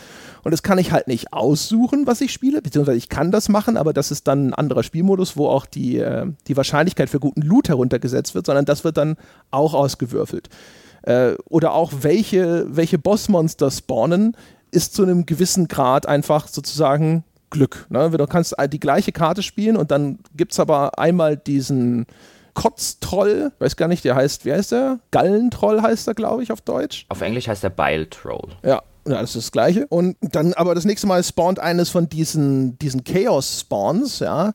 [0.43, 3.77] Und das kann ich halt nicht aussuchen, was ich spiele, beziehungsweise ich kann das machen,
[3.77, 7.41] aber das ist dann ein anderer Spielmodus, wo auch die, äh, die Wahrscheinlichkeit für guten
[7.41, 9.15] Loot heruntergesetzt wird, sondern das wird dann
[9.51, 10.49] auch ausgewürfelt.
[11.03, 14.35] Äh, oder auch welche, welche Bossmonster spawnen,
[14.71, 17.87] ist zu einem gewissen Grad einfach sozusagen Glück.
[17.89, 18.09] Ne?
[18.09, 22.05] Du kannst die gleiche Karte spielen und dann gibt es aber einmal diesen
[22.57, 24.97] Kotztroll, weiß gar nicht, der heißt, wie heißt der?
[25.11, 27.05] Gallentroll heißt er, glaube ich, auf Deutsch.
[27.07, 28.49] Auf Englisch heißt er Bile Troll.
[28.63, 28.81] Ja,
[29.15, 29.87] das ist das Gleiche.
[29.87, 34.53] Und dann aber das nächste Mal spawnt eines von diesen, diesen Chaos-Spawns, ja,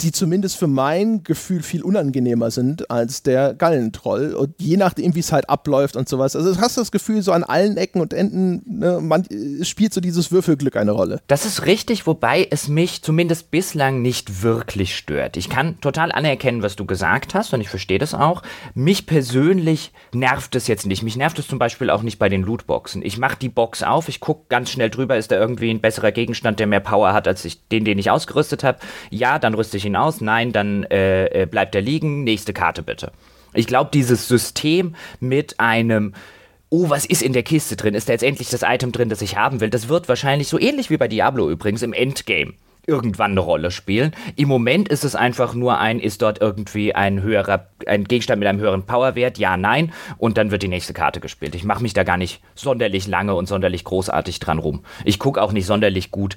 [0.00, 4.34] die zumindest für mein Gefühl viel unangenehmer sind als der Gallentroll.
[4.34, 6.36] Und je nachdem, wie es halt abläuft und sowas.
[6.36, 9.26] Also hast du das Gefühl, so an allen Ecken und Enden ne, man,
[9.62, 11.20] spielt so dieses Würfelglück eine Rolle.
[11.26, 15.36] Das ist richtig, wobei es mich zumindest bislang nicht wirklich stört.
[15.36, 18.42] Ich kann total anerkennen, was du gesagt hast und ich verstehe das auch.
[18.74, 21.02] Mich persönlich nervt es jetzt nicht.
[21.02, 23.02] Mich nervt es zum Beispiel auch nicht bei den Lootboxen.
[23.02, 26.12] Ich mache die Box auf, ich gucke ganz schnell drüber, ist da irgendwie ein besserer
[26.12, 28.78] Gegenstand, der mehr Power hat als ich, den, den ich ausgerüstet habe.
[29.10, 30.20] Ja, dann rüste ich ihn aus.
[30.20, 32.24] Nein, dann äh, äh, bleibt er liegen.
[32.24, 33.12] Nächste Karte bitte.
[33.52, 36.14] Ich glaube, dieses System mit einem
[36.70, 37.94] oh, was ist in der Kiste drin?
[37.94, 39.70] Ist da jetzt endlich das Item drin, das ich haben will?
[39.70, 42.54] Das wird wahrscheinlich so ähnlich wie bei Diablo übrigens im Endgame
[42.90, 44.12] irgendwann eine Rolle spielen.
[44.34, 48.48] Im Moment ist es einfach nur ein, ist dort irgendwie ein höherer, ein Gegenstand mit
[48.48, 49.38] einem höheren Powerwert?
[49.38, 49.92] Ja, nein.
[50.18, 51.54] Und dann wird die nächste Karte gespielt.
[51.54, 54.82] Ich mache mich da gar nicht sonderlich lange und sonderlich großartig dran rum.
[55.04, 56.36] Ich gucke auch nicht sonderlich gut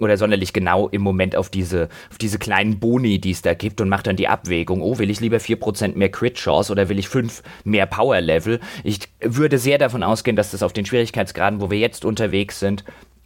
[0.00, 3.80] oder sonderlich genau im Moment auf diese, auf diese kleinen Boni, die es da gibt
[3.80, 4.82] und mache dann die Abwägung.
[4.82, 8.58] Oh, will ich lieber 4% mehr Crit Chance oder will ich 5 mehr Power Level?
[8.82, 12.84] Ich würde sehr davon ausgehen, dass das auf den Schwierigkeitsgraden, wo wir jetzt unterwegs sind,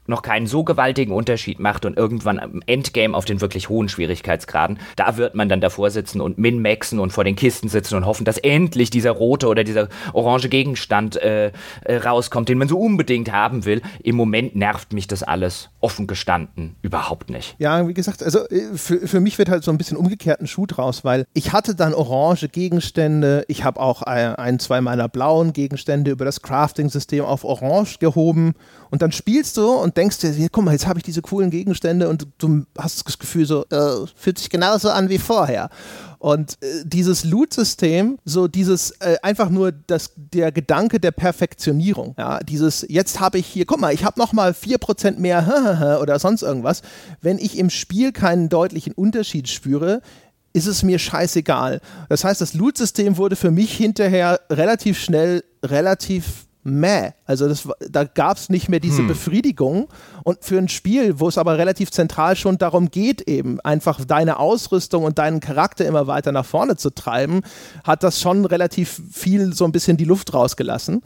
[0.09, 4.79] noch keinen so gewaltigen Unterschied macht und irgendwann im Endgame auf den wirklich hohen Schwierigkeitsgraden,
[4.97, 8.25] da wird man dann davor sitzen und min-maxen und vor den Kisten sitzen und hoffen,
[8.25, 11.53] dass endlich dieser rote oder dieser orange Gegenstand äh,
[11.85, 13.83] äh, rauskommt, den man so unbedingt haben will.
[14.03, 17.57] Im Moment nervt mich das alles offen gestanden überhaupt nicht.
[17.59, 20.67] Ja, wie gesagt, also äh, für, für mich wird halt so ein bisschen umgekehrten Schuh
[20.67, 25.53] draus, weil ich hatte dann orange Gegenstände, ich habe auch ein, ein, zwei meiner blauen
[25.53, 28.55] Gegenstände über das Crafting-System auf orange gehoben
[28.97, 31.51] und dann spielst du und denkst dir, hier, guck mal, jetzt habe ich diese coolen
[31.51, 35.69] Gegenstände und du hast das Gefühl so, äh, fühlt sich genauso an wie vorher.
[36.19, 42.41] Und äh, dieses Loot-System, so dieses äh, einfach nur das, der Gedanke der Perfektionierung, ja,
[42.41, 46.81] dieses, jetzt habe ich hier, guck mal, ich habe nochmal 4% mehr oder sonst irgendwas.
[47.21, 50.01] Wenn ich im Spiel keinen deutlichen Unterschied spüre,
[50.55, 51.83] ist es mir scheißegal.
[52.09, 57.13] Das heißt, das Loot-System wurde für mich hinterher relativ schnell relativ meh.
[57.25, 59.09] Also das, da gab es nicht mehr diese hm.
[59.09, 59.89] Befriedigung.
[60.25, 64.39] Und für ein Spiel, wo es aber relativ zentral schon darum geht, eben einfach deine
[64.39, 67.43] Ausrüstung und deinen Charakter immer weiter nach vorne zu treiben,
[67.85, 71.03] hat das schon relativ viel so ein bisschen die Luft rausgelassen.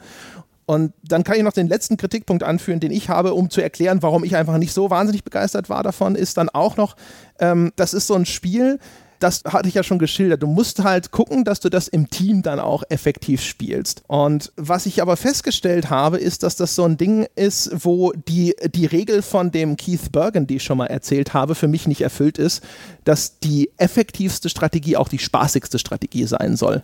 [0.64, 4.02] Und dann kann ich noch den letzten Kritikpunkt anführen, den ich habe, um zu erklären,
[4.02, 6.96] warum ich einfach nicht so wahnsinnig begeistert war davon, ist dann auch noch,
[7.40, 8.78] ähm, das ist so ein Spiel,
[9.20, 10.42] das hatte ich ja schon geschildert.
[10.42, 14.02] Du musst halt gucken, dass du das im Team dann auch effektiv spielst.
[14.06, 18.54] Und was ich aber festgestellt habe, ist, dass das so ein Ding ist, wo die,
[18.74, 22.00] die Regel von dem Keith Bergen, die ich schon mal erzählt habe, für mich nicht
[22.00, 22.62] erfüllt ist,
[23.04, 26.82] dass die effektivste Strategie auch die spaßigste Strategie sein soll.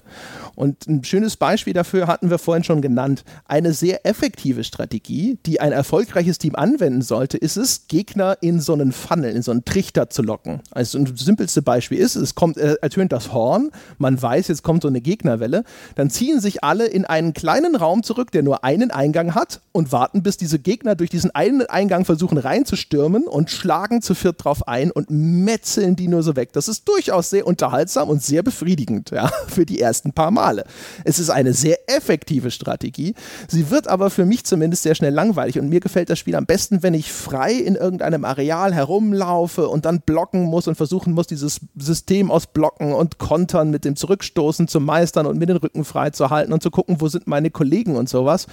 [0.54, 3.24] Und ein schönes Beispiel dafür hatten wir vorhin schon genannt.
[3.46, 8.72] Eine sehr effektive Strategie, die ein erfolgreiches Team anwenden sollte, ist es, Gegner in so
[8.72, 10.60] einen Funnel, in so einen Trichter zu locken.
[10.70, 14.82] Also das simpelste Beispiel ist, es kommt, äh, ertönt das Horn, man weiß, jetzt kommt
[14.82, 18.90] so eine Gegnerwelle, dann ziehen sich alle in einen kleinen Raum zurück, der nur einen
[18.90, 24.02] Eingang hat und warten, bis diese Gegner durch diesen einen Eingang versuchen reinzustürmen und schlagen
[24.02, 26.52] zu viert drauf ein und metzeln die nur so weg.
[26.52, 30.56] Das ist durchaus sehr unterhaltsam und sehr befriedigend, ja, für die ersten paar Mal.
[30.56, 30.64] Male.
[31.04, 33.14] Es ist eine sehr effektive Strategie.
[33.48, 36.46] Sie wird aber für mich zumindest sehr schnell langweilig und mir gefällt das Spiel am
[36.46, 41.26] besten, wenn ich frei in irgendeinem Areal herumlaufe und dann blocken muss und versuchen muss,
[41.26, 45.84] dieses System aus Blocken und Kontern mit dem Zurückstoßen zu meistern und mir den Rücken
[45.84, 48.46] frei zu halten und zu gucken, wo sind meine Kollegen und sowas.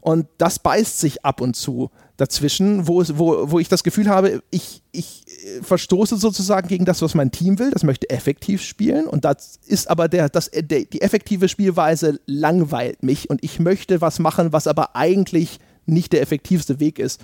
[0.00, 4.08] Und das beißt sich ab und zu dazwischen, wo, es, wo, wo ich das Gefühl
[4.08, 7.70] habe, ich, ich äh, verstoße sozusagen gegen das, was mein Team will.
[7.70, 9.06] Das möchte effektiv spielen.
[9.06, 13.30] Und das ist aber der, das, der, die effektive Spielweise langweilt mich.
[13.30, 17.20] Und ich möchte was machen, was aber eigentlich nicht der effektivste Weg ist.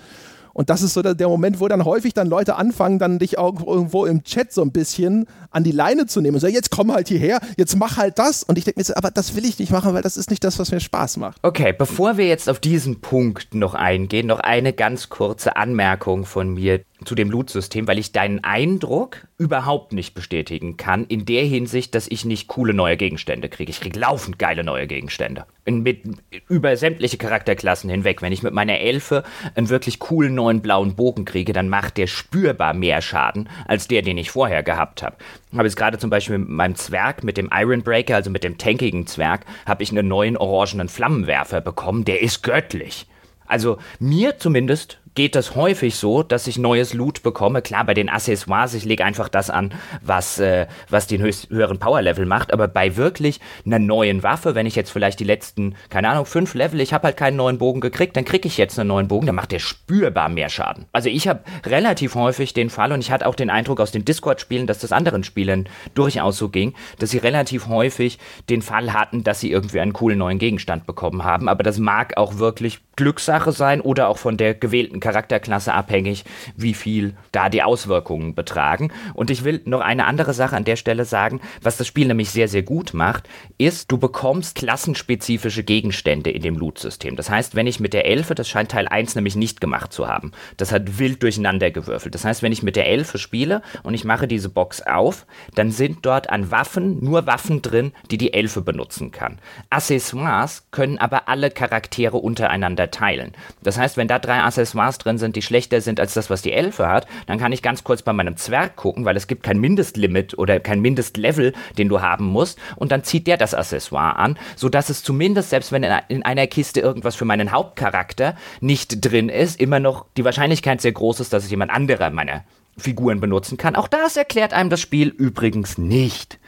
[0.53, 3.65] Und das ist so der, Moment, wo dann häufig dann Leute anfangen, dann dich auch
[3.65, 7.07] irgendwo im Chat so ein bisschen an die Leine zu nehmen sagen, jetzt komm halt
[7.07, 8.43] hierher, jetzt mach halt das.
[8.43, 10.43] Und ich denke mir so, aber das will ich nicht machen, weil das ist nicht
[10.43, 11.37] das, was mir Spaß macht.
[11.41, 16.53] Okay, bevor wir jetzt auf diesen Punkt noch eingehen, noch eine ganz kurze Anmerkung von
[16.53, 21.95] mir zu dem Loot-System, weil ich deinen Eindruck überhaupt nicht bestätigen kann, in der Hinsicht,
[21.95, 23.71] dass ich nicht coole neue Gegenstände kriege.
[23.71, 25.45] Ich kriege laufend geile neue Gegenstände.
[25.65, 26.03] Mit,
[26.47, 28.21] über sämtliche Charakterklassen hinweg.
[28.21, 29.23] Wenn ich mit meiner Elfe
[29.55, 34.01] einen wirklich coolen neuen blauen Bogen kriege, dann macht der spürbar mehr Schaden als der,
[34.01, 35.17] den ich vorher gehabt habe.
[35.53, 38.57] Habe jetzt gerade zum Beispiel mit meinem Zwerg, mit dem Iron Breaker, also mit dem
[38.57, 42.05] tankigen Zwerg, habe ich einen neuen orangenen Flammenwerfer bekommen.
[42.05, 43.07] Der ist göttlich.
[43.51, 47.61] Also mir zumindest geht das häufig so, dass ich neues Loot bekomme.
[47.61, 51.79] Klar, bei den Accessoires, ich lege einfach das an, was, äh, was den höchst, höheren
[51.79, 52.53] Power-Level macht.
[52.53, 56.53] Aber bei wirklich einer neuen Waffe, wenn ich jetzt vielleicht die letzten, keine Ahnung, fünf
[56.53, 59.25] Level, ich habe halt keinen neuen Bogen gekriegt, dann kriege ich jetzt einen neuen Bogen,
[59.25, 60.85] dann macht der spürbar mehr Schaden.
[60.93, 64.05] Also ich habe relativ häufig den Fall, und ich hatte auch den Eindruck aus den
[64.05, 68.17] Discord-Spielen, dass das anderen Spielen durchaus so ging, dass sie relativ häufig
[68.49, 71.49] den Fall hatten, dass sie irgendwie einen coolen neuen Gegenstand bekommen haben.
[71.49, 76.23] Aber das mag auch wirklich Glückssache sein oder auch von der gewählten Charakterklasse abhängig,
[76.55, 78.91] wie viel da die Auswirkungen betragen.
[79.13, 82.29] Und ich will noch eine andere Sache an der Stelle sagen, was das Spiel nämlich
[82.29, 87.15] sehr, sehr gut macht, ist, du bekommst klassenspezifische Gegenstände in dem Loot-System.
[87.17, 90.07] Das heißt, wenn ich mit der Elfe, das scheint Teil 1 nämlich nicht gemacht zu
[90.07, 92.15] haben, das hat wild durcheinander gewürfelt.
[92.15, 95.25] Das heißt, wenn ich mit der Elfe spiele und ich mache diese Box auf,
[95.55, 99.39] dann sind dort an Waffen nur Waffen drin, die die Elfe benutzen kann.
[99.69, 103.33] Accessoires können aber alle Charaktere untereinander teilen.
[103.61, 106.41] Das heißt, wenn da drei Accessoires Accessoires drin sind, die schlechter sind als das, was
[106.41, 109.43] die Elfe hat, dann kann ich ganz kurz bei meinem Zwerg gucken, weil es gibt
[109.43, 112.59] kein Mindestlimit oder kein Mindestlevel, den du haben musst.
[112.75, 116.79] Und dann zieht der das Accessoire an, sodass es zumindest, selbst wenn in einer Kiste
[116.81, 121.45] irgendwas für meinen Hauptcharakter nicht drin ist, immer noch die Wahrscheinlichkeit sehr groß ist, dass
[121.45, 122.43] es jemand anderer meiner
[122.77, 123.75] Figuren benutzen kann.
[123.75, 126.39] Auch das erklärt einem das Spiel übrigens nicht.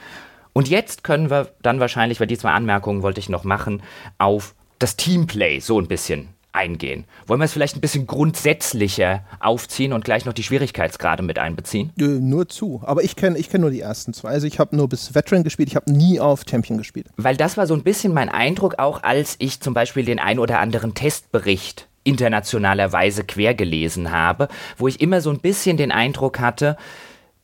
[0.52, 3.82] Und jetzt können wir dann wahrscheinlich, weil die zwei Anmerkungen wollte ich noch machen,
[4.18, 7.04] auf das Teamplay so ein bisschen eingehen.
[7.26, 11.92] Wollen wir es vielleicht ein bisschen grundsätzlicher aufziehen und gleich noch die Schwierigkeitsgrade mit einbeziehen?
[11.98, 12.80] Äh, nur zu.
[12.84, 14.30] Aber ich kenne ich kenn nur die ersten zwei.
[14.30, 17.06] Also ich habe nur bis Veteran gespielt, ich habe nie auf Champion gespielt.
[17.16, 20.38] Weil das war so ein bisschen mein Eindruck, auch als ich zum Beispiel den ein
[20.38, 26.76] oder anderen Testbericht internationalerweise quergelesen habe, wo ich immer so ein bisschen den Eindruck hatte,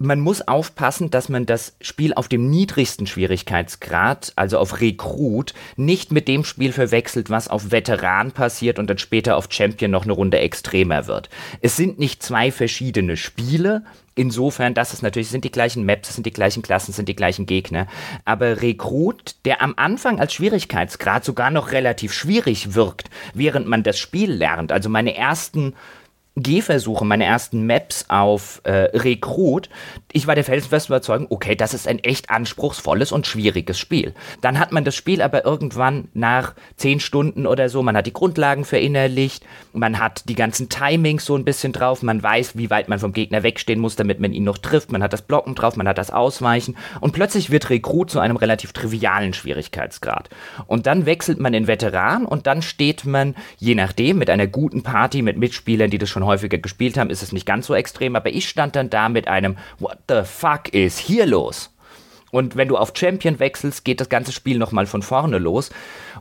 [0.03, 6.11] man muss aufpassen, dass man das Spiel auf dem niedrigsten Schwierigkeitsgrad, also auf Rekrut, nicht
[6.11, 10.15] mit dem Spiel verwechselt, was auf Veteran passiert und dann später auf Champion noch eine
[10.15, 11.29] Runde extremer wird.
[11.61, 13.83] Es sind nicht zwei verschiedene Spiele,
[14.15, 17.09] insofern, dass es natürlich sind die gleichen Maps, es sind die gleichen Klassen, es sind
[17.11, 17.87] die gleichen Gegner.
[18.25, 23.99] Aber Rekrut, der am Anfang als Schwierigkeitsgrad sogar noch relativ schwierig wirkt, während man das
[23.99, 24.73] Spiel lernt.
[24.73, 25.75] Also meine ersten
[26.37, 29.69] Gehversuche, meine ersten Maps auf äh, Rekrut,
[30.13, 34.15] ich war der felsenfesten Überzeugung, okay, das ist ein echt anspruchsvolles und schwieriges Spiel.
[34.41, 38.13] Dann hat man das Spiel aber irgendwann nach zehn Stunden oder so, man hat die
[38.13, 42.89] Grundlagen verinnerlicht, man hat die ganzen Timings so ein bisschen drauf, man weiß, wie weit
[42.89, 45.77] man vom Gegner wegstehen muss, damit man ihn noch trifft, man hat das Blocken drauf,
[45.77, 50.31] man hat das Ausweichen und plötzlich wird Rekrut zu einem relativ trivialen Schwierigkeitsgrad.
[50.67, 54.83] Und dann wechselt man in Veteran und dann steht man, je nachdem, mit einer guten
[54.83, 58.17] Party, mit Mitspielern, die das schon häufiger gespielt haben, ist es nicht ganz so extrem,
[58.17, 61.71] aber ich stand dann da mit einem What the fuck ist hier los?
[62.31, 65.71] Und wenn du auf Champion wechselst, geht das ganze Spiel nochmal von vorne los.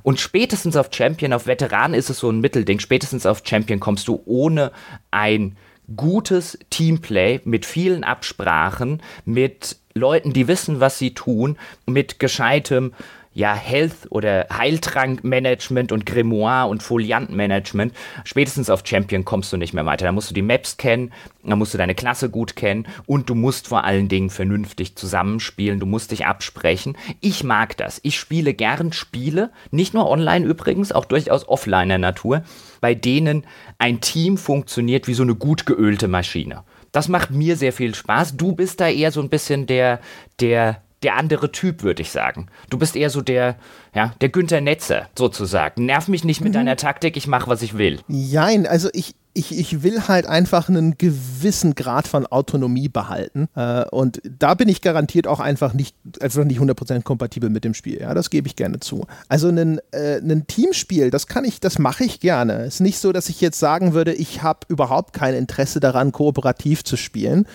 [0.01, 4.07] Und spätestens auf Champion, auf Veteran ist es so ein Mittelding, spätestens auf Champion kommst
[4.07, 4.71] du ohne
[5.11, 5.55] ein
[5.95, 12.93] gutes Teamplay mit vielen Absprachen, mit Leuten, die wissen, was sie tun, mit gescheitem
[13.33, 17.93] ja, Health- oder Heiltrankmanagement und Grimoire und Foliantmanagement.
[18.25, 20.05] Spätestens auf Champion kommst du nicht mehr weiter.
[20.05, 23.35] Da musst du die Maps kennen, da musst du deine Klasse gut kennen und du
[23.35, 26.97] musst vor allen Dingen vernünftig zusammenspielen, du musst dich absprechen.
[27.21, 27.99] Ich mag das.
[28.03, 32.43] Ich spiele gern Spiele, nicht nur online übrigens, auch durchaus offline Natur,
[32.81, 33.45] bei denen
[33.77, 36.63] ein Team funktioniert wie so eine gut geölte Maschine.
[36.91, 38.35] Das macht mir sehr viel Spaß.
[38.35, 39.99] Du bist da eher so ein bisschen der,
[40.39, 42.47] der der andere Typ, würde ich sagen.
[42.69, 43.55] Du bist eher so der,
[43.95, 45.85] ja, der Günther Netzer sozusagen.
[45.85, 46.57] Nerv mich nicht mit mhm.
[46.57, 47.99] deiner Taktik, ich mache, was ich will.
[48.07, 53.47] Jein, also ich, ich, ich will halt einfach einen gewissen Grad von Autonomie behalten.
[53.55, 57.73] Äh, und da bin ich garantiert auch einfach nicht, einfach nicht 100% kompatibel mit dem
[57.73, 58.01] Spiel.
[58.01, 59.05] Ja, das gebe ich gerne zu.
[59.29, 62.65] Also ein, äh, ein Teamspiel, das kann ich, das mache ich gerne.
[62.65, 66.11] Es ist nicht so, dass ich jetzt sagen würde, ich habe überhaupt kein Interesse daran,
[66.11, 67.47] kooperativ zu spielen.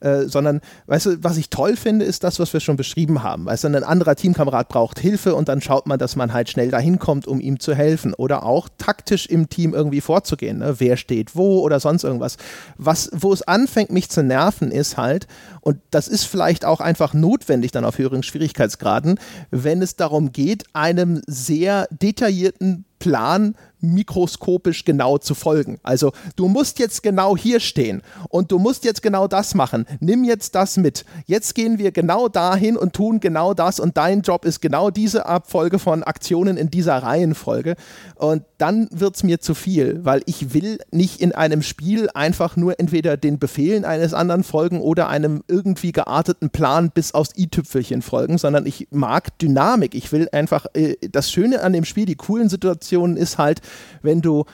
[0.00, 3.44] Äh, sondern, weißt du, was ich toll finde, ist das, was wir schon beschrieben haben.
[3.44, 6.70] Weißt du, ein anderer Teamkamerad braucht Hilfe und dann schaut man, dass man halt schnell
[6.70, 8.14] dahin kommt, um ihm zu helfen.
[8.14, 10.58] Oder auch taktisch im Team irgendwie vorzugehen.
[10.58, 10.76] Ne?
[10.78, 12.36] Wer steht wo oder sonst irgendwas.
[12.78, 15.26] Was, wo es anfängt, mich zu nerven, ist halt,
[15.60, 19.18] und das ist vielleicht auch einfach notwendig dann auf höheren Schwierigkeitsgraden,
[19.50, 25.78] wenn es darum geht, einem sehr detaillierten Plan mikroskopisch genau zu folgen.
[25.82, 29.86] Also du musst jetzt genau hier stehen und du musst jetzt genau das machen.
[30.00, 31.04] Nimm jetzt das mit.
[31.26, 35.26] Jetzt gehen wir genau dahin und tun genau das und dein Job ist genau diese
[35.26, 37.76] Abfolge von Aktionen in dieser Reihenfolge.
[38.16, 42.56] Und dann wird es mir zu viel, weil ich will nicht in einem Spiel einfach
[42.56, 48.02] nur entweder den Befehlen eines anderen folgen oder einem irgendwie gearteten Plan bis aufs i-Tüpfelchen
[48.02, 49.94] folgen, sondern ich mag Dynamik.
[49.94, 53.60] Ich will einfach, äh, das Schöne an dem Spiel, die coolen Situationen ist halt,
[54.02, 54.44] wenn du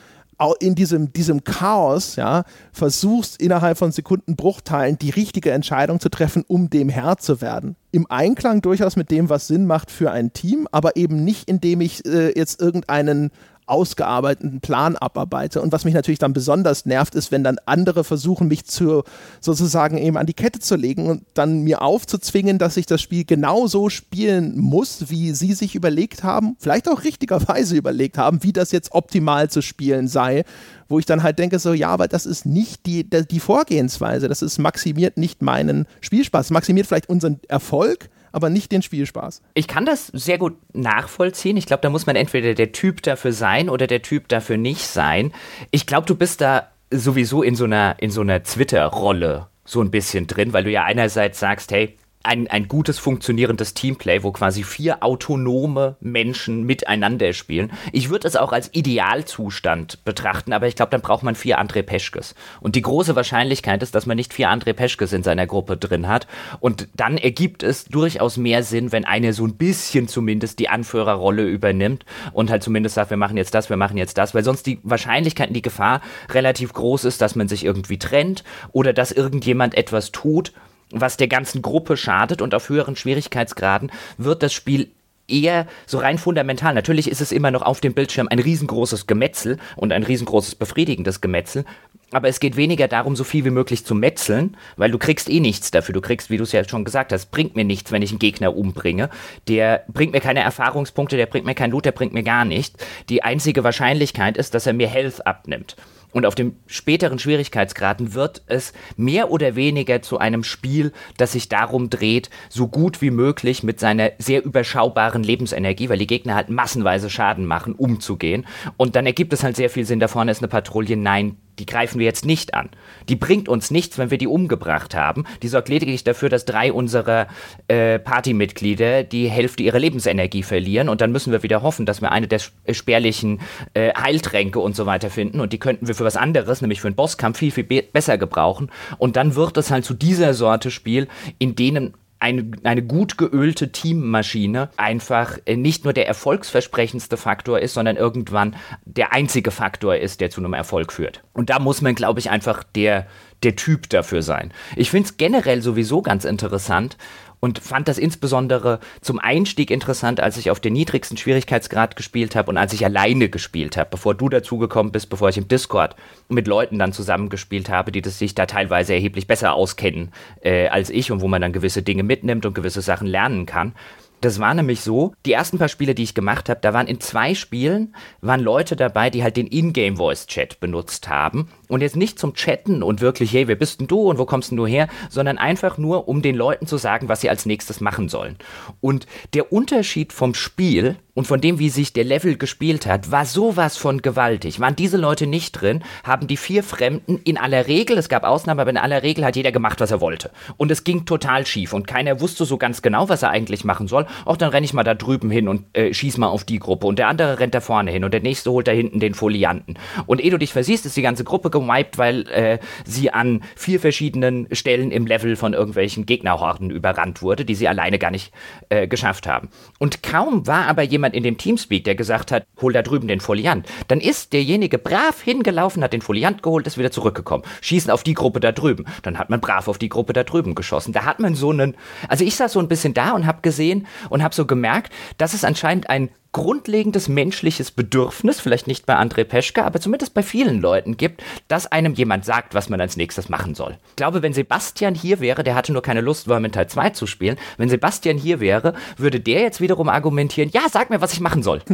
[0.59, 6.69] in diesem, diesem Chaos, ja, versuchst innerhalb von Sekundenbruchteilen die richtige Entscheidung zu treffen, um
[6.69, 7.75] dem Herr zu werden.
[7.91, 11.81] Im Einklang durchaus mit dem, was Sinn macht für ein Team, aber eben nicht, indem
[11.81, 13.31] ich äh, jetzt irgendeinen
[13.67, 15.61] ausgearbeiteten Plan abarbeite.
[15.61, 19.03] Und was mich natürlich dann besonders nervt, ist, wenn dann andere versuchen, mich zu
[19.41, 23.25] sozusagen eben an die Kette zu legen und dann mir aufzuzwingen, dass ich das Spiel
[23.25, 28.53] genau so spielen muss, wie sie sich überlegt haben, vielleicht auch richtigerweise überlegt haben, wie
[28.53, 30.43] das jetzt optimal zu spielen sei.
[30.89, 34.29] Wo ich dann halt denke, so, ja, aber das ist nicht die, die Vorgehensweise.
[34.29, 39.41] Das ist maximiert nicht meinen Spielspaß, maximiert vielleicht unseren Erfolg, aber nicht den Spielspaß.
[39.55, 41.57] Ich kann das sehr gut nachvollziehen.
[41.57, 44.85] Ich glaube, da muss man entweder der Typ dafür sein oder der Typ dafür nicht
[44.85, 45.33] sein.
[45.71, 49.89] Ich glaube, du bist da sowieso in so einer, in so einer Twitter-Rolle so ein
[49.89, 51.97] bisschen drin, weil du ja einerseits sagst, hey,
[52.27, 57.71] ein, ein gutes funktionierendes Teamplay, wo quasi vier autonome Menschen miteinander spielen.
[57.91, 61.81] Ich würde es auch als Idealzustand betrachten, aber ich glaube, dann braucht man vier André
[61.81, 62.35] Peschkes.
[62.59, 66.07] Und die große Wahrscheinlichkeit ist, dass man nicht vier André Peschkes in seiner Gruppe drin
[66.07, 66.27] hat.
[66.59, 71.43] Und dann ergibt es durchaus mehr Sinn, wenn einer so ein bisschen zumindest die Anführerrolle
[71.43, 74.65] übernimmt und halt zumindest sagt, wir machen jetzt das, wir machen jetzt das, weil sonst
[74.67, 79.11] die Wahrscheinlichkeit und die Gefahr relativ groß ist, dass man sich irgendwie trennt oder dass
[79.11, 80.51] irgendjemand etwas tut,
[80.91, 84.91] was der ganzen Gruppe schadet und auf höheren Schwierigkeitsgraden wird das Spiel
[85.27, 86.73] eher so rein fundamental.
[86.73, 91.21] Natürlich ist es immer noch auf dem Bildschirm ein riesengroßes Gemetzel und ein riesengroßes befriedigendes
[91.21, 91.65] Gemetzel.
[92.11, 95.41] Aber es geht weniger darum, so viel wie möglich zu metzeln, weil du kriegst eh
[95.41, 95.91] nichts dafür.
[95.91, 98.19] Du kriegst, wie du es ja schon gesagt hast, bringt mir nichts, wenn ich einen
[98.19, 99.09] Gegner umbringe.
[99.49, 102.81] Der bringt mir keine Erfahrungspunkte, der bringt mir kein Loot, der bringt mir gar nichts.
[103.09, 105.75] Die einzige Wahrscheinlichkeit ist, dass er mir Health abnimmt.
[106.13, 111.49] Und auf den späteren Schwierigkeitsgraden wird es mehr oder weniger zu einem Spiel, das sich
[111.49, 116.49] darum dreht, so gut wie möglich mit seiner sehr überschaubaren Lebensenergie, weil die Gegner halt
[116.49, 118.47] massenweise Schaden machen, umzugehen.
[118.77, 121.65] Und dann ergibt es halt sehr viel Sinn, da vorne ist eine Patrouille, nein, die
[121.65, 122.69] greifen wir jetzt nicht an.
[123.09, 125.25] Die bringt uns nichts, wenn wir die umgebracht haben.
[125.41, 127.27] Die sorgt lediglich dafür, dass drei unserer
[127.67, 132.11] äh, Partymitglieder die Hälfte ihrer Lebensenergie verlieren und dann müssen wir wieder hoffen, dass wir
[132.11, 133.39] eine der spärlichen
[133.73, 136.87] äh, Heiltränke und so weiter finden und die könnten wir für was anderes, nämlich für
[136.87, 140.71] einen Bosskampf viel, viel be besser gebrauchen und dann wird es halt zu dieser Sorte
[140.71, 141.07] Spiel,
[141.39, 147.73] in denen eine, eine gut geölte Teammaschine einfach äh, nicht nur der erfolgsversprechendste Faktor ist,
[147.73, 151.23] sondern irgendwann der einzige Faktor ist, der zu einem Erfolg führt.
[151.33, 153.07] Und da muss man, glaube ich, einfach der,
[153.43, 154.51] der Typ dafür sein.
[154.75, 156.97] Ich finde es generell sowieso ganz interessant,
[157.39, 162.49] und fand das insbesondere zum Einstieg interessant, als ich auf den niedrigsten Schwierigkeitsgrad gespielt habe
[162.49, 165.95] und als ich alleine gespielt habe, bevor du dazugekommen bist, bevor ich im Discord
[166.29, 170.11] mit Leuten dann zusammengespielt habe, die das sich da teilweise erheblich besser auskennen
[170.41, 173.73] äh, als ich und wo man dann gewisse Dinge mitnimmt und gewisse Sachen lernen kann.
[174.21, 176.99] Das war nämlich so, die ersten paar Spiele, die ich gemacht habe, da waren in
[176.99, 181.49] zwei Spielen, waren Leute dabei, die halt den Ingame-Voice-Chat benutzt haben.
[181.67, 184.51] Und jetzt nicht zum Chatten und wirklich, hey, wer bist denn du und wo kommst
[184.51, 187.81] denn du her, sondern einfach nur, um den Leuten zu sagen, was sie als nächstes
[187.81, 188.37] machen sollen.
[188.81, 193.25] Und der Unterschied vom Spiel und von dem, wie sich der Level gespielt hat, war
[193.25, 194.59] sowas von gewaltig.
[194.59, 198.59] Waren diese Leute nicht drin, haben die vier Fremden in aller Regel, es gab Ausnahmen,
[198.59, 200.29] aber in aller Regel hat jeder gemacht, was er wollte.
[200.57, 203.87] Und es ging total schief und keiner wusste so ganz genau, was er eigentlich machen
[203.87, 204.05] soll.
[204.25, 206.85] Auch dann renne ich mal da drüben hin und äh, schieß mal auf die Gruppe
[206.85, 209.79] und der andere rennt da vorne hin und der nächste holt da hinten den Folianten.
[210.05, 213.79] Und ehe du dich versiehst, ist die ganze Gruppe gewiped, weil äh, sie an vier
[213.79, 218.31] verschiedenen Stellen im Level von irgendwelchen Gegnerhorden überrannt wurde, die sie alleine gar nicht
[218.69, 219.49] äh, geschafft haben.
[219.79, 223.19] Und kaum war aber jemand in dem Teamspeak, der gesagt hat, hol da drüben den
[223.19, 227.43] Foliant, dann ist derjenige brav hingelaufen, hat den Foliant geholt, ist wieder zurückgekommen.
[227.61, 228.85] Schießen auf die Gruppe da drüben.
[229.03, 230.93] Dann hat man brav auf die Gruppe da drüben geschossen.
[230.93, 231.75] Da hat man so einen,
[232.07, 235.33] also ich saß so ein bisschen da und habe gesehen und habe so gemerkt, dass
[235.33, 240.61] es anscheinend ein grundlegendes menschliches Bedürfnis, vielleicht nicht bei André Peschke, aber zumindest bei vielen
[240.61, 243.77] Leuten gibt, dass einem jemand sagt, was man als nächstes machen soll.
[243.89, 247.37] Ich glaube, wenn Sebastian hier wäre, der hatte nur keine Lust, Vermintide 2 zu spielen,
[247.57, 251.43] wenn Sebastian hier wäre, würde der jetzt wiederum argumentieren, ja, sag mir, was ich machen
[251.43, 251.61] soll.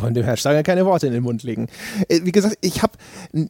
[0.00, 1.68] Von dem Herrn Stanger keine Worte in den Mund legen.
[2.08, 2.92] Äh, wie gesagt, ich habe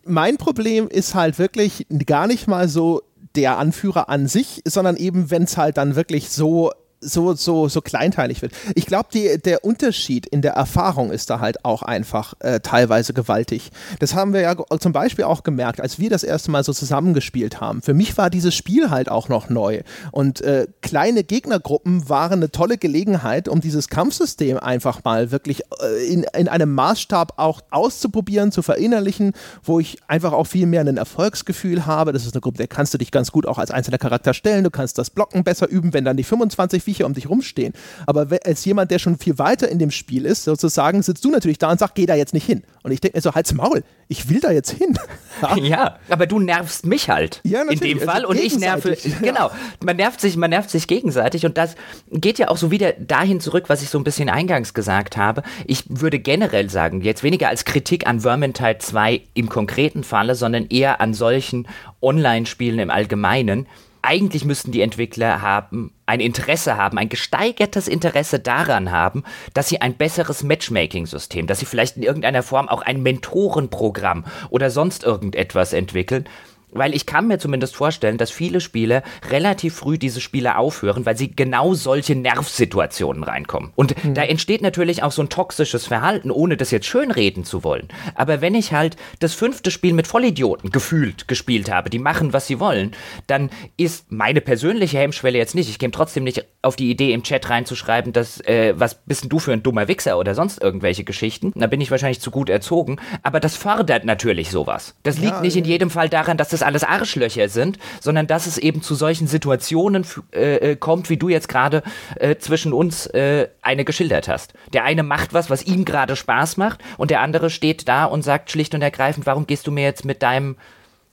[0.04, 3.02] mein Problem ist halt wirklich gar nicht mal so
[3.34, 6.70] der Anführer an sich, sondern eben, wenn es halt dann wirklich so
[7.02, 8.52] so, so, so kleinteilig wird.
[8.74, 9.08] Ich glaube,
[9.38, 13.70] der Unterschied in der Erfahrung ist da halt auch einfach äh, teilweise gewaltig.
[13.98, 17.60] Das haben wir ja zum Beispiel auch gemerkt, als wir das erste Mal so zusammengespielt
[17.60, 17.82] haben.
[17.82, 19.82] Für mich war dieses Spiel halt auch noch neu.
[20.12, 26.06] Und äh, kleine Gegnergruppen waren eine tolle Gelegenheit, um dieses Kampfsystem einfach mal wirklich äh,
[26.06, 30.96] in, in einem Maßstab auch auszuprobieren, zu verinnerlichen, wo ich einfach auch viel mehr ein
[30.96, 32.12] Erfolgsgefühl habe.
[32.12, 34.64] Das ist eine Gruppe, der kannst du dich ganz gut auch als einzelner Charakter stellen.
[34.64, 37.72] Du kannst das Blocken besser üben, wenn dann die 25 Viecher um dich rumstehen.
[38.06, 41.58] Aber als jemand, der schon viel weiter in dem Spiel ist, sozusagen, sitzt du natürlich
[41.58, 42.62] da und sagst, geh da jetzt nicht hin.
[42.82, 44.98] Und ich denke mir so, halt's Maul, ich will da jetzt hin.
[45.40, 45.56] ja.
[45.72, 47.40] ja, aber du nervst mich halt.
[47.44, 48.26] Ja, in dem Fall.
[48.26, 48.96] Also und ich nerve.
[49.22, 49.50] Genau.
[49.82, 51.46] Man nervt sich, man nervt sich gegenseitig.
[51.46, 51.76] Und das
[52.10, 55.42] geht ja auch so wieder dahin zurück, was ich so ein bisschen eingangs gesagt habe.
[55.66, 60.66] Ich würde generell sagen, jetzt weniger als Kritik an Vermintide 2 im konkreten Falle, sondern
[60.68, 61.68] eher an solchen
[62.00, 63.66] Online-Spielen im Allgemeinen
[64.02, 69.22] eigentlich müssten die Entwickler haben, ein Interesse haben, ein gesteigertes Interesse daran haben,
[69.54, 74.70] dass sie ein besseres Matchmaking-System, dass sie vielleicht in irgendeiner Form auch ein Mentorenprogramm oder
[74.70, 76.28] sonst irgendetwas entwickeln,
[76.72, 81.16] weil ich kann mir zumindest vorstellen, dass viele Spieler relativ früh diese Spiele aufhören, weil
[81.16, 83.72] sie genau solche Nervsituationen reinkommen.
[83.76, 84.14] Und mhm.
[84.14, 87.88] da entsteht natürlich auch so ein toxisches Verhalten, ohne das jetzt schönreden zu wollen.
[88.14, 92.46] Aber wenn ich halt das fünfte Spiel mit Vollidioten gefühlt gespielt habe, die machen, was
[92.46, 92.92] sie wollen,
[93.26, 95.68] dann ist meine persönliche Hemmschwelle jetzt nicht.
[95.68, 99.28] Ich käme trotzdem nicht auf die Idee, im Chat reinzuschreiben, dass, äh, was bist denn
[99.28, 101.52] du für ein dummer Wichser oder sonst irgendwelche Geschichten.
[101.54, 102.98] Da bin ich wahrscheinlich zu gut erzogen.
[103.22, 104.94] Aber das fördert natürlich sowas.
[105.02, 108.26] Das liegt ja, nicht in jedem Fall daran, dass das das alles Arschlöcher sind, sondern
[108.26, 111.82] dass es eben zu solchen Situationen äh, äh, kommt, wie du jetzt gerade
[112.16, 114.54] äh, zwischen uns äh, eine geschildert hast.
[114.72, 118.22] Der eine macht was, was ihm gerade Spaß macht und der andere steht da und
[118.22, 120.56] sagt schlicht und ergreifend, warum gehst du mir jetzt mit deinem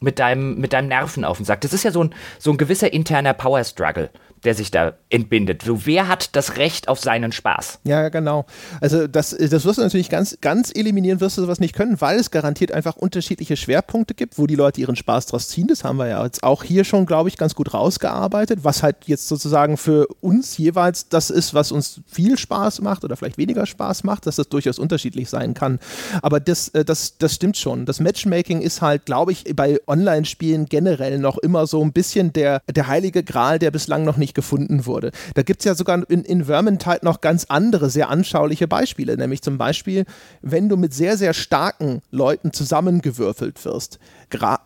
[0.01, 1.59] mit deinem, mit deinem Nerven auf den Sack.
[1.59, 4.09] Das ist ja so ein, so ein gewisser interner Power Struggle
[4.43, 5.63] der sich da entbindet.
[5.63, 7.79] So, wer hat das Recht auf seinen Spaß?
[7.83, 8.45] Ja, genau.
[8.81, 12.19] Also das, das wirst du natürlich ganz, ganz eliminieren, wirst du sowas nicht können, weil
[12.19, 15.67] es garantiert einfach unterschiedliche Schwerpunkte gibt, wo die Leute ihren Spaß draus ziehen.
[15.67, 18.97] Das haben wir ja jetzt auch hier schon, glaube ich, ganz gut rausgearbeitet, was halt
[19.05, 23.65] jetzt sozusagen für uns jeweils das ist, was uns viel Spaß macht oder vielleicht weniger
[23.65, 25.79] Spaß macht, dass das durchaus unterschiedlich sein kann.
[26.21, 27.85] Aber das, äh, das, das stimmt schon.
[27.85, 32.61] Das Matchmaking ist halt, glaube ich, bei Online-Spielen generell noch immer so ein bisschen der,
[32.73, 35.11] der heilige Gral, der bislang noch nicht nicht gefunden wurde.
[35.33, 39.41] Da gibt es ja sogar in, in Vermintide noch ganz andere, sehr anschauliche Beispiele, nämlich
[39.41, 40.05] zum Beispiel,
[40.41, 43.99] wenn du mit sehr, sehr starken Leuten zusammengewürfelt wirst,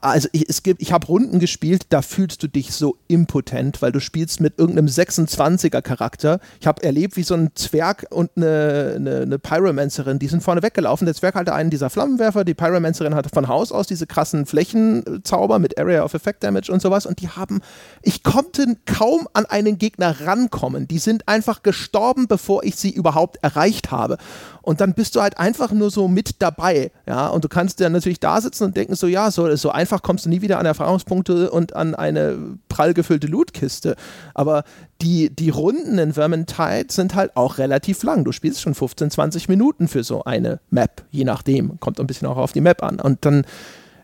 [0.01, 3.91] also ich, es gibt, ich habe Runden gespielt, da fühlst du dich so impotent, weil
[3.91, 6.39] du spielst mit irgendeinem 26er Charakter.
[6.59, 10.63] Ich habe erlebt, wie so ein Zwerg und eine, eine, eine Pyromancerin, die sind vorne
[10.63, 11.05] weggelaufen.
[11.05, 15.59] Der Zwerg hatte einen dieser Flammenwerfer, die Pyromancerin hatte von Haus aus diese krassen Flächenzauber
[15.59, 17.61] mit Area of Effect Damage und sowas und die haben,
[18.01, 20.87] ich konnte kaum an einen Gegner rankommen.
[20.87, 24.17] Die sind einfach gestorben, bevor ich sie überhaupt erreicht habe.
[24.61, 27.89] Und dann bist du halt einfach nur so mit dabei, ja, und du kannst ja
[27.89, 30.65] natürlich da sitzen und denken so, ja, so so einfach kommst du nie wieder an
[30.65, 33.95] Erfahrungspunkte und an eine prall gefüllte Lootkiste.
[34.33, 34.63] Aber
[35.01, 38.23] die, die Runden in Vermintide sind halt auch relativ lang.
[38.23, 41.79] Du spielst schon 15, 20 Minuten für so eine Map, je nachdem.
[41.79, 42.99] Kommt ein bisschen auch auf die Map an.
[42.99, 43.45] Und dann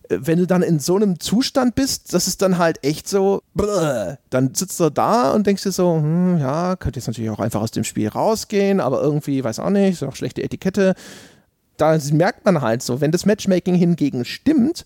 [0.10, 3.42] äh, wenn du dann in so einem Zustand bist, das ist dann halt echt so,
[3.54, 7.40] brr, dann sitzt du da und denkst dir so, hm, ja, könnte jetzt natürlich auch
[7.40, 10.96] einfach aus dem Spiel rausgehen, aber irgendwie, weiß auch nicht, ist auch schlechte Etikette.
[11.78, 14.84] Da merkt man halt so, wenn das Matchmaking hingegen stimmt,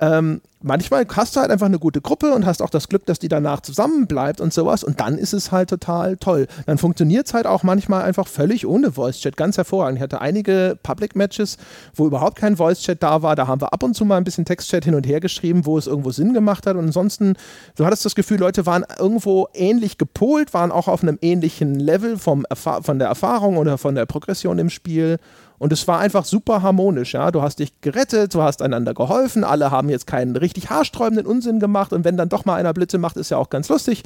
[0.00, 3.18] ähm, manchmal hast du halt einfach eine gute Gruppe und hast auch das Glück, dass
[3.18, 4.84] die danach zusammenbleibt und sowas.
[4.84, 6.46] Und dann ist es halt total toll.
[6.66, 9.98] Dann funktioniert es halt auch manchmal einfach völlig ohne Voice-Chat, ganz hervorragend.
[9.98, 11.58] Ich hatte einige Public-Matches,
[11.94, 14.44] wo überhaupt kein Voice-Chat da war, da haben wir ab und zu mal ein bisschen
[14.44, 16.76] Text-Chat hin und her geschrieben, wo es irgendwo Sinn gemacht hat.
[16.76, 17.34] Und ansonsten,
[17.76, 22.18] du hattest das Gefühl, Leute waren irgendwo ähnlich gepolt, waren auch auf einem ähnlichen Level
[22.18, 25.18] vom von der Erfahrung oder von der Progression im Spiel
[25.58, 27.30] und es war einfach super harmonisch, ja.
[27.30, 31.60] Du hast dich gerettet, du hast einander geholfen, alle haben jetzt keinen richtig haarsträubenden Unsinn
[31.60, 34.02] gemacht und wenn dann doch mal einer Blitze macht, ist ja auch ganz lustig.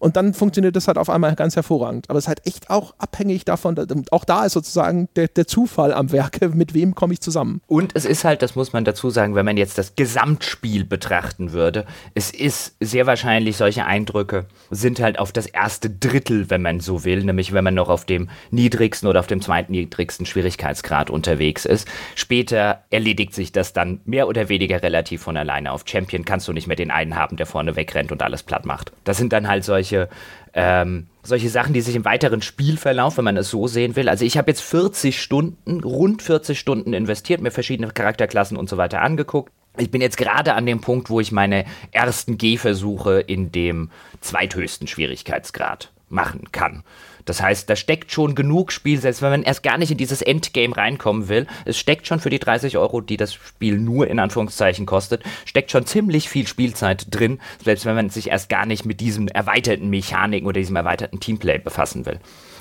[0.00, 2.08] Und dann funktioniert das halt auf einmal ganz hervorragend.
[2.08, 3.76] Aber es ist halt echt auch abhängig davon,
[4.10, 7.60] auch da ist sozusagen der, der Zufall am Werke, mit wem komme ich zusammen.
[7.66, 11.52] Und es ist halt, das muss man dazu sagen, wenn man jetzt das Gesamtspiel betrachten
[11.52, 16.80] würde, es ist sehr wahrscheinlich, solche Eindrücke sind halt auf das erste Drittel, wenn man
[16.80, 21.66] so will, nämlich wenn man noch auf dem niedrigsten oder auf dem zweitniedrigsten Schwierigkeitsgrad unterwegs
[21.66, 21.86] ist.
[22.14, 25.72] Später erledigt sich das dann mehr oder weniger relativ von alleine.
[25.72, 28.64] Auf Champion kannst du nicht mehr den einen haben, der vorne wegrennt und alles platt
[28.64, 28.92] macht.
[29.04, 30.08] Das sind dann halt solche solche,
[30.54, 34.08] ähm, solche Sachen, die sich im weiteren Spielverlauf, wenn man es so sehen will.
[34.08, 38.76] Also ich habe jetzt 40 Stunden, rund 40 Stunden investiert, mir verschiedene Charakterklassen und so
[38.76, 39.52] weiter angeguckt.
[39.78, 43.90] Ich bin jetzt gerade an dem Punkt, wo ich meine ersten Gehversuche in dem
[44.20, 46.82] zweithöchsten Schwierigkeitsgrad machen kann.
[47.24, 50.22] Das heißt, da steckt schon genug Spiel, selbst wenn man erst gar nicht in dieses
[50.22, 51.46] Endgame reinkommen will.
[51.64, 55.70] Es steckt schon für die 30 Euro, die das Spiel nur in Anführungszeichen kostet, steckt
[55.70, 59.90] schon ziemlich viel Spielzeit drin, selbst wenn man sich erst gar nicht mit diesem erweiterten
[59.90, 62.20] Mechaniken oder diesem erweiterten Teamplay befassen will.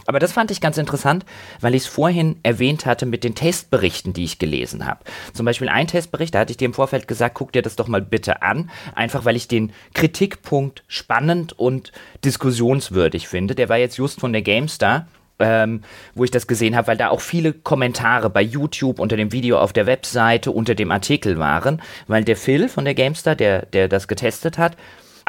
[0.09, 1.23] Aber das fand ich ganz interessant,
[1.61, 5.01] weil ich es vorhin erwähnt hatte mit den Testberichten, die ich gelesen habe.
[5.33, 7.87] Zum Beispiel ein Testbericht, da hatte ich dir im Vorfeld gesagt, guck dir das doch
[7.87, 11.91] mal bitte an, einfach weil ich den Kritikpunkt spannend und
[12.25, 13.53] diskussionswürdig finde.
[13.53, 15.07] Der war jetzt just von der GameStar.
[15.41, 15.83] Ähm,
[16.15, 19.57] wo ich das gesehen habe, weil da auch viele Kommentare bei YouTube unter dem Video
[19.57, 23.87] auf der Webseite unter dem Artikel waren, weil der Phil von der GameStar, der, der
[23.87, 24.75] das getestet hat,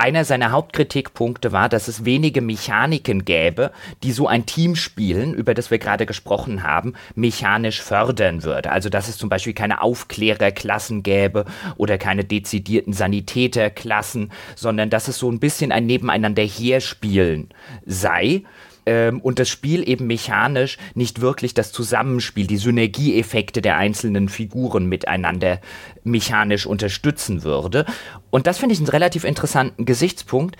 [0.01, 3.71] einer seiner Hauptkritikpunkte war, dass es wenige Mechaniken gäbe,
[4.03, 8.73] die so ein Teamspielen, über das wir gerade gesprochen haben, mechanisch fördern würde.
[8.73, 11.45] Also dass es zum Beispiel keine Aufklärerklassen gäbe
[11.77, 17.51] oder keine dezidierten Sanitäterklassen, sondern dass es so ein bisschen ein Nebeneinander herspielen
[17.85, 18.43] sei
[18.91, 24.87] ähm, und das Spiel eben mechanisch nicht wirklich das Zusammenspiel, die Synergieeffekte der einzelnen Figuren
[24.87, 25.61] miteinander
[26.03, 27.87] mechanisch unterstützen würde.
[28.31, 30.57] Und das finde ich einen relativ interessanten Gesichtspunkt,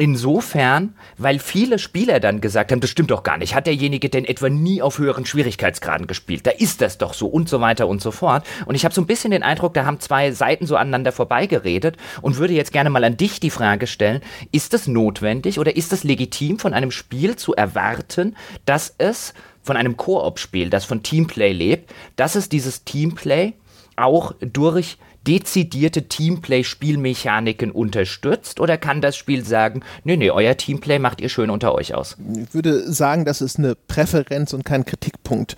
[0.00, 3.54] Insofern, weil viele Spieler dann gesagt haben, das stimmt doch gar nicht.
[3.54, 6.46] Hat derjenige denn etwa nie auf höheren Schwierigkeitsgraden gespielt?
[6.46, 8.46] Da ist das doch so und so weiter und so fort.
[8.64, 11.98] Und ich habe so ein bisschen den Eindruck, da haben zwei Seiten so aneinander vorbeigeredet
[12.22, 14.22] und würde jetzt gerne mal an dich die Frage stellen,
[14.52, 19.76] ist es notwendig oder ist es legitim von einem Spiel zu erwarten, dass es von
[19.76, 23.52] einem Koop-Spiel, das von Teamplay lebt, dass es dieses Teamplay
[23.96, 31.20] auch durch dezidierte Teamplay-Spielmechaniken unterstützt oder kann das Spiel sagen, nee, nee, euer Teamplay macht
[31.20, 32.16] ihr schön unter euch aus?
[32.34, 35.56] Ich würde sagen, das ist eine Präferenz und kein Kritikpunkt.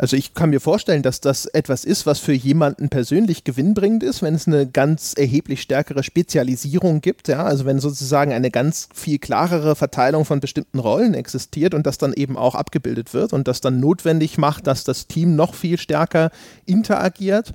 [0.00, 4.22] Also ich kann mir vorstellen, dass das etwas ist, was für jemanden persönlich gewinnbringend ist,
[4.22, 7.28] wenn es eine ganz erheblich stärkere Spezialisierung gibt.
[7.28, 7.44] Ja?
[7.44, 12.14] Also wenn sozusagen eine ganz viel klarere Verteilung von bestimmten Rollen existiert und das dann
[12.14, 16.30] eben auch abgebildet wird und das dann notwendig macht, dass das Team noch viel stärker
[16.64, 17.52] interagiert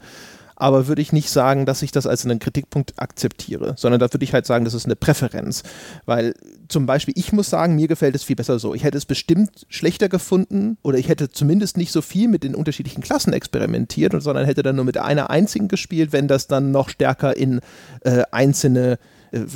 [0.56, 4.23] aber würde ich nicht sagen, dass ich das als einen Kritikpunkt akzeptiere, sondern da würde
[4.23, 5.64] ich halt sagen, das ist eine Präferenz.
[6.06, 6.34] Weil
[6.68, 8.73] zum Beispiel, ich muss sagen, mir gefällt es viel besser so.
[8.73, 12.56] Ich hätte es bestimmt schlechter gefunden oder ich hätte zumindest nicht so viel mit den
[12.56, 16.90] unterschiedlichen Klassen experimentiert, sondern hätte dann nur mit einer einzigen gespielt, wenn das dann noch
[16.90, 17.60] stärker in
[18.02, 18.98] äh, einzelne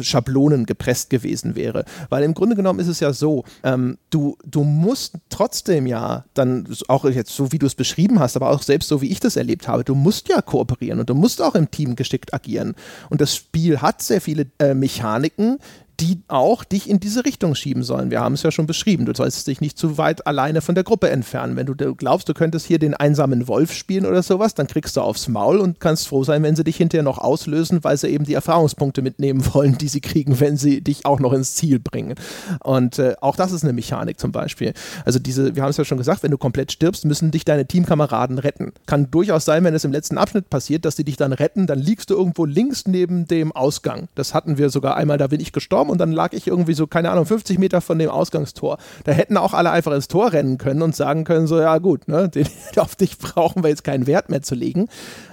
[0.02, 1.86] Schablonen gepresst gewesen wäre.
[2.10, 6.68] Weil im Grunde genommen ist es ja so, ähm, du, du musst trotzdem ja dann,
[6.88, 9.36] auch jetzt so wie du es beschrieben hast, aber auch selbst so wie ich das
[9.36, 12.76] erlebt habe, du musst ja kooperieren und du musst auch im Team geschickt agieren.
[13.10, 15.60] Und das Spiel hat sehr viele äh, Mechaniken,
[16.00, 18.10] die auch dich in diese Richtung schieben sollen.
[18.10, 19.06] Wir haben es ja schon beschrieben.
[19.06, 21.56] Du sollst dich nicht zu weit alleine von der Gruppe entfernen.
[21.56, 25.02] Wenn du glaubst, du könntest hier den einsamen Wolf spielen oder sowas, dann kriegst du
[25.02, 28.24] aufs Maul und kannst froh sein, wenn sie dich hinterher noch auslösen, weil sie eben
[28.24, 32.16] die Erfahrungspunkte mitnehmen wollen, die sie kriegen, wenn sie dich auch noch ins Ziel bringen.
[32.64, 34.74] Und äh, auch das ist eine Mechanik zum Beispiel.
[35.06, 37.66] Also diese, wir haben es ja schon gesagt, wenn du komplett stirbst, müssen dich deine
[37.66, 38.72] Teamkameraden retten.
[38.86, 41.80] Kann durchaus sein, wenn es im letzten Abschnitt passiert, dass sie dich dann retten, dann
[41.80, 44.08] liegst du irgendwo links neben dem Ausgang.
[44.16, 46.88] Das hatten wir sogar einmal, da bin ich gestorben und dann lag ich irgendwie so,
[46.88, 48.78] keine Ahnung, 50 Meter von dem Ausgangstor.
[49.04, 52.08] Da hätten auch alle einfach ins Tor rennen können und sagen können, so, ja gut,
[52.08, 52.48] ne, den,
[52.78, 54.88] auf dich brauchen wir jetzt keinen Wert mehr zu legen.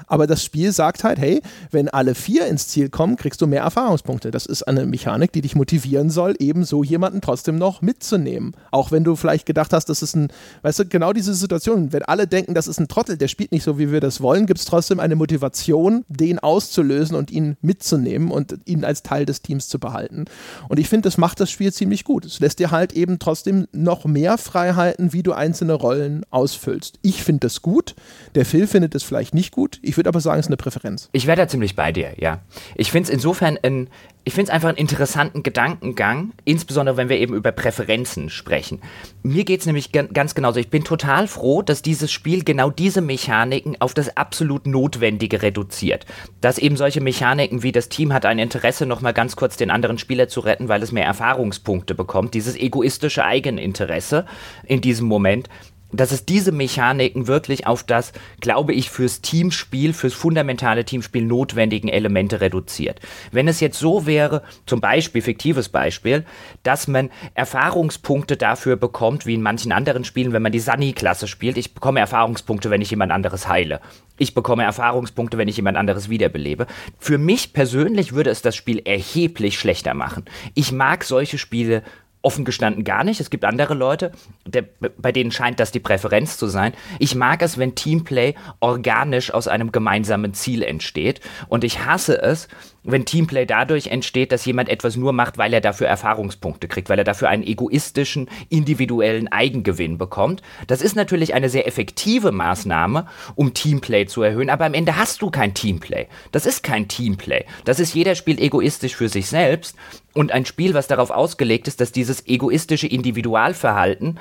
[0.07, 3.63] Aber das Spiel sagt halt, hey, wenn alle vier ins Ziel kommen, kriegst du mehr
[3.63, 4.31] Erfahrungspunkte.
[4.31, 8.55] Das ist eine Mechanik, die dich motivieren soll, eben so jemanden trotzdem noch mitzunehmen.
[8.71, 10.29] Auch wenn du vielleicht gedacht hast, das ist ein,
[10.63, 13.65] weißt du, genau diese Situation, wenn alle denken, das ist ein Trottel, der spielt nicht
[13.65, 18.31] so, wie wir das wollen, gibt es trotzdem eine Motivation, den auszulösen und ihn mitzunehmen
[18.31, 20.27] und ihn als Teil des Teams zu behalten.
[20.69, 22.25] Und ich finde, das macht das Spiel ziemlich gut.
[22.25, 26.99] Es lässt dir halt eben trotzdem noch mehr Freiheiten, wie du einzelne Rollen ausfüllst.
[27.03, 27.95] Ich finde das gut.
[28.35, 29.79] Der Phil findet es vielleicht nicht gut.
[29.83, 31.09] Ich würde aber sagen, es ist eine Präferenz.
[31.13, 32.41] Ich wäre da ziemlich bei dir, ja.
[32.75, 33.89] Ich finde es insofern ein,
[34.25, 38.81] ich finde einfach einen interessanten Gedankengang, insbesondere wenn wir eben über Präferenzen sprechen.
[39.23, 40.59] Mir geht es nämlich ganz genauso.
[40.59, 46.07] Ich bin total froh, dass dieses Spiel genau diese Mechaniken auf das absolut Notwendige reduziert.
[46.41, 49.99] Dass eben solche Mechaniken wie das Team hat ein Interesse, nochmal ganz kurz den anderen
[49.99, 52.35] Spieler zu retten, weil es mehr Erfahrungspunkte bekommt.
[52.35, 54.27] Dieses egoistische Eigeninteresse
[54.65, 55.49] in diesem Moment
[55.97, 61.89] dass es diese Mechaniken wirklich auf das, glaube ich, fürs Teamspiel, fürs fundamentale Teamspiel notwendigen
[61.89, 63.01] Elemente reduziert.
[63.33, 66.25] Wenn es jetzt so wäre, zum Beispiel, fiktives Beispiel,
[66.63, 71.57] dass man Erfahrungspunkte dafür bekommt, wie in manchen anderen Spielen, wenn man die Sunny-Klasse spielt,
[71.57, 73.81] ich bekomme Erfahrungspunkte, wenn ich jemand anderes heile.
[74.19, 76.67] Ich bekomme Erfahrungspunkte, wenn ich jemand anderes wiederbelebe.
[76.99, 80.25] Für mich persönlich würde es das Spiel erheblich schlechter machen.
[80.55, 81.83] Ich mag solche Spiele
[82.27, 83.21] offen gestanden gar nicht.
[83.21, 84.11] Es gibt andere Leute,
[84.45, 84.65] der,
[84.99, 86.73] bei denen scheint das die Präferenz zu sein.
[86.99, 91.21] Ich mag es, wenn Teamplay organisch aus einem gemeinsamen Ziel entsteht.
[91.47, 92.49] Und ich hasse es,
[92.87, 96.99] wenn Teamplay dadurch entsteht, dass jemand etwas nur macht, weil er dafür Erfahrungspunkte kriegt, weil
[96.99, 100.43] er dafür einen egoistischen, individuellen Eigengewinn bekommt.
[100.67, 105.23] Das ist natürlich eine sehr effektive Maßnahme, um Teamplay zu erhöhen, aber am Ende hast
[105.23, 106.07] du kein Teamplay.
[106.33, 107.45] Das ist kein Teamplay.
[107.65, 109.77] Das ist jeder spielt egoistisch für sich selbst
[110.15, 114.19] und ein Spiel, was darauf ausgelegt ist, dass dieses egoistische Individualverhalten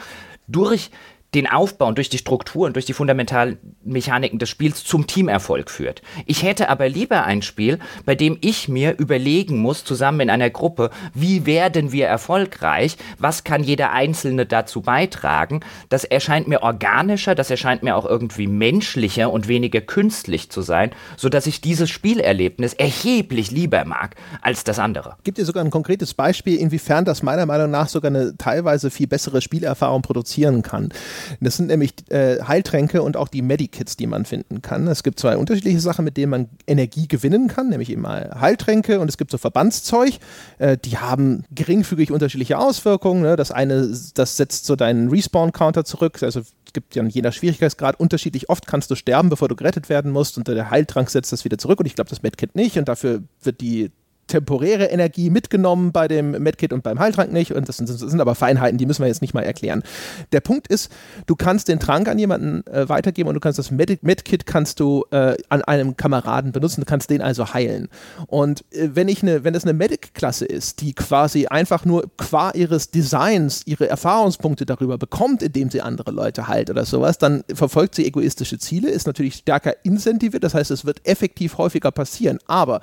[0.48, 0.92] durch
[1.36, 6.02] den Aufbau und durch die Strukturen, durch die fundamentalen Mechaniken des Spiels zum Teamerfolg führt.
[6.26, 10.50] Ich hätte aber lieber ein Spiel, bei dem ich mir überlegen muss, zusammen in einer
[10.50, 15.60] Gruppe, wie werden wir erfolgreich, was kann jeder Einzelne dazu beitragen.
[15.90, 20.92] Das erscheint mir organischer, das erscheint mir auch irgendwie menschlicher und weniger künstlich zu sein,
[21.18, 25.18] sodass ich dieses Spielerlebnis erheblich lieber mag als das andere.
[25.24, 29.08] Gibt dir sogar ein konkretes Beispiel, inwiefern das meiner Meinung nach sogar eine teilweise viel
[29.08, 30.90] bessere Spielerfahrung produzieren kann?
[31.40, 34.88] Das sind nämlich äh, Heiltränke und auch die Medikits, die man finden kann.
[34.88, 39.10] Es gibt zwei unterschiedliche Sachen, mit denen man Energie gewinnen kann, nämlich eben Heiltränke und
[39.10, 40.16] es gibt so Verbandszeug.
[40.58, 43.22] Äh, die haben geringfügig unterschiedliche Auswirkungen.
[43.22, 43.36] Ne?
[43.36, 46.22] Das eine, das setzt so deinen Respawn-Counter zurück.
[46.24, 49.90] Also es gibt ja je nach Schwierigkeitsgrad unterschiedlich oft kannst du sterben, bevor du gerettet
[49.90, 52.78] werden musst und der Heiltrank setzt das wieder zurück und ich glaube das Medkit nicht
[52.78, 53.92] und dafür wird die
[54.28, 57.54] temporäre Energie mitgenommen bei dem Medkit und beim Heiltrank nicht.
[57.54, 59.84] Und das sind, das sind, aber Feinheiten, die müssen wir jetzt nicht mal erklären.
[60.32, 60.92] Der Punkt ist,
[61.26, 64.80] du kannst den Trank an jemanden äh, weitergeben und du kannst das Med Medkit kannst
[64.80, 67.88] du äh, an einem Kameraden benutzen, du kannst den also heilen.
[68.28, 72.52] Und äh, wenn ich eine, wenn das eine Medic-Klasse ist, die quasi einfach nur qua
[72.52, 77.96] ihres Designs ihre Erfahrungspunkte darüber bekommt, indem sie andere Leute heilt oder sowas, dann verfolgt
[77.96, 82.40] sie egoistische Ziele, ist natürlich stärker incentiviert, das heißt, es wird effektiv häufiger passieren.
[82.48, 82.82] Aber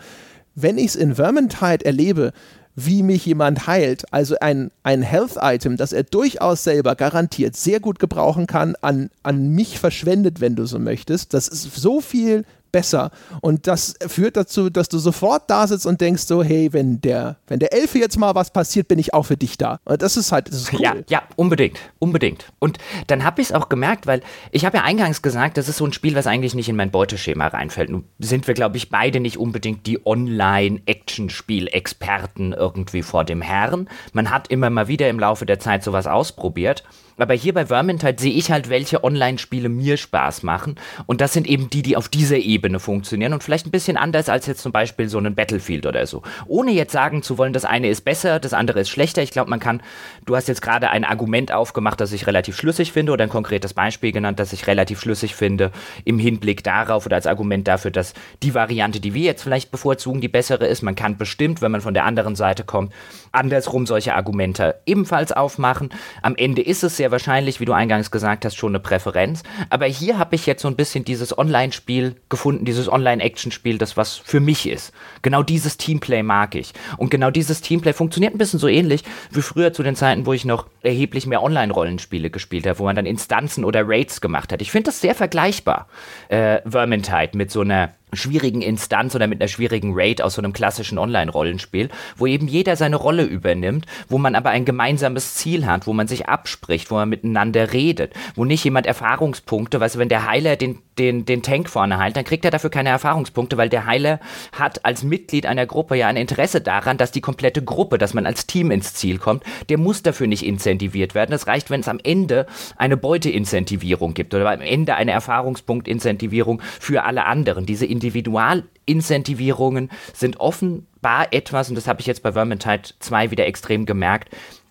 [0.55, 2.33] wenn ich es in Vermintide erlebe,
[2.75, 7.99] wie mich jemand heilt, also ein, ein Health-Item, das er durchaus selber garantiert sehr gut
[7.99, 11.35] gebrauchen kann, an, an mich verschwendet, wenn du so möchtest.
[11.35, 13.11] Das ist so viel besser.
[13.41, 17.37] Und das führt dazu, dass du sofort da sitzt und denkst so, hey, wenn der,
[17.47, 19.79] wenn der Elfe jetzt mal was passiert, bin ich auch für dich da.
[19.85, 20.81] Und das ist halt, das ist cool.
[20.81, 22.47] Ja, ja, unbedingt, unbedingt.
[22.59, 25.77] Und dann habe ich es auch gemerkt, weil ich habe ja eingangs gesagt, das ist
[25.77, 27.91] so ein Spiel, was eigentlich nicht in mein Beuteschema reinfällt.
[27.91, 33.89] Nun sind wir, glaube ich, beide nicht unbedingt die Online-Action-Spiel-Experten irgendwie vor dem Herrn.
[34.13, 36.85] Man hat immer mal wieder im Laufe der Zeit sowas ausprobiert.
[37.17, 40.77] Aber hier bei Vermintide sehe ich halt, welche Online-Spiele mir Spaß machen.
[41.07, 44.29] Und das sind eben die, die auf dieser Ebene funktionieren und vielleicht ein bisschen anders
[44.29, 46.23] als jetzt zum Beispiel so ein Battlefield oder so.
[46.47, 49.23] Ohne jetzt sagen zu wollen, das eine ist besser, das andere ist schlechter.
[49.23, 49.83] Ich glaube, man kann,
[50.25, 53.75] du hast jetzt gerade ein Argument aufgemacht, das ich relativ schlüssig finde oder ein konkretes
[53.75, 55.71] Beispiel genannt, das ich relativ schlüssig finde
[56.05, 60.21] im Hinblick darauf oder als Argument dafür, dass die Variante, die wir jetzt vielleicht bevorzugen,
[60.21, 60.83] die bessere ist.
[60.83, 62.93] Man kann bestimmt, wenn man von der anderen Seite kommt,
[63.33, 65.91] andersrum solche Argumente ebenfalls aufmachen.
[66.23, 69.43] Am Ende ist es sehr wahrscheinlich, wie du eingangs gesagt hast, schon eine Präferenz.
[69.71, 74.17] Aber hier habe ich jetzt so ein bisschen dieses Online-Spiel gefunden, dieses Online-Action-Spiel, das was
[74.17, 74.93] für mich ist.
[75.23, 76.73] Genau dieses Teamplay mag ich.
[76.97, 80.33] Und genau dieses Teamplay funktioniert ein bisschen so ähnlich wie früher zu den Zeiten, wo
[80.33, 84.63] ich noch erheblich mehr Online-Rollenspiele gespielt habe, wo man dann Instanzen oder Raids gemacht hat.
[84.63, 85.89] Ich finde das sehr vergleichbar,
[86.29, 90.53] äh, Vermintide, mit so einer schwierigen Instanz oder mit einer schwierigen Raid aus so einem
[90.53, 95.87] klassischen Online-Rollenspiel, wo eben jeder seine Rolle übernimmt, wo man aber ein gemeinsames Ziel hat,
[95.87, 100.09] wo man sich abspricht, wo man miteinander redet, wo nicht jemand Erfahrungspunkte, weißt du, wenn
[100.09, 103.69] der Heiler den, den, den Tank vorne heilt, dann kriegt er dafür keine Erfahrungspunkte, weil
[103.69, 104.21] der Heiler
[104.53, 108.27] hat als Mitglied einer Gruppe ja ein Interesse daran, dass die komplette Gruppe, dass man
[108.27, 111.33] als Team ins Ziel kommt, der muss dafür nicht incentiviert werden.
[111.33, 112.47] Es reicht, wenn es am Ende
[112.77, 117.67] eine Beuteincentivierung gibt oder am Ende eine Erfahrungspunkt-Incentivierung für alle anderen.
[117.67, 123.87] Diese Individualincentivierungen sind offenbar etwas, und das habe ich jetzt bei Vermintide 2 wieder extrem
[123.87, 124.29] gemerkt,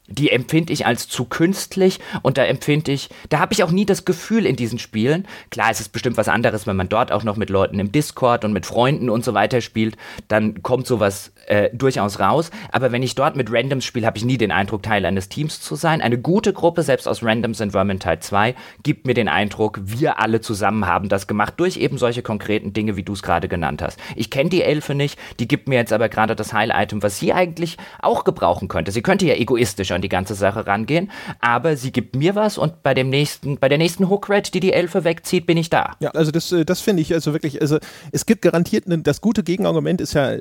[0.07, 3.85] die empfinde ich als zu künstlich und da empfinde ich, da habe ich auch nie
[3.85, 7.23] das Gefühl in diesen Spielen, klar, es ist bestimmt was anderes, wenn man dort auch
[7.23, 9.97] noch mit Leuten im Discord und mit Freunden und so weiter spielt,
[10.27, 14.25] dann kommt sowas äh, durchaus raus, aber wenn ich dort mit Randoms spiele, habe ich
[14.25, 16.01] nie den Eindruck, Teil eines Teams zu sein.
[16.01, 20.41] Eine gute Gruppe, selbst aus Randoms in Vermintide 2, gibt mir den Eindruck, wir alle
[20.41, 23.99] zusammen haben das gemacht, durch eben solche konkreten Dinge, wie du es gerade genannt hast.
[24.15, 27.33] Ich kenne die Elfe nicht, die gibt mir jetzt aber gerade das Heil-Item, was sie
[27.33, 28.91] eigentlich auch gebrauchen könnte.
[28.91, 32.83] Sie könnte ja egoistisch an die ganze Sache rangehen, aber sie gibt mir was und
[32.83, 35.95] bei dem nächsten, bei der nächsten Hook-Red, die die Elfe wegzieht, bin ich da.
[35.99, 37.79] Ja, also das, äh, das finde ich also wirklich, also
[38.11, 40.33] es gibt garantiert, ne, das gute Gegenargument ist ja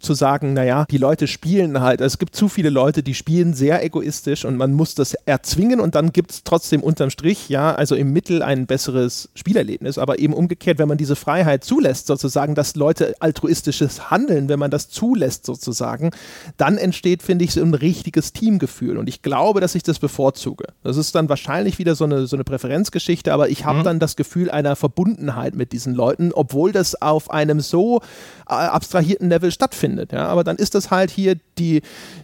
[0.00, 3.54] zu sagen, naja, die Leute spielen halt, also es gibt zu viele Leute, die spielen
[3.54, 7.74] sehr egoistisch und man muss das erzwingen und dann gibt es trotzdem unterm Strich, ja,
[7.74, 12.54] also im Mittel ein besseres Spielerlebnis, aber eben umgekehrt, wenn man diese Freiheit zulässt, sozusagen,
[12.54, 16.10] dass Leute altruistisches Handeln, wenn man das zulässt sozusagen,
[16.56, 20.66] dann entsteht, finde ich, so ein richtiges Teamgefühl und ich glaube, dass ich das bevorzuge.
[20.82, 23.84] Das ist dann wahrscheinlich wieder so eine, so eine Präferenzgeschichte, aber ich habe mhm.
[23.84, 28.00] dann das Gefühl einer Verbundenheit mit diesen Leuten, obwohl das auf einem so
[28.48, 30.12] äh, abstrahierten Level stattfindet.
[30.12, 30.26] Ja?
[30.26, 31.82] Aber dann ist das halt hier die,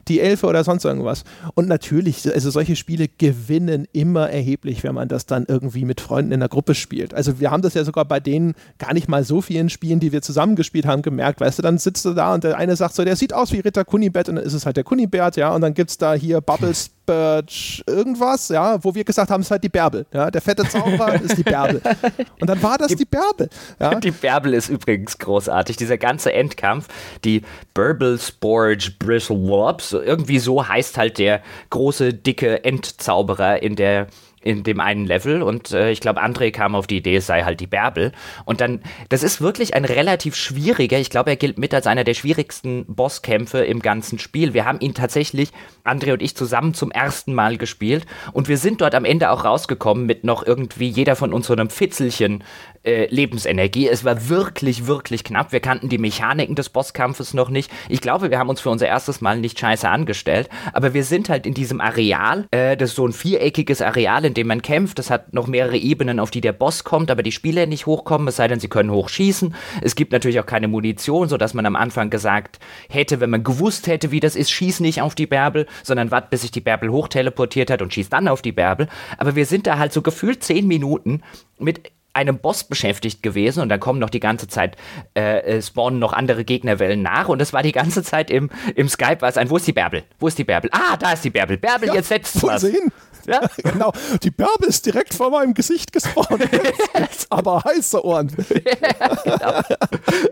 [0.09, 1.24] die Elfe oder sonst irgendwas.
[1.55, 6.32] Und natürlich, also solche Spiele gewinnen immer erheblich, wenn man das dann irgendwie mit Freunden
[6.32, 7.15] in der Gruppe spielt.
[7.15, 10.12] Also wir haben das ja sogar bei denen gar nicht mal so vielen Spielen, die
[10.12, 11.40] wir zusammengespielt haben, gemerkt.
[11.40, 13.61] Weißt du, dann sitzt du da und der eine sagt so, der sieht aus wie
[13.61, 16.15] Ritter Kunibert und dann ist es halt der Kunibert, ja, und dann gibt es da
[16.15, 20.07] hier Bubbles Birch irgendwas, ja, wo wir gesagt haben, es ist halt die Bärbel.
[20.12, 21.82] Ja, der fette Zauberer ist die Bärbel.
[22.41, 23.49] Und dann war das die, die Bärbel.
[23.81, 23.95] Ja.
[24.01, 25.77] Die Bärbel ist übrigens großartig.
[25.77, 26.89] Dieser ganze Endkampf,
[27.24, 27.43] die
[27.74, 34.07] Burble Sporge Bristle Warps, irgendwie so heißt halt der große, dicke Endzauberer in der
[34.43, 37.43] in dem einen Level und äh, ich glaube, André kam auf die Idee, es sei
[37.43, 38.12] halt die Bärbel.
[38.47, 38.81] Und dann,
[39.11, 42.87] das ist wirklich ein relativ schwieriger, ich glaube, er gilt mit als einer der schwierigsten
[42.87, 44.55] Bosskämpfe im ganzen Spiel.
[44.55, 45.51] Wir haben ihn tatsächlich,
[45.85, 49.45] André und ich, zusammen zum ersten Mal gespielt und wir sind dort am Ende auch
[49.45, 52.43] rausgekommen mit noch irgendwie jeder von uns so einem Fitzelchen
[52.85, 53.89] äh, Lebensenergie.
[53.89, 55.52] Es war wirklich, wirklich knapp.
[55.52, 57.70] Wir kannten die Mechaniken des Bosskampfes noch nicht.
[57.89, 61.28] Ich glaube, wir haben uns für unser erstes Mal nicht scheiße angestellt, aber wir sind
[61.28, 64.98] halt in diesem Areal, äh, das ist so ein viereckiges Areal, in dem man kämpft.
[64.98, 68.28] Das hat noch mehrere Ebenen, auf die der Boss kommt, aber die Spieler nicht hochkommen,
[68.28, 69.55] es sei denn, sie können hochschießen.
[69.82, 73.86] Es gibt natürlich auch keine Munition, sodass man am Anfang gesagt hätte, wenn man gewusst
[73.86, 76.90] hätte, wie das ist, schieß nicht auf die Bärbel, sondern wart, bis sich die Bärbel
[76.90, 78.89] hochteleportiert hat und schieß dann auf die Bärbel.
[79.19, 81.23] Aber wir sind da halt so gefühlt zehn Minuten
[81.59, 84.77] mit einem Boss beschäftigt gewesen und dann kommen noch die ganze Zeit,
[85.16, 88.89] äh, äh, spawnen noch andere Gegnerwellen nach und das war die ganze Zeit im, im
[88.89, 90.03] Skype, war es ein, wo ist die Bärbel?
[90.19, 90.70] Wo ist die Bärbel?
[90.73, 91.57] Ah, da ist die Bärbel.
[91.59, 92.62] Bärbel, ja, jetzt setzt was.
[92.62, 92.93] Sehen.
[93.27, 93.41] Ja?
[93.57, 93.93] genau.
[94.23, 96.49] Die Bärbel ist direkt vor meinem Gesicht gespawnt.
[97.31, 98.31] aber heiße Ohren.
[98.49, 99.63] ja, genau.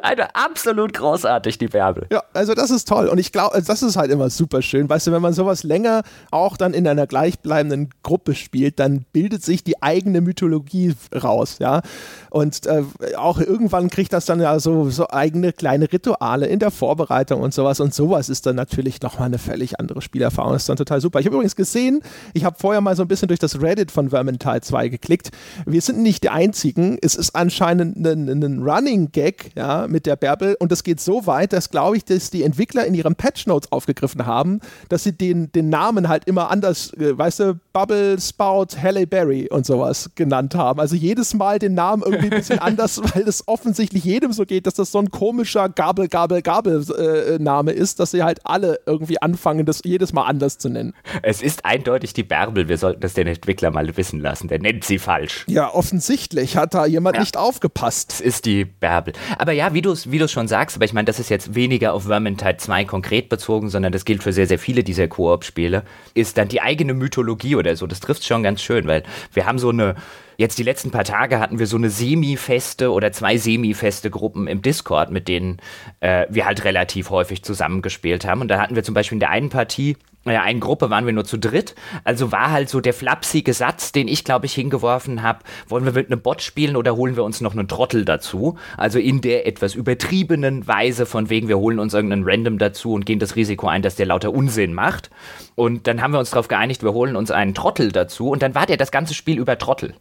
[0.01, 2.07] Also absolut großartig, die Bärbel.
[2.11, 3.09] Ja, also das ist toll.
[3.09, 4.89] Und ich glaube, das ist halt immer super schön.
[4.89, 9.45] Weißt du, wenn man sowas länger auch dann in einer gleichbleibenden Gruppe spielt, dann bildet
[9.45, 11.83] sich die eigene Mythologie raus, ja.
[12.31, 12.83] Und äh,
[13.17, 17.55] auch irgendwann kriegt das dann ja so, so eigene kleine Rituale in der Vorbereitung und
[17.55, 17.81] sowas.
[17.81, 20.53] Und sowas ist dann natürlich nochmal eine völlig andere Spielerfahrung.
[20.53, 21.21] Das ist dann total super.
[21.21, 22.01] Ich habe übrigens gesehen,
[22.35, 25.31] ich habe vorher mal so ein bisschen durch das Reddit von Vermintide 2 geklickt.
[25.67, 26.99] Wir sind nicht die einzigen.
[27.01, 30.57] Es ist anscheinend ein, ein Running Gag, ja, mit der Bärbel.
[30.59, 33.73] Und das geht so weit, dass, glaube ich, dass die Entwickler in ihren Patch Notes
[33.73, 38.77] aufgegriffen haben, dass sie den, den Namen halt immer anders, äh, weißt du, Bubble, Spout,
[38.81, 40.81] Halle Berry und sowas genannt haben.
[40.81, 44.67] Also jedes Mal den Namen irgendwie ein bisschen anders, weil es offensichtlich jedem so geht,
[44.67, 49.21] dass das so ein komischer Gabel, Gabel, Gabel-Name äh, ist, dass sie halt alle irgendwie
[49.21, 50.95] anfangen, das jedes Mal anders zu nennen.
[51.23, 52.69] Es ist eindeutig die Bärbel.
[52.69, 54.49] Wir sollten das den Entwickler mal wissen lassen.
[54.49, 55.45] Der nennt sie falsch.
[55.49, 57.23] Ja, offensichtlich hat da jemand ja.
[57.23, 58.13] nicht aufgepasst.
[58.15, 59.15] Es ist die Bärbel.
[59.39, 61.95] Aber ja, wie du es wie schon sagst, aber ich meine, das ist jetzt weniger
[61.95, 65.85] auf Vermintide 2 konkret bezogen, sondern das gilt für sehr, sehr viele dieser Koop-Spiele,
[66.15, 67.87] ist dann die eigene Mythologie oder so.
[67.87, 69.95] Das trifft schon ganz schön, weil wir haben so eine
[70.41, 74.63] Jetzt die letzten paar Tage hatten wir so eine semi-feste oder zwei semi-feste Gruppen im
[74.63, 75.57] Discord, mit denen
[75.99, 78.43] äh, wir halt relativ häufig zusammengespielt haben.
[78.43, 81.13] Und da hatten wir zum Beispiel in der einen Partie naja, eine Gruppe waren wir
[81.13, 81.75] nur zu dritt.
[82.05, 85.39] Also war halt so der flapsige Satz, den ich, glaube ich, hingeworfen habe,
[85.69, 88.59] wollen wir mit einem Bot spielen oder holen wir uns noch einen Trottel dazu?
[88.77, 93.07] Also in der etwas übertriebenen Weise von wegen, wir holen uns irgendeinen Random dazu und
[93.07, 95.09] gehen das Risiko ein, dass der lauter Unsinn macht.
[95.55, 98.55] Und dann haben wir uns darauf geeinigt, wir holen uns einen Trottel dazu und dann
[98.55, 99.95] war der das ganze Spiel über Trottel.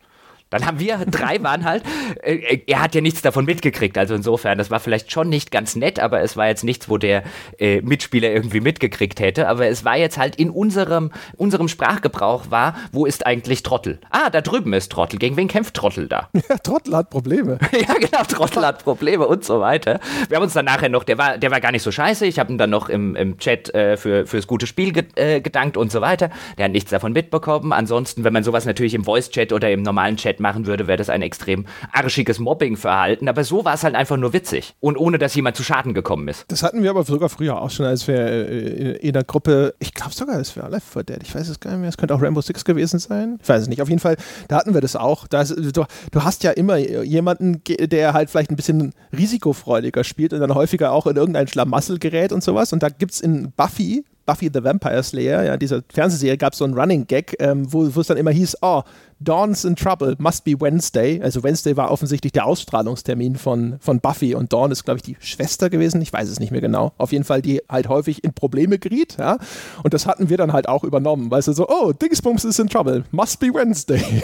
[0.50, 1.84] Dann haben wir drei waren halt,
[2.24, 5.52] äh, äh, er hat ja nichts davon mitgekriegt, also insofern, das war vielleicht schon nicht
[5.52, 7.24] ganz nett, aber es war jetzt nichts, wo der
[7.60, 12.76] äh, Mitspieler irgendwie mitgekriegt hätte, aber es war jetzt halt in unserem, unserem Sprachgebrauch war,
[12.92, 14.00] wo ist eigentlich Trottel?
[14.10, 16.30] Ah, da drüben ist Trottel, gegen wen kämpft Trottel da?
[16.50, 17.58] Ja, Trottel hat Probleme.
[17.74, 20.00] ja, genau, Trottel hat Probleme und so weiter.
[20.30, 22.40] Wir haben uns dann nachher noch, der war, der war gar nicht so scheiße, ich
[22.40, 25.92] habe ihn dann noch im, im Chat äh, für, fürs gute Spiel äh, gedankt und
[25.92, 29.70] so weiter, der hat nichts davon mitbekommen, ansonsten, wenn man sowas natürlich im Voice-Chat oder
[29.72, 33.28] im normalen Chat Chat machen würde, wäre das ein extrem arschiges Mobbing-Verhalten.
[33.28, 34.76] Aber so war es halt einfach nur witzig.
[34.80, 36.46] Und ohne, dass jemand zu Schaden gekommen ist.
[36.48, 39.94] Das hatten wir aber sogar früher auch schon, als wir äh, in der Gruppe, ich
[39.94, 42.14] glaube sogar, es wäre Left 4 Dead, ich weiß es gar nicht mehr, es könnte
[42.14, 43.40] auch Rainbow Six gewesen sein.
[43.42, 43.82] Ich weiß es nicht.
[43.82, 45.28] Auf jeden Fall, da hatten wir das auch.
[45.28, 45.72] Da du,
[46.12, 50.92] du hast ja immer jemanden, der halt vielleicht ein bisschen risikofreudiger spielt und dann häufiger
[50.92, 52.74] auch in irgendein Schlamassel gerät und sowas.
[52.74, 56.60] Und da gibt es in Buffy, Buffy the Vampire Slayer, ja, dieser Fernsehserie, gab es
[56.60, 58.84] so einen Running Gag, ähm, wo es dann immer hieß, oh,
[59.20, 61.20] Dawn's in Trouble, must be Wednesday.
[61.22, 65.18] Also Wednesday war offensichtlich der Ausstrahlungstermin von, von Buffy und Dawn ist, glaube ich, die
[65.20, 66.02] Schwester gewesen.
[66.02, 66.94] Ich weiß es nicht mehr genau.
[66.98, 69.38] Auf jeden Fall, die halt häufig in Probleme geriet, ja.
[69.84, 71.32] Und das hatten wir dann halt auch übernommen.
[71.32, 74.24] Weißt du, so, oh, Dingsbums is in Trouble, must be Wednesday.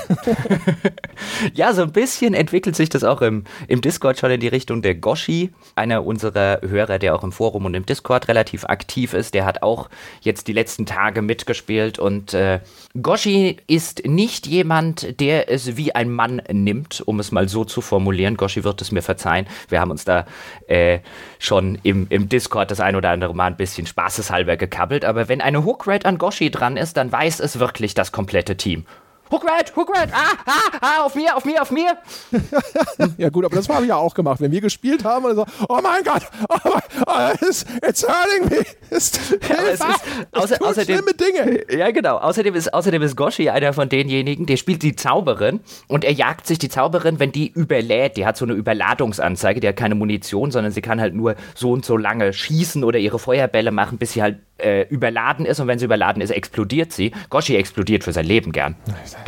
[1.53, 4.83] ja, so ein bisschen entwickelt sich das auch im, im Discord schon in die Richtung
[4.83, 9.33] der Goshi, einer unserer Hörer, der auch im Forum und im Discord relativ aktiv ist.
[9.33, 9.89] Der hat auch
[10.21, 12.59] jetzt die letzten Tage mitgespielt und äh,
[13.01, 17.65] Goshi ist nicht jemand, jemand, der es wie ein Mann nimmt, um es mal so
[17.65, 18.37] zu formulieren.
[18.37, 19.47] Goshi wird es mir verzeihen.
[19.69, 20.25] Wir haben uns da
[20.67, 20.99] äh,
[21.39, 25.05] schon im, im Discord das ein oder andere Mal ein bisschen spaßeshalber gekabbelt.
[25.05, 28.85] Aber wenn eine Hook-Red an Goshi dran ist, dann weiß es wirklich das komplette Team.
[29.33, 31.97] Hookred, Hookred, ah, ah, ah, auf mir, auf mir, auf mir.
[33.17, 34.39] ja gut, aber das haben wir ja auch gemacht.
[34.39, 38.47] Wenn wir gespielt haben und so, oh mein Gott, oh mein, oh, it's, it's hurting
[38.47, 38.63] me.
[38.91, 40.03] It's, ja, es ist,
[40.33, 41.63] außer, außerdem, schlimme Dinge.
[41.75, 46.03] Ja genau, außerdem ist, außerdem ist Goshi einer von denjenigen, der spielt die Zauberin und
[46.05, 48.17] er jagt sich die Zauberin, wenn die überlädt.
[48.17, 51.71] Die hat so eine Überladungsanzeige, die hat keine Munition, sondern sie kann halt nur so
[51.71, 55.67] und so lange schießen oder ihre Feuerbälle machen, bis sie halt äh, überladen ist und
[55.67, 57.11] wenn sie überladen ist, explodiert sie.
[57.29, 58.75] Goshi explodiert für sein Leben gern.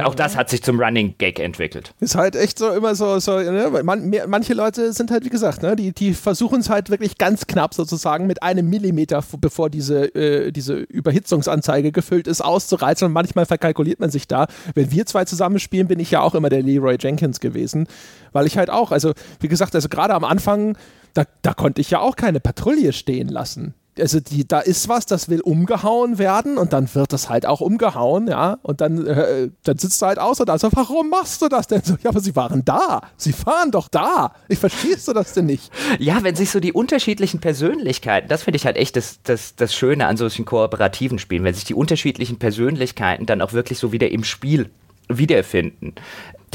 [0.03, 1.93] Auch das hat sich zum Running Gag entwickelt.
[1.99, 3.69] Ist halt echt so immer so, so ne?
[3.83, 5.75] Man, mehr, manche Leute sind halt, wie gesagt, ne?
[5.75, 10.51] die, die versuchen es halt wirklich ganz knapp sozusagen mit einem Millimeter, bevor diese, äh,
[10.51, 14.47] diese Überhitzungsanzeige gefüllt ist, auszureizen und manchmal verkalkuliert man sich da.
[14.73, 17.87] Wenn wir zwei zusammen spielen, bin ich ja auch immer der Leroy Jenkins gewesen,
[18.31, 20.77] weil ich halt auch, also wie gesagt, also gerade am Anfang,
[21.13, 25.05] da, da konnte ich ja auch keine Patrouille stehen lassen also die, da ist was,
[25.05, 29.49] das will umgehauen werden und dann wird das halt auch umgehauen, ja, und dann, äh,
[29.63, 31.95] dann sitzt du halt außer da so, warum machst du das denn so?
[32.03, 34.33] Ja, aber sie waren da, sie fahren doch da.
[34.47, 35.71] Ich verstehst du das denn nicht?
[35.99, 39.73] Ja, wenn sich so die unterschiedlichen Persönlichkeiten, das finde ich halt echt das, das, das
[39.73, 44.09] Schöne an solchen kooperativen Spielen, wenn sich die unterschiedlichen Persönlichkeiten dann auch wirklich so wieder
[44.11, 44.69] im Spiel
[45.07, 45.95] wiederfinden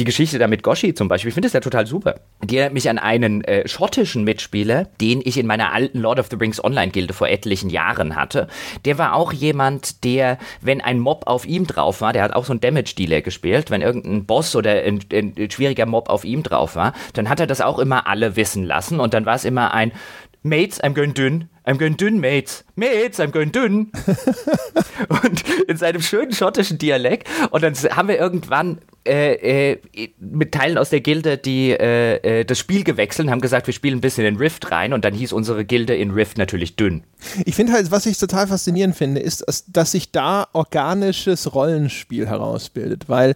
[0.00, 2.20] die Geschichte da mit Goshi zum Beispiel, ich finde es ja total super.
[2.42, 6.28] Die erinnert mich an einen äh, schottischen Mitspieler, den ich in meiner alten Lord of
[6.30, 8.48] the Rings Online-Gilde vor etlichen Jahren hatte.
[8.86, 12.46] Der war auch jemand, der, wenn ein Mob auf ihm drauf war, der hat auch
[12.46, 16.76] so einen Damage-Dealer gespielt, wenn irgendein Boss oder ein, ein schwieriger Mob auf ihm drauf
[16.76, 19.74] war, dann hat er das auch immer alle wissen lassen und dann war es immer
[19.74, 19.92] ein
[20.42, 21.48] Mates, I'm going dünn.
[21.66, 22.64] I'm going dünn, Mates.
[22.74, 23.92] Mates, I'm going dünn.
[25.08, 27.28] und in seinem schönen schottischen Dialekt.
[27.50, 29.78] Und dann haben wir irgendwann äh, äh,
[30.18, 33.98] mit Teilen aus der Gilde, die äh, äh, das Spiel gewechselt haben gesagt, wir spielen
[33.98, 37.04] ein bisschen in Rift rein und dann hieß unsere Gilde in Rift natürlich dünn.
[37.44, 43.08] Ich finde halt, was ich total faszinierend finde, ist, dass sich da organisches Rollenspiel herausbildet,
[43.08, 43.34] weil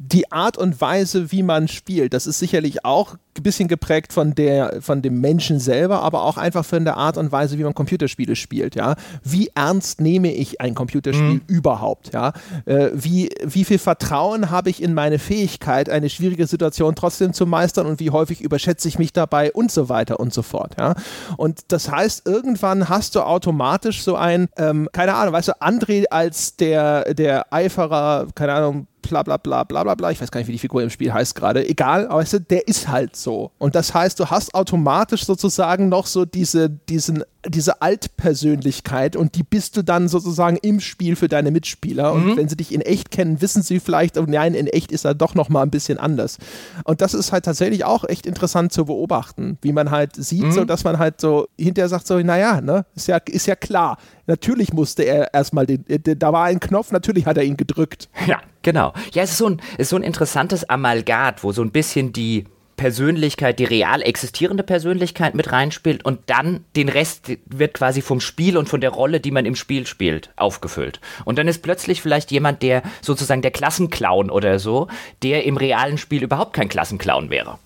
[0.00, 4.32] die Art und Weise, wie man spielt, das ist sicherlich auch ein bisschen geprägt von
[4.32, 7.74] der, von dem Menschen selber, aber auch einfach von der Art und Weise, wie man
[7.74, 8.94] Computerspiele spielt, ja.
[9.24, 11.42] Wie ernst nehme ich ein Computerspiel mhm.
[11.48, 12.32] überhaupt, ja?
[12.64, 17.44] Äh, wie, wie viel Vertrauen habe ich in meine Fähigkeit, eine schwierige Situation trotzdem zu
[17.44, 20.94] meistern und wie häufig überschätze ich mich dabei und so weiter und so fort, ja.
[21.36, 26.04] Und das heißt, irgendwann hast du automatisch so ein, ähm, keine Ahnung, weißt du, André
[26.10, 30.10] als der, der Eiferer, keine Ahnung, bla bla bla bla bla bla.
[30.10, 31.68] Ich weiß gar nicht, wie die Figur im Spiel heißt gerade.
[31.68, 33.50] Egal, weißt du, der ist halt so.
[33.58, 39.42] Und das heißt, du hast automatisch sozusagen noch so diese, diesen, diese Altpersönlichkeit und die
[39.42, 42.12] bist du dann sozusagen im Spiel für deine Mitspieler.
[42.12, 42.36] Und mhm.
[42.36, 45.14] wenn sie dich in echt kennen, wissen sie vielleicht, oh nein, in echt ist er
[45.14, 46.38] doch noch mal ein bisschen anders.
[46.84, 50.52] Und das ist halt tatsächlich auch echt interessant zu beobachten, wie man halt sieht, mhm.
[50.52, 53.98] so dass man halt so hinterher sagt so, naja, ne, ist ja, ist ja klar.
[54.26, 55.84] Natürlich musste er erstmal den,
[56.18, 58.08] da war ein Knopf, natürlich hat er ihn gedrückt.
[58.26, 58.92] Ja, Genau.
[59.12, 62.44] Ja, es ist so ein, ist so ein interessantes Amalgat, wo so ein bisschen die
[62.78, 68.56] Persönlichkeit, die real existierende Persönlichkeit mit reinspielt und dann den Rest wird quasi vom Spiel
[68.56, 71.00] und von der Rolle, die man im Spiel spielt, aufgefüllt.
[71.26, 74.88] Und dann ist plötzlich vielleicht jemand, der sozusagen der Klassenclown oder so,
[75.22, 77.58] der im realen Spiel überhaupt kein Klassenclown wäre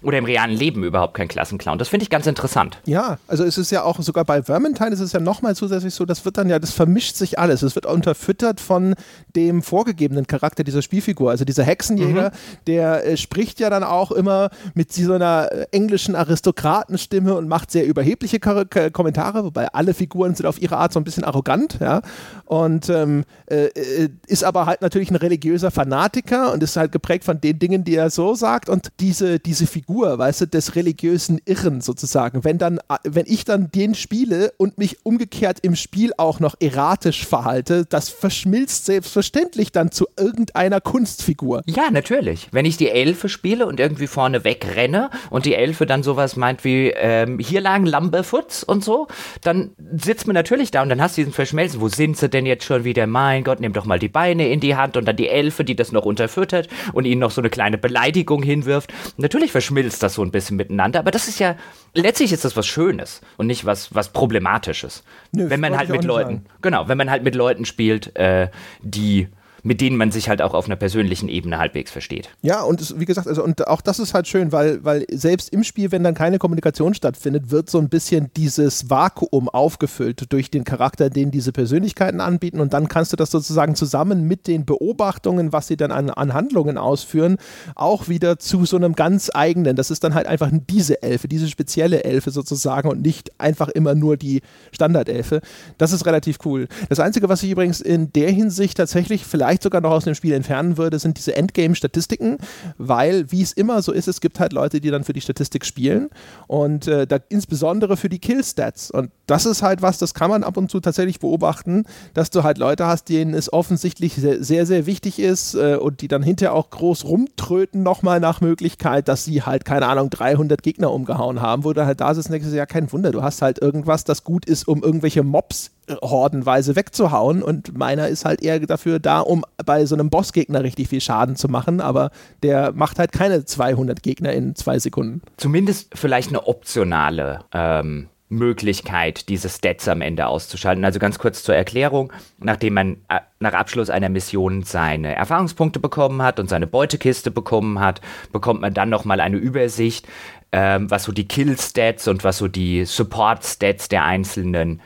[0.00, 1.78] oder im realen Leben überhaupt kein Klassenclown.
[1.78, 2.78] Das finde ich ganz interessant.
[2.86, 6.04] Ja, also es ist ja auch sogar bei Vermintide ist es ja nochmal zusätzlich so,
[6.04, 7.62] das wird dann ja, das vermischt sich alles.
[7.62, 8.94] Es wird unterfüttert von
[9.34, 11.30] dem vorgegebenen Charakter dieser Spielfigur.
[11.30, 12.64] Also dieser Hexenjäger, mhm.
[12.68, 17.72] der äh, spricht ja dann auch immer mit so einer äh, englischen Aristokratenstimme und macht
[17.72, 21.24] sehr überhebliche K K Kommentare, wobei alle Figuren sind auf ihre Art so ein bisschen
[21.24, 22.02] arrogant, ja.
[22.44, 27.24] Und ähm, äh, äh ist aber halt natürlich ein religiöser Fanatiker und ist halt geprägt
[27.24, 28.68] von den Dingen, die er so sagt.
[28.68, 32.44] Und diese, diese Figur Figur, weißt du, des religiösen Irren sozusagen.
[32.44, 37.26] Wenn dann, wenn ich dann den spiele und mich umgekehrt im Spiel auch noch erratisch
[37.26, 41.62] verhalte, das verschmilzt selbstverständlich dann zu irgendeiner Kunstfigur.
[41.64, 42.48] Ja, natürlich.
[42.52, 46.64] Wenn ich die Elfe spiele und irgendwie vorne wegrenne und die Elfe dann sowas meint
[46.64, 49.06] wie, ähm, hier lagen Lamberfoots und so,
[49.40, 51.80] dann sitzt man natürlich da und dann hast du diesen Verschmelzen.
[51.80, 53.06] Wo sind sie denn jetzt schon wieder?
[53.06, 55.76] Mein Gott, nimm doch mal die Beine in die Hand und dann die Elfe, die
[55.76, 58.92] das noch unterfüttert und ihnen noch so eine kleine Beleidigung hinwirft.
[59.16, 60.98] Natürlich verschmilzt verschmilzt das so ein bisschen miteinander.
[60.98, 61.56] Aber das ist ja,
[61.94, 65.04] letztlich ist das was Schönes und nicht was, was Problematisches.
[65.32, 66.44] Nö, wenn man halt mit Leuten, sagen.
[66.62, 68.48] genau, wenn man halt mit Leuten spielt, äh,
[68.82, 69.28] die
[69.62, 72.30] mit denen man sich halt auch auf einer persönlichen Ebene halbwegs versteht.
[72.42, 75.50] Ja, und es, wie gesagt, also und auch das ist halt schön, weil, weil selbst
[75.50, 80.50] im Spiel, wenn dann keine Kommunikation stattfindet, wird so ein bisschen dieses Vakuum aufgefüllt durch
[80.50, 84.64] den Charakter, den diese Persönlichkeiten anbieten und dann kannst du das sozusagen zusammen mit den
[84.64, 87.36] Beobachtungen, was sie dann an, an Handlungen ausführen,
[87.74, 91.48] auch wieder zu so einem ganz eigenen, das ist dann halt einfach diese Elfe, diese
[91.48, 95.40] spezielle Elfe sozusagen und nicht einfach immer nur die Standardelfe.
[95.78, 96.68] Das ist relativ cool.
[96.88, 100.14] Das Einzige, was ich übrigens in der Hinsicht tatsächlich vielleicht vielleicht sogar noch aus dem
[100.14, 102.36] Spiel entfernen würde, sind diese Endgame-Statistiken,
[102.76, 105.64] weil, wie es immer so ist, es gibt halt Leute, die dann für die Statistik
[105.64, 106.10] spielen
[106.48, 108.90] und äh, da, insbesondere für die Kill-Stats.
[108.90, 112.42] Und das ist halt was, das kann man ab und zu tatsächlich beobachten, dass du
[112.42, 116.22] halt Leute hast, denen es offensichtlich sehr, sehr, sehr wichtig ist äh, und die dann
[116.22, 121.40] hinterher auch groß rumtröten nochmal nach Möglichkeit, dass sie halt, keine Ahnung, 300 Gegner umgehauen
[121.40, 124.04] haben, wo du halt da sitzt und denkst, ja, kein Wunder, du hast halt irgendwas,
[124.04, 125.70] das gut ist, um irgendwelche Mobs
[126.02, 130.88] hordenweise wegzuhauen und meiner ist halt eher dafür da, um bei so einem Bossgegner richtig
[130.88, 132.10] viel Schaden zu machen, aber
[132.42, 135.22] der macht halt keine 200 Gegner in zwei Sekunden.
[135.36, 140.84] Zumindest vielleicht eine optionale ähm, Möglichkeit, diese Stats am Ende auszuschalten.
[140.84, 146.22] Also ganz kurz zur Erklärung, nachdem man äh, nach Abschluss einer Mission seine Erfahrungspunkte bekommen
[146.22, 148.00] hat und seine Beutekiste bekommen hat,
[148.32, 150.06] bekommt man dann nochmal eine Übersicht,
[150.52, 154.80] ähm, was so die Kill-Stats und was so die Support-Stats der einzelnen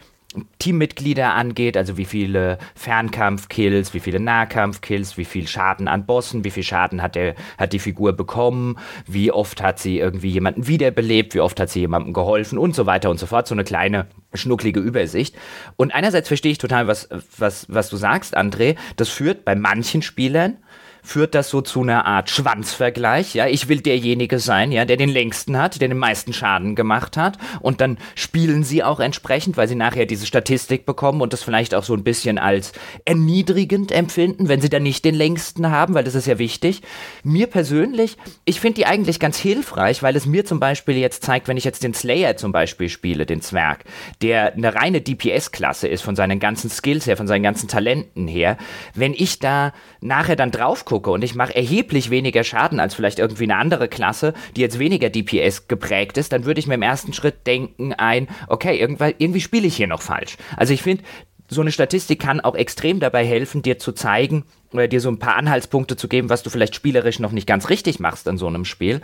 [0.59, 6.51] Teammitglieder angeht, also wie viele Fernkampfkills, wie viele Nahkampfkills, wie viel Schaden an Bossen, wie
[6.51, 11.35] viel Schaden hat, der, hat die Figur bekommen, wie oft hat sie irgendwie jemanden wiederbelebt,
[11.35, 13.47] wie oft hat sie jemandem geholfen und so weiter und so fort.
[13.47, 15.37] So eine kleine schnucklige Übersicht.
[15.77, 18.77] Und einerseits verstehe ich total, was, was, was du sagst, André.
[18.97, 20.59] Das führt bei manchen Spielern
[21.03, 23.35] führt das so zu einer Art Schwanzvergleich.
[23.35, 27.17] Ja, ich will derjenige sein, ja, der den längsten hat, der den meisten Schaden gemacht
[27.17, 27.39] hat.
[27.61, 31.75] Und dann spielen sie auch entsprechend, weil sie nachher diese Statistik bekommen und das vielleicht
[31.75, 32.73] auch so ein bisschen als
[33.05, 36.83] erniedrigend empfinden, wenn sie dann nicht den längsten haben, weil das ist ja wichtig.
[37.25, 41.49] Mir persönlich, ich finde die eigentlich ganz hilfreich, weil es mir zum Beispiel jetzt zeigt,
[41.49, 43.85] wenn ich jetzt den Slayer zum Beispiel spiele, den Zwerg,
[44.23, 48.57] der eine reine DPS-Klasse ist von seinen ganzen Skills her, von seinen ganzen Talenten her,
[48.95, 53.19] wenn ich da nachher dann drauf gucke und ich mache erheblich weniger Schaden als vielleicht
[53.19, 56.83] irgendwie eine andere Klasse, die jetzt weniger DPS geprägt ist, dann würde ich mir im
[56.83, 60.37] ersten Schritt denken ein, okay, irgendwie, irgendwie spiele ich hier noch falsch.
[60.55, 61.03] Also ich finde,
[61.49, 65.19] so eine Statistik kann auch extrem dabei helfen, dir zu zeigen, oder dir so ein
[65.19, 68.47] paar Anhaltspunkte zu geben, was du vielleicht spielerisch noch nicht ganz richtig machst an so
[68.47, 69.01] einem Spiel.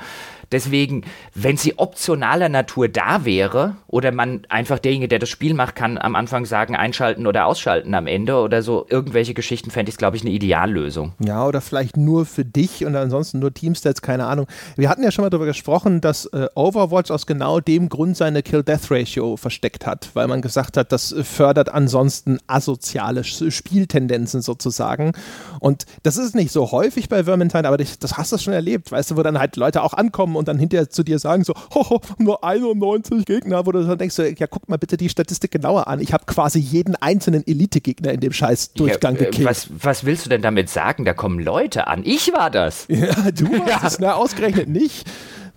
[0.51, 1.05] Deswegen,
[1.35, 5.99] wenn sie optionaler Natur da wäre oder man einfach derjenige, der das Spiel macht, kann
[5.99, 10.17] am Anfang sagen, einschalten oder ausschalten am Ende oder so irgendwelche Geschichten, fände ich, glaube
[10.17, 11.13] ich, eine Ideallösung.
[11.19, 14.47] Ja, oder vielleicht nur für dich und ansonsten nur Teamstats, keine Ahnung.
[14.77, 18.43] Wir hatten ja schon mal darüber gesprochen, dass äh, Overwatch aus genau dem Grund seine
[18.43, 25.13] Kill-Death-Ratio versteckt hat, weil man gesagt hat, das fördert ansonsten asoziale Spieltendenzen sozusagen.
[25.61, 29.11] Und das ist nicht so häufig bei Vermintide, aber das hast du schon erlebt, weißt
[29.11, 32.01] du, wo dann halt Leute auch ankommen und dann hinterher zu dir sagen so, hoho,
[32.19, 36.01] nur 91 Gegner, wo du dann denkst, ja guck mal bitte die Statistik genauer an.
[36.01, 39.49] Ich habe quasi jeden einzelnen Elite-Gegner in dem scheiß Durchgang ja, äh, gekillt.
[39.49, 41.05] Was, was willst du denn damit sagen?
[41.05, 42.03] Da kommen Leute an.
[42.05, 42.87] Ich war das.
[42.99, 43.87] Ja, du warst ja.
[43.87, 45.07] es, na, ausgerechnet nicht.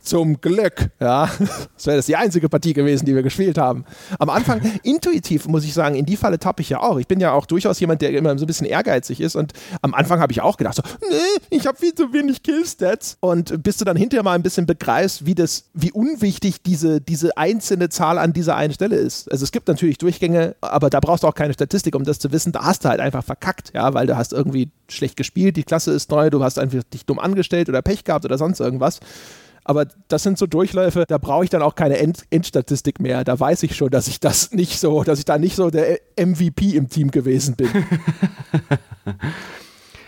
[0.02, 1.30] Zum Glück, ja.
[1.76, 3.86] Das wäre das die einzige Partie gewesen, die wir gespielt haben.
[4.18, 6.98] Am Anfang, intuitiv muss ich sagen, in die Falle tappe ich ja auch.
[6.98, 9.36] Ich bin ja auch durchaus jemand, der immer so ein bisschen ehrgeizig ist.
[9.36, 11.16] Und am Anfang habe ich auch gedacht, so, nee,
[11.50, 13.18] ich habe viel zu wenig Killstats.
[13.20, 17.38] Und bis du dann hinterher mal ein bisschen begreifst, wie das, wie unwichtig diese, diese
[17.38, 19.32] einzelne Zahl an dieser einen Stelle ist.
[19.32, 22.32] Also es gibt natürlich Durchgänge, aber da brauchst du auch keine Statistik, um das zu
[22.32, 22.52] wissen.
[22.52, 25.92] Da hast du halt einfach verkackt, ja, weil du hast irgendwie schlecht gespielt, die Klasse
[25.92, 29.00] ist neu, du hast einfach dich dumm angestellt oder Pech gehabt oder sonst irgendwas.
[29.64, 33.24] Aber das sind so Durchläufe, da brauche ich dann auch keine End Endstatistik mehr.
[33.24, 36.00] Da weiß ich schon, dass ich das nicht so, dass ich da nicht so der
[36.18, 37.70] MVP im Team gewesen bin.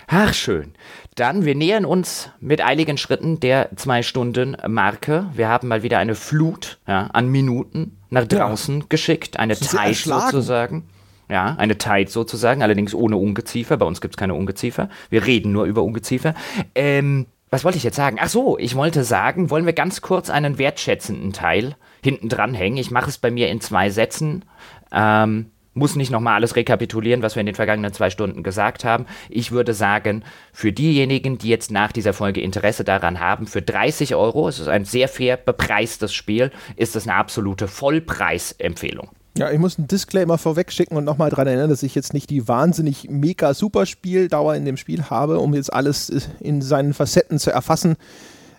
[0.08, 0.74] Ach, schön.
[1.16, 5.28] Dann, wir nähern uns mit eiligen Schritten der Zwei-Stunden-Marke.
[5.34, 8.86] Wir haben mal wieder eine Flut ja, an Minuten nach draußen ja.
[8.90, 9.40] geschickt.
[9.40, 10.84] Eine Tide sozusagen.
[11.30, 13.78] Ja, eine Tide sozusagen, allerdings ohne Ungeziefer.
[13.78, 14.90] Bei uns gibt es keine Ungeziefer.
[15.10, 16.36] Wir reden nur über Ungeziefer.
[16.76, 18.18] Ähm, was wollte ich jetzt sagen?
[18.20, 22.80] Ach so, ich wollte sagen, wollen wir ganz kurz einen wertschätzenden Teil hinten dranhängen.
[22.80, 24.44] Ich mache es bei mir in zwei Sätzen.
[24.92, 29.06] Ähm, muss nicht nochmal alles rekapitulieren, was wir in den vergangenen zwei Stunden gesagt haben.
[29.30, 34.16] Ich würde sagen, für diejenigen, die jetzt nach dieser Folge Interesse daran haben, für 30
[34.16, 39.10] Euro, es ist ein sehr fair bepreistes Spiel, ist es eine absolute Vollpreisempfehlung.
[39.36, 42.30] Ja, ich muss einen Disclaimer vorweg schicken und nochmal daran erinnern, dass ich jetzt nicht
[42.30, 47.40] die wahnsinnig mega super Spieldauer in dem Spiel habe, um jetzt alles in seinen Facetten
[47.40, 47.96] zu erfassen.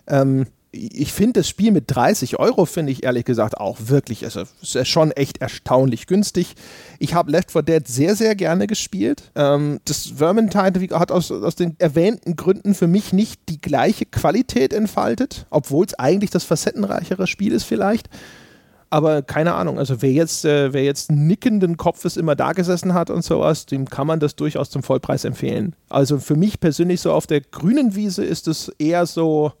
[0.07, 4.43] Ähm, ich finde das Spiel mit 30 Euro, finde ich ehrlich gesagt auch wirklich, also
[4.61, 6.55] ist schon echt erstaunlich günstig.
[6.99, 9.31] Ich habe Left 4 Dead sehr, sehr gerne gespielt.
[9.35, 14.73] Ähm, das Vermintide hat aus, aus den erwähnten Gründen für mich nicht die gleiche Qualität
[14.73, 18.09] entfaltet, obwohl es eigentlich das facettenreichere Spiel ist vielleicht.
[18.95, 23.09] Aber keine Ahnung, also wer jetzt, äh, wer jetzt nickenden Kopfes immer da gesessen hat
[23.09, 25.75] und sowas, dem kann man das durchaus zum Vollpreis empfehlen.
[25.89, 29.51] Also für mich persönlich so auf der grünen Wiese ist es eher so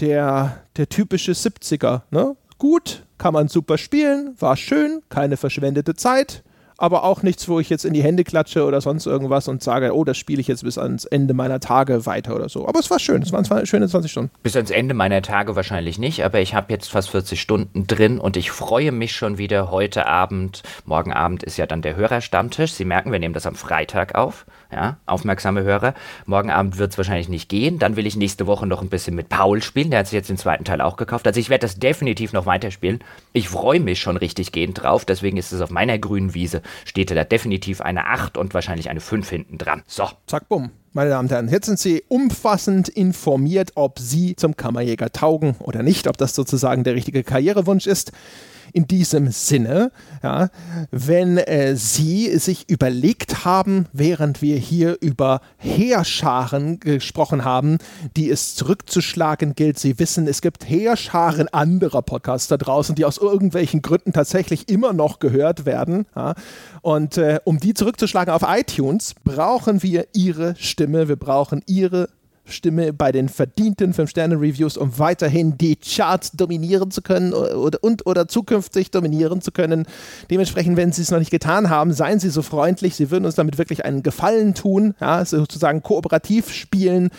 [0.00, 2.00] der, der typische 70er.
[2.10, 2.34] Ne?
[2.58, 6.42] Gut, kann man super spielen, war schön, keine verschwendete Zeit
[6.84, 9.94] aber auch nichts, wo ich jetzt in die Hände klatsche oder sonst irgendwas und sage,
[9.94, 12.68] oh, das spiele ich jetzt bis ans Ende meiner Tage weiter oder so.
[12.68, 14.30] Aber es war schön, es waren schöne 20 Stunden.
[14.42, 18.18] Bis ans Ende meiner Tage wahrscheinlich nicht, aber ich habe jetzt fast 40 Stunden drin
[18.18, 20.62] und ich freue mich schon wieder heute Abend.
[20.84, 22.74] Morgen Abend ist ja dann der Hörerstammtisch.
[22.74, 24.44] Sie merken, wir nehmen das am Freitag auf.
[24.74, 25.94] Ja, aufmerksame Hörer.
[26.26, 27.78] Morgen Abend wird es wahrscheinlich nicht gehen.
[27.78, 29.90] Dann will ich nächste Woche noch ein bisschen mit Paul spielen.
[29.90, 31.28] Der hat sich jetzt den zweiten Teil auch gekauft.
[31.28, 32.98] Also ich werde das definitiv noch weiterspielen.
[33.32, 35.04] Ich freue mich schon richtig gehend drauf.
[35.04, 38.98] Deswegen ist es auf meiner grünen Wiese steht da definitiv eine 8 und wahrscheinlich eine
[38.98, 39.84] 5 hinten dran.
[39.86, 40.08] So.
[40.26, 40.70] Zack, bumm.
[40.92, 45.84] Meine Damen und Herren, jetzt sind Sie umfassend informiert, ob Sie zum Kammerjäger taugen oder
[45.84, 48.10] nicht, ob das sozusagen der richtige Karrierewunsch ist
[48.74, 49.92] in diesem Sinne,
[50.22, 50.48] ja,
[50.90, 57.78] wenn äh, Sie sich überlegt haben, während wir hier über Heerscharen gesprochen haben,
[58.16, 59.78] die es zurückzuschlagen gilt.
[59.78, 64.92] Sie wissen, es gibt Heerscharen anderer Podcasts da draußen, die aus irgendwelchen Gründen tatsächlich immer
[64.92, 66.06] noch gehört werden.
[66.16, 66.34] Ja.
[66.82, 72.08] Und äh, um die zurückzuschlagen auf iTunes, brauchen wir Ihre Stimme, wir brauchen Ihre
[72.46, 78.28] Stimme bei den verdienten 5-Sterne-Reviews, um weiterhin die Charts dominieren zu können oder, und oder
[78.28, 79.86] zukünftig dominieren zu können.
[80.30, 82.96] Dementsprechend, wenn Sie es noch nicht getan haben, seien Sie so freundlich.
[82.96, 87.10] Sie würden uns damit wirklich einen Gefallen tun, ja, sozusagen kooperativ spielen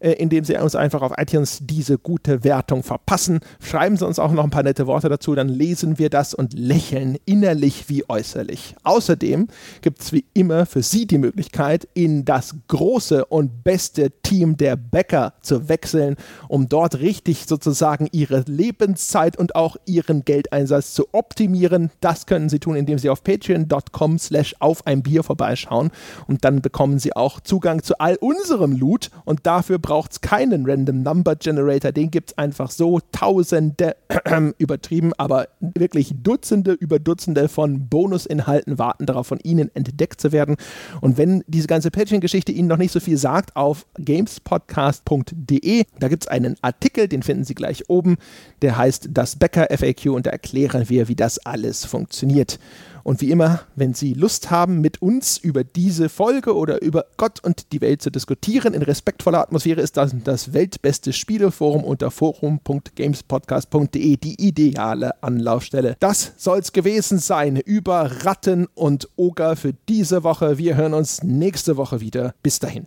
[0.00, 3.40] äh, indem Sie uns einfach auf iTunes diese gute Wertung verpassen.
[3.60, 6.52] Schreiben Sie uns auch noch ein paar nette Worte dazu, dann lesen wir das und
[6.52, 8.76] lächeln innerlich wie äußerlich.
[8.82, 9.48] Außerdem
[9.80, 14.76] gibt es wie immer für Sie die Möglichkeit, in das große und beste Team der
[14.76, 16.16] Bäcker zu wechseln,
[16.48, 21.90] um dort richtig sozusagen Ihre Lebenszeit und auch Ihren Geldeinsatz zu optimieren.
[22.00, 25.90] Das können Sie tun, indem Sie auf patreon.com slash auf ein Bier vorbeischauen
[26.26, 30.20] und dann bekommen Sie auch Zugang zu all unserem Loot und dafür brauchen braucht es
[30.20, 32.98] keinen Random Number Generator, den gibt es einfach so.
[33.12, 33.94] Tausende,
[34.58, 40.56] übertrieben, aber wirklich Dutzende über Dutzende von Bonusinhalten warten darauf, von Ihnen entdeckt zu werden.
[41.00, 46.24] Und wenn diese ganze Patreon-Geschichte Ihnen noch nicht so viel sagt, auf gamespodcast.de, da gibt
[46.24, 48.16] es einen Artikel, den finden Sie gleich oben,
[48.62, 52.58] der heißt Das Bäcker FAQ und da erklären wir, wie das alles funktioniert.
[53.04, 57.44] Und wie immer, wenn Sie Lust haben, mit uns über diese Folge oder über Gott
[57.44, 64.16] und die Welt zu diskutieren, in respektvoller Atmosphäre ist das das weltbeste Spieleforum unter forum.gamespodcast.de
[64.16, 65.96] die ideale Anlaufstelle.
[66.00, 70.56] Das soll's gewesen sein über Ratten und Oger für diese Woche.
[70.56, 72.34] Wir hören uns nächste Woche wieder.
[72.42, 72.86] Bis dahin.